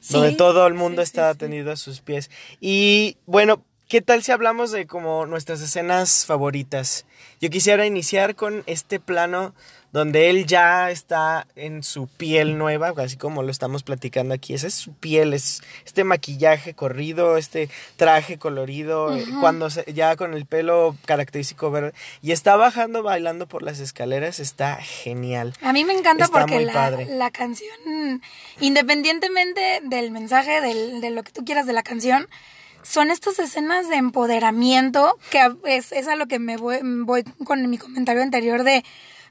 Sí, 0.00 0.14
donde 0.14 0.32
todo 0.32 0.66
el 0.66 0.74
mundo 0.74 1.02
sí, 1.02 1.06
sí, 1.06 1.10
está 1.10 1.32
sí. 1.32 1.38
tendido 1.38 1.72
a 1.72 1.76
sus 1.76 2.00
pies. 2.00 2.30
Y 2.60 3.18
bueno, 3.26 3.64
¿qué 3.92 4.00
tal 4.00 4.22
si 4.22 4.32
hablamos 4.32 4.70
de 4.70 4.86
como 4.86 5.26
nuestras 5.26 5.60
escenas 5.60 6.24
favoritas? 6.24 7.04
Yo 7.42 7.50
quisiera 7.50 7.84
iniciar 7.84 8.34
con 8.34 8.62
este 8.64 8.98
plano 8.98 9.52
donde 9.92 10.30
él 10.30 10.46
ya 10.46 10.90
está 10.90 11.46
en 11.56 11.82
su 11.82 12.06
piel 12.06 12.56
nueva, 12.56 12.94
así 12.96 13.18
como 13.18 13.42
lo 13.42 13.50
estamos 13.50 13.82
platicando 13.82 14.32
aquí. 14.32 14.54
Esa 14.54 14.68
es 14.68 14.72
su 14.72 14.94
piel, 14.94 15.34
es 15.34 15.60
este 15.84 16.04
maquillaje 16.04 16.72
corrido, 16.72 17.36
este 17.36 17.68
traje 17.96 18.38
colorido, 18.38 19.14
eh, 19.14 19.26
cuando 19.40 19.68
se- 19.68 19.84
ya 19.92 20.16
con 20.16 20.32
el 20.32 20.46
pelo 20.46 20.96
característico 21.04 21.70
verde. 21.70 21.92
Y 22.22 22.32
está 22.32 22.56
bajando 22.56 23.02
bailando 23.02 23.46
por 23.46 23.62
las 23.62 23.78
escaleras, 23.78 24.40
está 24.40 24.76
genial. 24.76 25.52
A 25.60 25.74
mí 25.74 25.84
me 25.84 25.92
encanta 25.92 26.24
Está 26.24 26.40
porque 26.40 26.64
la, 26.64 26.92
la 26.92 27.30
canción, 27.30 28.22
independientemente 28.58 29.82
del 29.84 30.10
mensaje, 30.12 30.62
del, 30.62 31.02
de 31.02 31.10
lo 31.10 31.22
que 31.24 31.32
tú 31.32 31.44
quieras 31.44 31.66
de 31.66 31.74
la 31.74 31.82
canción, 31.82 32.26
son 32.82 33.10
estas 33.10 33.38
escenas 33.38 33.88
de 33.88 33.96
empoderamiento 33.96 35.18
que 35.30 35.54
es, 35.64 35.92
es 35.92 36.08
a 36.08 36.16
lo 36.16 36.26
que 36.26 36.38
me 36.38 36.56
voy, 36.56 36.78
voy 36.82 37.22
con 37.44 37.68
mi 37.70 37.78
comentario 37.78 38.22
anterior 38.22 38.64
de 38.64 38.84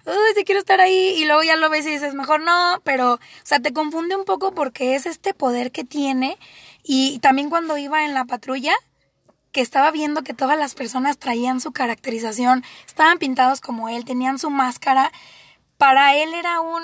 uy, 0.06 0.14
sí 0.36 0.44
quiero 0.44 0.60
estar 0.60 0.80
ahí, 0.82 1.16
y 1.18 1.26
luego 1.26 1.44
ya 1.44 1.56
lo 1.56 1.70
ves 1.70 1.86
y 1.86 1.92
dices, 1.92 2.14
mejor 2.14 2.42
no, 2.42 2.82
pero, 2.84 3.14
o 3.14 3.20
sea, 3.44 3.60
te 3.60 3.74
confunde 3.74 4.16
un 4.16 4.26
poco 4.26 4.54
porque 4.54 4.96
es 4.96 5.06
este 5.06 5.34
poder 5.34 5.72
que 5.72 5.84
tiene, 5.84 6.38
y 6.84 7.20
también 7.20 7.50
cuando 7.50 7.78
iba 7.78 8.06
en 8.06 8.14
la 8.14 8.26
patrulla, 8.26 8.74
que 9.52 9.62
estaba 9.62 9.92
viendo 9.92 10.24
que 10.24 10.34
todas 10.34 10.58
las 10.58 10.76
personas 10.76 11.18
traían 11.18 11.60
su 11.60 11.72
caracterización, 11.72 12.64
estaban 12.88 13.18
pintados 13.18 13.62
como 13.62 13.90
él, 13.90 14.06
tenían 14.06 14.40
su 14.40 14.50
máscara, 14.50 15.12
para 15.78 16.16
él 16.16 16.34
era 16.34 16.62
un, 16.62 16.82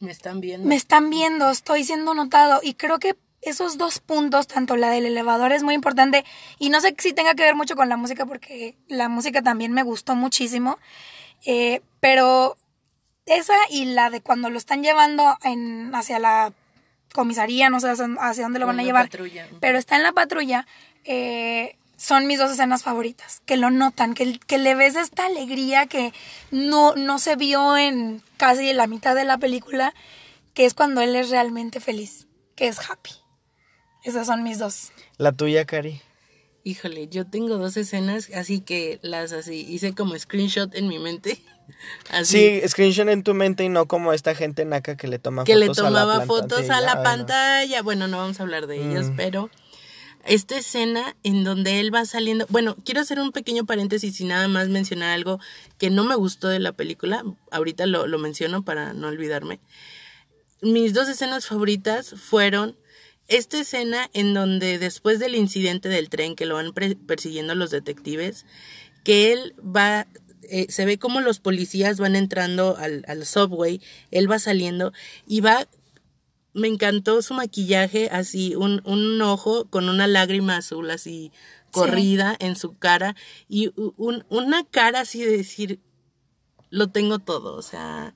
Me 0.00 0.10
están 0.10 0.40
viendo. 0.40 0.68
me 0.68 0.76
están 0.76 1.10
viendo, 1.10 1.50
estoy 1.50 1.84
siendo 1.84 2.14
notado, 2.14 2.60
y 2.62 2.74
creo 2.74 2.98
que 2.98 3.16
esos 3.42 3.76
dos 3.76 3.98
puntos, 3.98 4.46
tanto 4.46 4.76
la 4.76 4.90
del 4.90 5.04
elevador 5.04 5.52
es 5.52 5.62
muy 5.62 5.74
importante, 5.74 6.24
y 6.58 6.70
no 6.70 6.80
sé 6.80 6.94
si 6.98 7.12
tenga 7.12 7.34
que 7.34 7.42
ver 7.42 7.56
mucho 7.56 7.76
con 7.76 7.88
la 7.88 7.96
música, 7.96 8.24
porque 8.24 8.76
la 8.88 9.08
música 9.08 9.42
también 9.42 9.72
me 9.72 9.82
gustó 9.82 10.14
muchísimo, 10.14 10.78
eh, 11.44 11.82
pero 12.00 12.56
esa 13.26 13.54
y 13.68 13.86
la 13.86 14.10
de 14.10 14.20
cuando 14.20 14.48
lo 14.48 14.58
están 14.58 14.82
llevando 14.82 15.36
en, 15.42 15.94
hacia 15.94 16.18
la 16.18 16.52
comisaría, 17.12 17.68
no 17.68 17.80
sé 17.80 17.90
hacia, 17.90 18.06
hacia 18.20 18.44
dónde 18.44 18.60
lo 18.60 18.66
van 18.66 18.80
a 18.80 18.84
llevar, 18.84 19.06
patrulla. 19.06 19.48
pero 19.60 19.78
está 19.78 19.96
en 19.96 20.04
la 20.04 20.12
patrulla, 20.12 20.66
eh, 21.04 21.76
son 21.96 22.26
mis 22.26 22.38
dos 22.38 22.50
escenas 22.52 22.82
favoritas, 22.82 23.42
que 23.44 23.56
lo 23.56 23.70
notan, 23.70 24.14
que, 24.14 24.38
que 24.38 24.58
le 24.58 24.74
ves 24.74 24.96
esta 24.96 25.26
alegría 25.26 25.86
que 25.86 26.12
no, 26.50 26.94
no 26.94 27.18
se 27.18 27.36
vio 27.36 27.76
en 27.76 28.22
casi 28.36 28.72
la 28.72 28.86
mitad 28.86 29.14
de 29.14 29.24
la 29.24 29.38
película, 29.38 29.94
que 30.54 30.64
es 30.64 30.74
cuando 30.74 31.00
él 31.00 31.14
es 31.16 31.30
realmente 31.30 31.80
feliz, 31.80 32.26
que 32.56 32.68
es 32.68 32.78
happy. 32.90 33.21
Esas 34.02 34.26
son 34.26 34.42
mis 34.42 34.58
dos. 34.58 34.90
La 35.18 35.32
tuya, 35.32 35.64
Cari. 35.64 36.00
Híjole, 36.64 37.08
yo 37.08 37.26
tengo 37.26 37.58
dos 37.58 37.76
escenas, 37.76 38.30
así 38.34 38.60
que 38.60 39.00
las 39.02 39.32
así, 39.32 39.66
hice 39.68 39.94
como 39.94 40.16
screenshot 40.18 40.74
en 40.74 40.88
mi 40.88 40.98
mente. 40.98 41.40
Así. 42.10 42.60
Sí, 42.60 42.68
screenshot 42.68 43.08
en 43.08 43.22
tu 43.22 43.34
mente 43.34 43.62
y 43.64 43.68
no 43.68 43.86
como 43.86 44.12
esta 44.12 44.34
gente 44.34 44.64
naca 44.64 44.96
que 44.96 45.06
le 45.06 45.18
toma 45.20 45.44
que 45.44 45.54
le 45.56 45.66
fotos 45.68 45.78
a 45.86 45.90
la 45.90 46.00
tomaba 46.00 46.26
fotos 46.26 46.70
a 46.70 46.80
la 46.80 46.90
ay, 46.92 46.96
no. 46.98 47.02
pantalla. 47.02 47.82
Bueno, 47.82 48.08
no 48.08 48.18
vamos 48.18 48.40
a 48.40 48.42
hablar 48.42 48.66
de 48.66 48.76
ellas, 48.84 49.10
Mm. 49.10 49.16
pero 49.16 49.50
esta 50.24 50.56
escena 50.58 51.16
en 51.22 51.44
donde 51.44 51.78
él 51.80 51.94
va 51.94 52.04
saliendo. 52.04 52.46
Bueno, 52.48 52.76
quiero 52.84 53.00
hacer 53.00 53.18
un 53.20 53.30
pequeño 53.32 53.64
paréntesis 53.64 54.20
y 54.20 54.24
nada 54.24 54.48
más 54.48 54.68
mencionar 54.68 55.10
algo 55.10 55.38
que 55.78 55.88
no 55.88 56.04
me 56.04 56.16
gustó 56.16 56.48
de 56.48 56.58
la 56.58 56.72
película. 56.72 57.24
Ahorita 57.52 57.86
lo, 57.86 58.06
lo 58.06 58.18
menciono 58.18 58.64
para 58.64 58.92
no 58.92 59.08
olvidarme. 59.08 59.60
Mis 60.60 60.92
dos 60.94 61.08
escenas 61.08 61.46
favoritas 61.46 62.10
fueron 62.20 62.76
esta 63.28 63.60
escena 63.60 64.10
en 64.12 64.34
donde 64.34 64.78
después 64.78 65.18
del 65.18 65.34
incidente 65.34 65.88
del 65.88 66.08
tren 66.08 66.34
que 66.36 66.46
lo 66.46 66.56
van 66.56 66.72
persiguiendo 66.72 67.54
los 67.54 67.70
detectives, 67.70 68.44
que 69.04 69.32
él 69.32 69.54
va, 69.64 70.06
eh, 70.42 70.66
se 70.68 70.84
ve 70.84 70.98
como 70.98 71.20
los 71.20 71.40
policías 71.40 71.98
van 71.98 72.16
entrando 72.16 72.76
al, 72.76 73.04
al 73.08 73.24
subway, 73.26 73.80
él 74.10 74.30
va 74.30 74.38
saliendo 74.38 74.92
y 75.26 75.40
va, 75.40 75.66
me 76.52 76.68
encantó 76.68 77.22
su 77.22 77.34
maquillaje, 77.34 78.08
así, 78.10 78.54
un, 78.54 78.82
un 78.84 79.20
ojo 79.22 79.66
con 79.70 79.88
una 79.88 80.06
lágrima 80.06 80.56
azul 80.58 80.90
así 80.90 81.32
corrida 81.70 82.36
en 82.38 82.54
su 82.56 82.76
cara 82.76 83.16
y 83.48 83.72
un- 83.96 84.26
una 84.28 84.62
cara 84.64 85.00
así 85.00 85.24
de 85.24 85.36
decir, 85.38 85.80
lo 86.68 86.88
tengo 86.90 87.18
todo, 87.18 87.54
o 87.56 87.62
sea, 87.62 88.14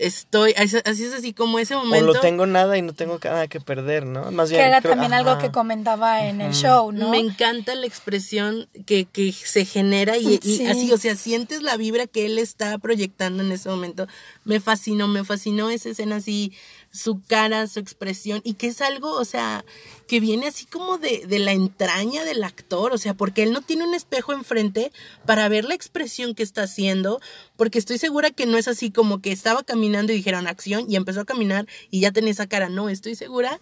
estoy, 0.00 0.54
así 0.56 1.04
es 1.04 1.12
así 1.14 1.32
como 1.32 1.58
ese 1.58 1.74
O 1.74 1.80
momento. 1.84 2.06
lo 2.14 2.20
tengo 2.20 2.46
nada 2.46 2.76
y 2.78 2.82
no 2.82 2.92
tengo 2.94 3.18
nada 3.22 3.46
que 3.48 3.60
perder, 3.60 4.06
¿no? 4.06 4.30
Más 4.32 4.48
Que 4.50 4.56
bien. 4.56 4.68
era 4.68 4.80
creo- 4.80 4.92
también 4.92 5.12
algo 5.12 5.30
ajá. 5.30 5.40
que 5.40 5.50
comentaba 5.50 6.26
en 6.26 6.40
el 6.40 6.52
show, 6.54 6.90
¿no? 6.92 7.10
Me 7.10 7.18
encanta 7.18 7.74
la 7.74 7.86
expresión 7.86 8.68
que, 8.86 9.04
que 9.04 9.32
se 9.32 9.64
genera 9.64 10.16
y, 10.16 10.40
y 10.42 10.56
Sí. 10.56 10.66
así, 10.66 10.92
o 10.92 10.96
sea, 10.98 11.14
sientes 11.16 11.62
la 11.62 11.76
vibra 11.76 12.06
que 12.06 12.26
él 12.26 12.38
está 12.38 12.78
proyectando 12.78 13.42
en 13.42 13.52
ese 13.52 13.68
momento. 13.68 14.06
Me 14.44 14.58
fascinó, 14.60 15.06
me 15.08 15.22
fascinó 15.24 15.70
esa 15.70 15.90
escena 15.90 16.16
así, 16.16 16.52
su 16.92 17.22
cara, 17.22 17.66
su 17.66 17.78
expresión, 17.78 18.40
y 18.44 18.54
que 18.54 18.66
es 18.66 18.80
algo, 18.80 19.12
o 19.12 19.24
sea, 19.24 19.64
que 20.08 20.18
viene 20.18 20.48
así 20.48 20.66
como 20.66 20.98
de, 20.98 21.24
de 21.26 21.38
la 21.38 21.52
entraña 21.52 22.24
del 22.24 22.42
actor, 22.42 22.92
o 22.92 22.98
sea, 22.98 23.14
porque 23.14 23.42
él 23.44 23.52
no 23.52 23.62
tiene 23.62 23.84
un 23.84 23.94
espejo 23.94 24.32
enfrente 24.32 24.90
para 25.24 25.48
ver 25.48 25.64
la 25.64 25.74
expresión 25.74 26.34
que 26.34 26.42
está 26.42 26.62
haciendo, 26.64 27.20
porque 27.56 27.78
estoy 27.78 27.98
segura 27.98 28.30
que 28.30 28.46
no 28.46 28.58
es 28.58 28.66
así 28.66 28.90
como 28.90 29.20
que 29.20 29.30
estaba 29.32 29.62
caminando 29.62 30.12
y 30.12 30.16
dijeron 30.16 30.46
acción 30.46 30.86
y 30.88 30.96
empezó 30.96 31.20
a 31.20 31.24
caminar 31.24 31.66
y 31.90 32.00
ya 32.00 32.10
tenía 32.10 32.32
esa 32.32 32.48
cara, 32.48 32.68
no, 32.68 32.88
estoy 32.88 33.14
segura 33.14 33.60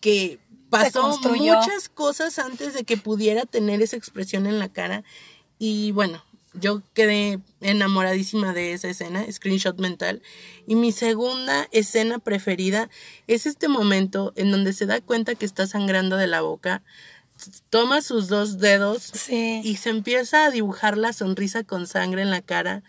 que 0.00 0.38
pasó 0.68 1.18
muchas 1.22 1.88
cosas 1.88 2.38
antes 2.38 2.74
de 2.74 2.84
que 2.84 2.96
pudiera 2.96 3.44
tener 3.46 3.82
esa 3.82 3.96
expresión 3.96 4.46
en 4.46 4.58
la 4.58 4.68
cara. 4.68 5.04
Y 5.58 5.92
bueno, 5.92 6.22
yo 6.60 6.82
quedé 6.94 7.38
enamoradísima 7.60 8.52
de 8.52 8.72
esa 8.72 8.88
escena, 8.88 9.24
screenshot 9.30 9.78
mental. 9.78 10.22
Y 10.66 10.74
mi 10.74 10.92
segunda 10.92 11.68
escena 11.70 12.18
preferida 12.18 12.88
es 13.26 13.46
este 13.46 13.68
momento 13.68 14.32
en 14.36 14.50
donde 14.50 14.72
se 14.72 14.86
da 14.86 15.00
cuenta 15.00 15.34
que 15.34 15.46
está 15.46 15.66
sangrando 15.66 16.16
de 16.16 16.26
la 16.26 16.40
boca, 16.40 16.82
toma 17.70 18.00
sus 18.02 18.28
dos 18.28 18.58
dedos 18.58 19.02
Sí. 19.14 19.60
y 19.62 19.76
se 19.76 19.90
empieza 19.90 20.46
a 20.46 20.50
dibujar 20.50 20.96
la 20.96 21.12
sonrisa 21.12 21.64
con 21.64 21.86
sangre 21.86 22.22
en 22.22 22.30
la 22.30 22.40
cara. 22.42 22.82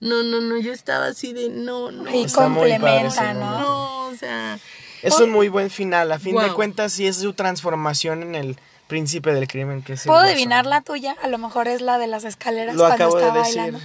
No, 0.00 0.22
no, 0.22 0.40
no, 0.40 0.58
yo 0.58 0.72
estaba 0.72 1.06
así 1.06 1.32
de 1.32 1.48
no, 1.48 1.90
no. 1.90 2.08
Y 2.14 2.22
Está 2.24 2.44
complementa, 2.44 3.34
¿no? 3.34 3.60
No, 3.60 4.06
o 4.08 4.14
sea, 4.14 4.58
Es 5.02 5.18
un 5.18 5.30
muy 5.30 5.48
buen 5.48 5.70
final. 5.70 6.12
A 6.12 6.18
fin 6.20 6.36
de 6.36 6.52
cuentas, 6.52 6.92
sí 6.92 7.06
es 7.06 7.16
su 7.16 7.32
transformación 7.32 8.22
en 8.22 8.34
el 8.36 8.58
príncipe 8.88 9.32
del 9.32 9.46
crimen 9.46 9.82
que 9.82 9.92
es 9.92 10.04
el 10.04 10.08
¿Puedo 10.08 10.20
adivinar 10.22 10.66
la 10.66 10.80
tuya? 10.80 11.16
A 11.22 11.28
lo 11.28 11.38
mejor 11.38 11.68
es 11.68 11.80
la 11.80 11.98
de 11.98 12.06
las 12.08 12.24
escaleras 12.24 12.74
Lo 12.74 12.80
cuando 12.86 12.94
acabo 13.04 13.16
de 13.16 13.22
estaba 13.22 13.38
decir. 13.44 13.56
bailando. 13.60 13.80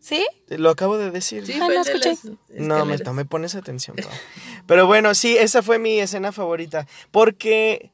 ¿Sí? 0.00 0.26
Lo 0.48 0.70
acabo 0.70 0.98
de 0.98 1.10
decir. 1.12 1.46
sí, 1.46 1.52
Ah, 1.54 1.68
no 1.68 1.68
de 1.70 1.76
escuché. 1.92 2.08
me, 2.08 2.14
escaleras. 2.64 3.06
no 3.06 3.12
me 3.14 3.24
pones 3.24 3.54
atención. 3.54 3.96
Pero 4.66 4.86
bueno, 4.88 5.14
sí, 5.14 5.36
esa 5.38 5.62
fue 5.62 5.78
mi 5.78 6.00
escena 6.00 6.32
favorita. 6.32 6.88
Porque, 7.12 7.92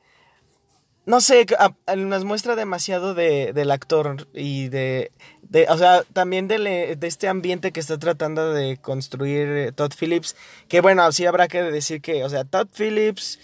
no 1.05 1.21
sé, 1.21 1.45
a- 1.59 1.75
a- 1.87 1.97
nos 1.97 2.25
muestra 2.25 2.57
demasiado 2.57 3.13
de, 3.13 3.53
del 3.53 3.71
actor 3.71 4.27
y 4.33 4.69
de, 4.69 5.13
de- 5.43 5.67
o 5.69 5.77
sea, 5.77 6.03
también 6.15 6.49
de, 6.49 6.59
le- 6.59 6.97
de 6.97 7.07
este 7.07 7.29
ambiente 7.29 7.73
que 7.73 7.81
está 7.81 7.99
tratando 7.99 8.55
de 8.55 8.79
construir 8.79 9.47
eh, 9.49 9.73
Todd 9.73 9.93
Phillips. 9.99 10.35
Que 10.69 10.81
bueno, 10.81 11.13
sí 11.13 11.27
habrá 11.27 11.47
que 11.47 11.63
decir 11.63 12.01
que, 12.01 12.25
o 12.25 12.31
sea, 12.31 12.45
Todd 12.45 12.69
Phillips, 12.75 13.39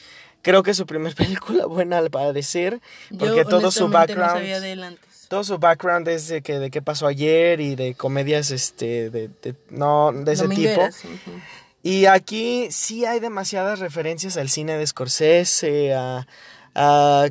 creo 0.44 0.62
que 0.62 0.70
es 0.70 0.76
su 0.76 0.86
primer 0.86 1.14
película 1.16 1.66
buena 1.66 1.98
al 1.98 2.10
parecer. 2.10 2.80
Porque 3.18 3.38
Yo, 3.38 3.44
todo 3.46 3.72
su 3.72 3.88
background... 3.88 4.34
No 4.34 4.38
sabía 4.38 4.60
de 4.60 4.72
él 4.72 4.84
antes. 4.84 5.26
Todo 5.28 5.42
su 5.42 5.58
background 5.58 6.06
es 6.06 6.28
de 6.28 6.42
que 6.42 6.58
de 6.60 6.70
qué 6.70 6.82
pasó 6.82 7.06
ayer 7.08 7.60
y 7.60 7.74
de 7.74 7.94
comedias 7.94 8.50
este 8.52 9.10
de, 9.10 9.28
de- 9.42 9.56
no 9.70 10.12
de 10.12 10.32
ese 10.32 10.46
tipo. 10.48 10.86
Y 11.82 12.06
aquí 12.06 12.68
sí 12.70 13.04
hay 13.04 13.20
demasiadas 13.20 13.78
referencias 13.80 14.36
al 14.36 14.48
cine 14.50 14.76
de 14.78 14.86
Scorsese, 14.86 15.94
a, 15.94 16.26
a, 16.74 17.28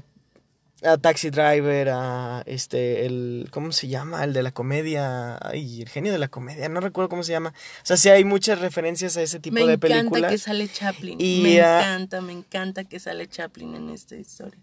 a 0.83 0.97
Taxi 0.97 1.29
Driver, 1.29 1.89
a 1.89 2.43
este 2.45 3.05
el 3.05 3.47
¿cómo 3.51 3.71
se 3.71 3.87
llama? 3.87 4.23
El 4.23 4.33
de 4.33 4.43
la 4.43 4.51
comedia, 4.51 5.37
ay, 5.41 5.81
el 5.81 5.89
genio 5.89 6.11
de 6.11 6.17
la 6.19 6.27
comedia, 6.27 6.67
no 6.69 6.79
recuerdo 6.79 7.09
cómo 7.09 7.23
se 7.23 7.31
llama. 7.31 7.49
O 7.81 7.85
sea, 7.85 7.97
sí 7.97 8.09
hay 8.09 8.23
muchas 8.23 8.59
referencias 8.59 9.15
a 9.17 9.21
ese 9.21 9.39
tipo 9.39 9.53
Me 9.55 9.61
de 9.65 9.73
encanta 9.73 9.87
películas. 9.87 10.31
que 10.31 10.37
sale 10.37 10.67
Chaplin. 10.67 11.19
Y, 11.21 11.41
me 11.41 11.57
encanta, 11.57 12.21
me 12.21 12.33
encanta 12.33 12.83
que 12.83 12.99
sale 12.99 13.27
Chaplin 13.27 13.75
en 13.75 13.89
esta 13.89 14.15
historia. 14.15 14.59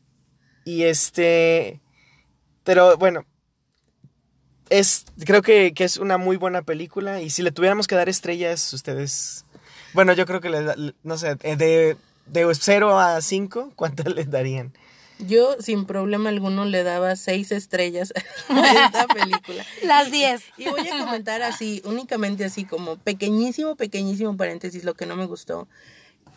Y 0.64 0.82
este. 0.82 1.80
Pero 2.64 2.96
bueno. 2.98 3.24
Es. 4.68 5.04
Creo 5.24 5.42
que, 5.42 5.72
que 5.74 5.84
es 5.84 5.96
una 5.96 6.18
muy 6.18 6.36
buena 6.36 6.62
película. 6.62 7.20
Y 7.22 7.30
si 7.30 7.42
le 7.42 7.50
tuviéramos 7.52 7.86
que 7.86 7.94
dar 7.94 8.08
estrellas, 8.08 8.72
ustedes. 8.72 9.44
Bueno, 9.94 10.12
yo 10.12 10.26
creo 10.26 10.40
que 10.40 10.50
les 10.50 10.64
da- 10.64 10.76
no 11.02 11.18
sé, 11.18 11.34
de, 11.34 11.96
de 12.26 12.54
0 12.54 12.98
a 12.98 13.20
5, 13.20 13.72
¿cuántas 13.74 14.06
les 14.14 14.30
darían? 14.30 14.72
Yo 15.26 15.56
sin 15.60 15.84
problema 15.84 16.30
alguno 16.30 16.64
le 16.64 16.82
daba 16.82 17.14
seis 17.16 17.52
estrellas 17.52 18.12
a 18.48 18.84
esta 18.86 19.06
película. 19.06 19.64
Las 19.82 20.10
10. 20.10 20.42
Y 20.56 20.68
voy 20.68 20.88
a 20.88 20.98
comentar 21.04 21.42
así, 21.42 21.82
únicamente 21.84 22.44
así 22.44 22.64
como 22.64 22.96
pequeñísimo, 22.96 23.76
pequeñísimo 23.76 24.36
paréntesis, 24.36 24.84
lo 24.84 24.94
que 24.94 25.06
no 25.06 25.16
me 25.16 25.26
gustó. 25.26 25.68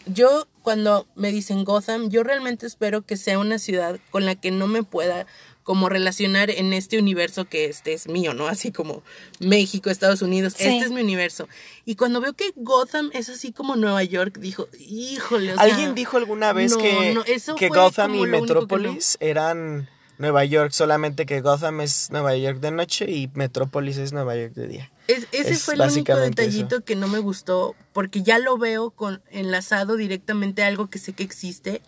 Yo 0.06 0.48
cuando 0.64 1.08
me 1.16 1.32
dicen 1.32 1.64
Gotham, 1.64 2.10
yo 2.10 2.24
realmente 2.24 2.68
espero 2.68 3.04
que 3.04 3.16
sea 3.16 3.40
una 3.40 3.58
ciudad 3.58 4.00
con 4.12 4.26
la 4.26 4.36
que 4.36 4.52
no 4.52 4.68
me 4.68 4.84
pueda 4.84 5.26
como 5.64 5.90
relacionar 5.90 6.50
en 6.50 6.74
este 6.74 7.00
universo 7.00 7.46
que 7.46 7.66
este 7.66 7.94
es 7.94 8.08
mío, 8.08 8.34
¿no? 8.34 8.48
Así 8.48 8.72
como 8.72 9.02
México, 9.40 9.90
Estados 9.90 10.22
Unidos, 10.22 10.54
Sí. 10.58 10.66
este 10.66 10.86
es 10.86 10.92
mi 10.92 11.02
universo. 11.02 11.48
Y 11.86 11.96
cuando 11.96 12.20
veo 12.22 12.34
que 12.34 12.52
Gotham 12.56 13.10
es 13.14 13.30
así 13.30 13.52
como 13.52 13.76
Nueva 13.76 14.04
York, 14.04 14.38
dijo, 14.40 14.68
híjole, 14.80 15.54
o 15.54 15.56
sea, 15.56 15.64
¿Alguien 15.64 15.96
dijo 15.96 16.18
alguna 16.18 16.54
vez 16.54 16.72
no, 16.74 16.78
que, 16.80 17.14
no, 17.14 17.24
eso 17.26 17.56
que 17.56 17.70
Gotham 17.70 18.14
y 18.16 18.22
no. 18.24 18.28
Metrópolis 18.28 19.18
eran 19.22 19.90
Nueva 20.18 20.44
York? 20.46 20.72
Solamente 20.72 21.26
que 21.26 21.42
Gotham 21.42 21.82
es 21.82 22.10
Nueva 22.12 22.36
York 22.36 22.60
de 22.60 22.72
noche 22.72 23.10
y 23.10 23.30
Metrópolis 23.34 23.98
es 23.98 24.14
Nueva 24.14 24.36
York 24.36 24.54
de 24.54 24.68
día. 24.68 24.92
Es- 25.08 25.28
ese 25.32 25.52
Es 25.52 25.64
fue 25.64 25.74
el 25.76 25.82
único 25.82 26.16
detallito 26.16 26.84
que 26.84 26.96
no 26.96 27.08
me 27.08 27.20
gustó, 27.20 27.76
porque 27.94 28.22
ya 28.24 28.38
lo 28.40 28.58
veo 28.58 28.92
con 28.92 29.22
enlazado 29.32 29.96
directamente 29.98 30.64
a 30.64 30.68
algo 30.68 30.90
que 30.90 31.00
sé 31.00 31.14
que 31.14 31.24
existe 31.24 31.82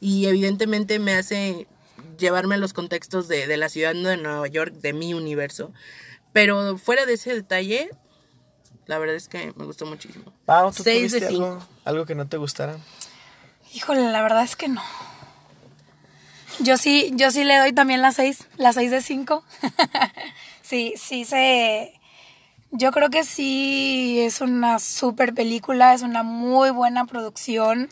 y 0.00 0.26
evidentemente 0.26 0.98
me 0.98 1.14
hace 1.14 1.66
llevarme 2.16 2.54
a 2.56 2.58
los 2.58 2.72
contextos 2.72 3.28
de, 3.28 3.46
de 3.46 3.56
la 3.56 3.68
ciudad 3.68 3.94
de 3.94 4.16
Nueva 4.16 4.46
York, 4.48 4.72
de 4.74 4.92
mi 4.92 5.14
universo. 5.14 5.72
Pero 6.32 6.76
fuera 6.78 7.06
de 7.06 7.14
ese 7.14 7.34
detalle, 7.34 7.90
La 8.86 8.98
verdad 8.98 9.16
es 9.16 9.28
que 9.28 9.52
me 9.56 9.64
gustó 9.64 9.86
muchísimo. 9.86 10.32
Pau, 10.44 10.70
¿tú 10.72 10.82
Seis 10.82 11.12
de 11.12 11.20
tuviste 11.20 11.28
cinco. 11.28 11.66
algo 11.84 12.04
que 12.06 12.14
no 12.14 12.26
te 12.28 12.36
gustara? 12.36 12.76
Híjole, 13.72 14.10
la 14.12 14.22
verdad 14.22 14.44
es 14.44 14.56
que 14.56 14.68
no. 14.68 14.82
Yo 16.60 16.76
sí, 16.76 17.10
yo 17.14 17.30
sí 17.30 17.44
le 17.44 17.56
doy 17.58 17.72
también 17.72 18.00
las 18.02 18.16
seis, 18.16 18.46
las 18.56 18.74
seis 18.76 18.90
de 18.90 19.00
cinco. 19.02 19.44
sí, 20.62 20.94
sí 20.96 21.24
se... 21.24 21.98
Yo 22.70 22.90
creo 22.92 23.08
que 23.10 23.24
sí 23.24 24.18
es 24.20 24.40
una 24.40 24.78
super 24.80 25.32
película, 25.34 25.94
es 25.94 26.02
una 26.02 26.22
muy 26.22 26.70
buena 26.70 27.06
producción. 27.06 27.88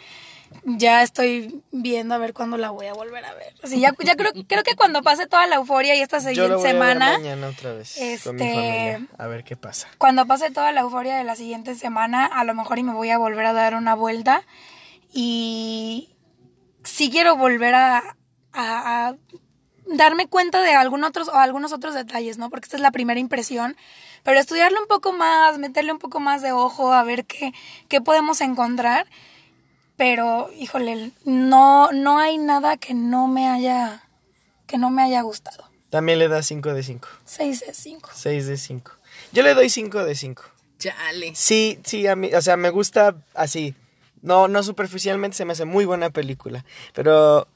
Ya 0.65 1.03
estoy 1.03 1.63
viendo 1.73 2.15
a 2.15 2.19
ver 2.19 2.33
cuándo 2.35 2.57
la 2.57 2.71
voy 2.71 2.87
a 2.87 2.93
volver 2.95 3.25
a 3.25 3.35
ver. 3.35 3.55
Sí, 3.65 3.81
ya, 3.81 3.95
ya 4.05 4.15
creo, 4.17 4.33
creo 4.47 4.63
que 4.63 4.75
cuando 4.77 5.03
pase 5.03 5.27
toda 5.27 5.47
la 5.47 5.57
euforia 5.57 5.95
y 5.95 6.01
esta 6.01 6.19
Yo 6.19 6.29
siguiente 6.29 6.49
lo 6.51 6.59
voy 6.59 6.69
a 6.69 6.73
ver 6.73 6.81
semana, 6.83 7.13
mañana 7.19 7.49
otra 7.49 7.73
vez 7.73 7.95
con 8.25 8.37
mi 8.37 8.43
este- 8.43 8.55
familia. 8.55 9.07
A 9.19 9.27
ver 9.27 9.45
qué 9.45 9.57
pasa. 9.57 9.89
cuando 9.99 10.27
pase 10.27 10.51
toda 10.51 10.73
la 10.73 10.83
euforia 10.83 11.17
de 11.17 11.25
la 11.25 11.37
siguiente 11.37 11.75
semana, 11.75 12.27
a 12.27 12.45
lo 12.45 12.55
mejor 12.55 12.79
y 12.79 12.83
me 12.83 12.93
voy 12.93 13.11
a 13.11 13.19
volver 13.19 13.47
a 13.47 13.53
dar 13.53 13.75
una 13.75 13.95
vuelta. 13.95 14.43
Y 15.13 16.15
sí 16.85 17.11
quiero 17.11 17.37
volver 17.37 17.75
a, 17.75 17.99
a- 18.53 19.09
a 19.09 19.17
darme 19.87 20.27
cuenta 20.27 20.63
de 20.63 20.75
algún 20.75 21.05
otros, 21.05 21.29
o 21.29 21.35
algunos 21.35 21.73
otros 21.73 21.95
detalles, 21.95 22.39
¿no? 22.39 22.51
Porque 22.51 22.65
esta 22.67 22.77
es 22.77 22.83
la 22.83 22.93
primera 22.93 23.21
impresión. 23.21 23.77
Pero 24.23 24.39
estudiarlo 24.39 24.81
un 24.81 24.87
poco 24.87 25.13
más, 25.13 25.59
meterle 25.59 25.93
un 25.93 25.99
poco 25.99 26.21
más 26.21 26.43
de 26.43 26.53
ojo, 26.53 26.93
a 26.93 27.03
ver 27.03 27.25
qué, 27.27 27.53
qué 27.89 28.01
podemos 28.01 28.41
encontrar. 28.41 29.07
Pero, 30.03 30.51
híjole, 30.59 31.13
no, 31.25 31.93
no 31.93 32.19
hay 32.19 32.37
nada 32.37 32.77
que 32.77 32.93
no 32.93 33.29
me 33.29 33.49
haya, 33.49 34.03
que 34.67 34.77
no 34.77 34.91
me 34.91 35.01
haya 35.01 35.23
gustado. 35.23 35.71
También 35.91 36.19
le 36.19 36.27
da 36.27 36.43
5 36.43 36.75
de 36.75 36.83
5. 36.83 37.09
6 37.25 37.61
de 37.61 37.73
5. 37.73 38.11
6 38.13 38.47
de 38.49 38.57
5. 38.57 38.93
Yo 39.31 39.45
le 39.45 39.55
doy 39.55 39.71
5 39.71 40.03
de 40.03 40.17
5. 40.17 40.43
Chale. 40.81 41.31
Sí, 41.37 41.79
sí, 41.85 42.09
a 42.09 42.17
mí, 42.17 42.35
o 42.35 42.43
sea, 42.43 42.57
me 42.57 42.71
gusta 42.71 43.15
así. 43.35 43.77
No, 44.23 44.49
no 44.49 44.65
superficialmente 44.65 45.37
se 45.37 45.45
me 45.45 45.53
hace 45.53 45.67
muy 45.67 45.85
buena 45.85 46.11
película, 46.11 46.65
pero 46.95 47.47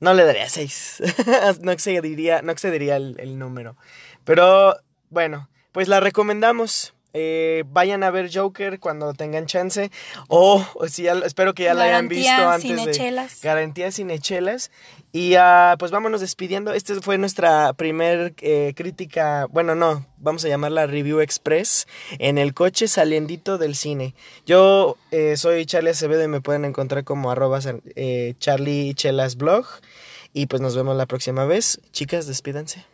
no 0.00 0.14
le 0.14 0.24
daría 0.24 0.48
6. 0.48 1.02
no 1.60 1.70
excedería, 1.70 2.40
no 2.40 2.50
excedería 2.50 2.96
el, 2.96 3.16
el 3.18 3.38
número. 3.38 3.76
Pero 4.24 4.78
bueno, 5.10 5.50
pues 5.72 5.86
la 5.86 6.00
recomendamos. 6.00 6.94
Eh, 7.14 7.64
vayan 7.68 8.02
a 8.02 8.10
ver 8.10 8.30
Joker 8.32 8.80
cuando 8.80 9.12
tengan 9.12 9.46
chance. 9.46 9.90
O 10.28 10.64
o 10.74 10.88
si 10.88 11.02
ya- 11.02 11.12
espero 11.24 11.54
que 11.54 11.64
ya 11.64 11.74
la 11.74 11.84
hayan 11.84 12.08
visto 12.08 12.30
antes 12.32 12.62
cinechelas. 12.62 13.40
de 13.40 13.48
Garantía 13.48 13.90
Cinechelas. 13.92 14.70
Y 15.12 15.34
ah, 15.34 15.76
pues 15.78 15.90
vámonos 15.90 16.22
despidiendo. 16.22 16.72
Esta 16.72 16.94
fue 17.02 17.18
nuestra 17.18 17.74
primer 17.74 18.34
eh, 18.40 18.72
crítica, 18.74 19.46
bueno, 19.50 19.74
no, 19.74 20.06
vamos 20.16 20.42
a 20.44 20.48
llamarla 20.48 20.86
Review 20.86 21.20
Express 21.20 21.86
en 22.18 22.38
el 22.38 22.54
coche 22.54 22.88
saliendito 22.88 23.58
del 23.58 23.74
cine. 23.74 24.14
Yo 24.46 24.96
eh, 25.10 25.36
soy 25.36 25.66
Charlie 25.66 25.90
Acevedo 25.90 26.22
y 26.24 26.28
me 26.28 26.40
pueden 26.40 26.64
encontrar 26.64 27.04
como 27.04 27.30
arroba 27.30 27.60
eh, 27.94 28.34
Charlie 28.38 28.94
Chelas 28.94 29.36
Blog. 29.36 29.66
Y 30.32 30.46
pues 30.46 30.62
nos 30.62 30.74
vemos 30.74 30.96
la 30.96 31.04
próxima 31.04 31.44
vez. 31.44 31.78
Chicas, 31.92 32.26
despídanse. 32.26 32.86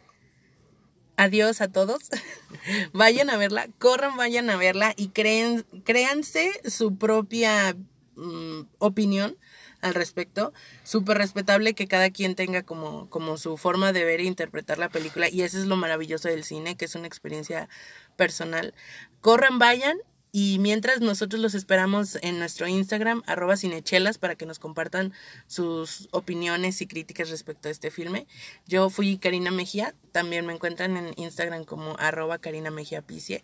Adiós 1.18 1.60
a 1.60 1.66
todos. 1.66 2.10
vayan 2.92 3.28
a 3.28 3.36
verla, 3.36 3.66
corran, 3.80 4.16
vayan 4.16 4.48
a 4.50 4.56
verla 4.56 4.94
y 4.96 5.08
creen, 5.08 5.66
créanse 5.84 6.52
su 6.64 6.96
propia 6.96 7.76
mm, 8.14 8.60
opinión 8.78 9.36
al 9.80 9.94
respecto. 9.94 10.52
Súper 10.84 11.18
respetable 11.18 11.74
que 11.74 11.88
cada 11.88 12.10
quien 12.10 12.36
tenga 12.36 12.62
como, 12.62 13.10
como 13.10 13.36
su 13.36 13.56
forma 13.56 13.92
de 13.92 14.04
ver 14.04 14.20
e 14.20 14.24
interpretar 14.26 14.78
la 14.78 14.90
película. 14.90 15.28
Y 15.28 15.42
eso 15.42 15.58
es 15.58 15.66
lo 15.66 15.74
maravilloso 15.76 16.28
del 16.28 16.44
cine, 16.44 16.76
que 16.76 16.84
es 16.84 16.94
una 16.94 17.08
experiencia 17.08 17.68
personal. 18.14 18.72
Corran, 19.20 19.58
vayan. 19.58 19.98
Y 20.30 20.58
mientras 20.58 21.00
nosotros 21.00 21.40
los 21.40 21.54
esperamos 21.54 22.18
en 22.22 22.38
nuestro 22.38 22.68
Instagram, 22.68 23.22
arroba 23.26 23.56
cinechelas, 23.56 24.18
para 24.18 24.34
que 24.34 24.44
nos 24.46 24.58
compartan 24.58 25.12
sus 25.46 26.08
opiniones 26.12 26.80
y 26.82 26.86
críticas 26.86 27.30
respecto 27.30 27.68
a 27.68 27.70
este 27.70 27.90
filme. 27.90 28.26
Yo 28.66 28.90
fui 28.90 29.16
Karina 29.18 29.50
Mejía, 29.50 29.94
también 30.12 30.44
me 30.44 30.52
encuentran 30.52 30.96
en 30.98 31.14
Instagram 31.16 31.64
como 31.64 31.96
arroba 31.98 32.38
Karina 32.38 32.70
Mejía 32.70 33.00
Picie. 33.02 33.42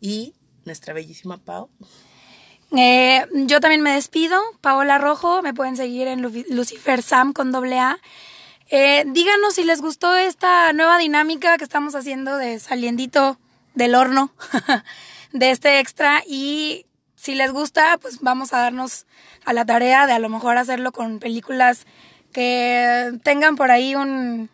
Y 0.00 0.34
nuestra 0.64 0.94
bellísima 0.94 1.38
Pau. 1.38 1.68
Eh, 2.76 3.26
yo 3.46 3.60
también 3.60 3.82
me 3.82 3.92
despido. 3.94 4.40
Paola 4.60 4.98
Rojo, 4.98 5.42
me 5.42 5.54
pueden 5.54 5.76
seguir 5.76 6.08
en 6.08 6.22
Lu- 6.22 6.44
Lucifer 6.48 7.02
Sam 7.02 7.32
con 7.32 7.52
doble 7.52 7.78
A. 7.78 7.98
Eh, 8.70 9.04
díganos 9.06 9.54
si 9.54 9.64
les 9.64 9.80
gustó 9.80 10.16
esta 10.16 10.72
nueva 10.72 10.98
dinámica 10.98 11.58
que 11.58 11.64
estamos 11.64 11.94
haciendo 11.94 12.36
de 12.38 12.58
saliendito 12.58 13.38
del 13.74 13.94
horno 13.94 14.32
de 15.34 15.50
este 15.50 15.78
extra 15.80 16.22
y 16.26 16.86
si 17.16 17.34
les 17.34 17.52
gusta, 17.52 17.98
pues 18.00 18.20
vamos 18.22 18.52
a 18.54 18.58
darnos 18.58 19.04
a 19.44 19.52
la 19.52 19.66
tarea 19.66 20.06
de 20.06 20.12
a 20.14 20.18
lo 20.18 20.28
mejor 20.30 20.56
hacerlo 20.56 20.92
con 20.92 21.18
películas 21.18 21.86
que 22.32 23.12
tengan 23.22 23.56
por 23.56 23.70
ahí 23.70 23.94
un, 23.94 24.48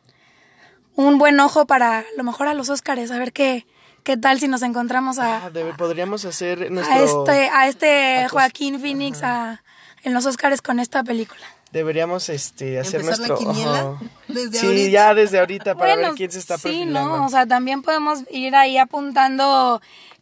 un 0.94 1.18
buen 1.18 1.38
ojo 1.40 1.66
para 1.66 1.98
a 2.00 2.04
lo 2.16 2.24
mejor 2.24 2.48
a 2.48 2.54
los 2.54 2.68
Óscares, 2.70 3.10
a 3.10 3.18
ver 3.18 3.32
qué, 3.32 3.66
qué 4.04 4.16
tal 4.16 4.38
si 4.40 4.48
nos 4.48 4.62
encontramos 4.62 5.18
a, 5.18 5.46
Ah, 5.46 5.50
debe- 5.50 5.74
podríamos 5.76 6.24
hacer 6.24 6.70
nuestro... 6.70 6.94
a 6.94 6.98
este, 7.28 7.48
a 7.50 7.68
este 7.68 8.28
Joaquín 8.28 8.80
Phoenix 8.80 9.22
a, 9.22 9.62
en 10.02 10.14
los 10.14 10.26
Oscars 10.26 10.62
con 10.62 10.80
esta 10.80 11.02
película. 11.02 11.44
Deberíamos 11.72 12.28
este, 12.30 12.80
hacer 12.80 13.00
¿Empezar 13.02 13.20
la 13.20 13.28
nuestro... 13.28 13.52
quiniela? 13.52 13.80
ajá. 13.80 13.98
Desde 14.28 14.58
sí, 14.58 14.66
ahorita. 14.66 14.90
ya 14.90 15.14
desde 15.14 15.38
ahorita 15.38 15.74
para 15.76 15.94
Bueno, 15.94 16.08
ver 16.08 16.16
quién 16.16 16.30
se 16.32 16.38
está 16.40 16.56
sí, 16.58 16.62
perfilando. 16.64 17.16
¿no? 17.18 17.26
O 17.26 17.28
sea, 17.28 17.46
también 17.46 17.82
podemos 17.82 18.24
ir 18.30 18.54
ahí 18.56 18.76
apuntando 18.76 19.80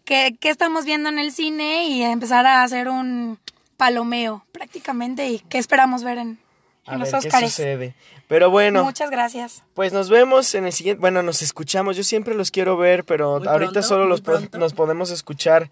qué, 0.09 0.34
qué 0.40 0.48
estamos 0.50 0.84
viendo 0.86 1.09
en 1.11 1.18
el 1.18 1.30
cine 1.32 1.86
y 1.88 2.02
empezar 2.02 2.46
a 2.46 2.62
hacer 2.62 2.88
un 2.88 3.38
palomeo 3.76 4.44
prácticamente 4.52 5.28
y 5.28 5.38
qué 5.40 5.59
esperamos 5.59 6.02
ver 6.02 6.16
en, 6.18 6.38
a 6.86 6.94
en 6.94 7.00
ver 7.00 7.12
los 7.12 7.22
qué 7.22 7.28
Oscars. 7.28 7.44
sucede. 7.52 7.94
Pero 8.26 8.50
bueno, 8.50 8.84
Muchas 8.84 9.11
gracias. 9.11 9.62
pues 9.74 9.92
nos 9.92 10.11
vemos 10.11 10.54
en 10.54 10.66
el 10.66 10.72
siguiente... 10.72 11.00
Bueno, 11.00 11.22
nos 11.22 11.40
escuchamos. 11.42 11.96
Yo 11.96 12.02
siempre 12.04 12.34
los 12.34 12.50
quiero 12.50 12.76
ver, 12.76 13.04
pero 13.04 13.38
Muy 13.38 13.48
ahorita 13.48 13.72
pronto, 13.72 13.88
solo 13.88 14.06
los 14.06 14.20
po- 14.22 14.40
nos 14.59 14.72
podemos 14.74 15.11
escuchar. 15.11 15.70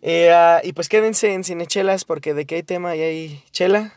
Eh, 0.00 0.30
ah, 0.32 0.60
y 0.62 0.72
pues 0.74 0.88
quédense 0.88 1.32
en 1.32 1.44
Cinechelas 1.44 2.04
porque 2.04 2.32
de 2.34 2.44
qué 2.46 2.56
hay 2.56 2.62
tema 2.62 2.94
y 2.96 3.00
hay 3.02 3.44
chela. 3.50 3.94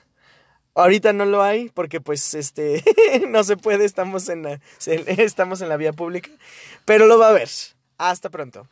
Ahorita 0.76 1.12
no 1.14 1.26
lo 1.26 1.44
hay 1.44 1.70
porque 1.70 2.02
pues 2.02 2.34
este 2.34 2.84
no 3.30 3.44
se 3.44 3.58
puede, 3.58 3.84
estamos 3.86 4.30
en 4.30 4.44
la, 4.44 4.60
estamos 4.86 5.62
en 5.62 5.70
la 5.70 5.78
vía 5.78 5.92
pública, 5.94 6.30
pero 6.86 7.06
lo 7.08 7.18
va 7.18 7.30
a 7.30 7.34
ver. 7.34 7.50
Hasta 7.98 8.30
pronto. 8.30 8.68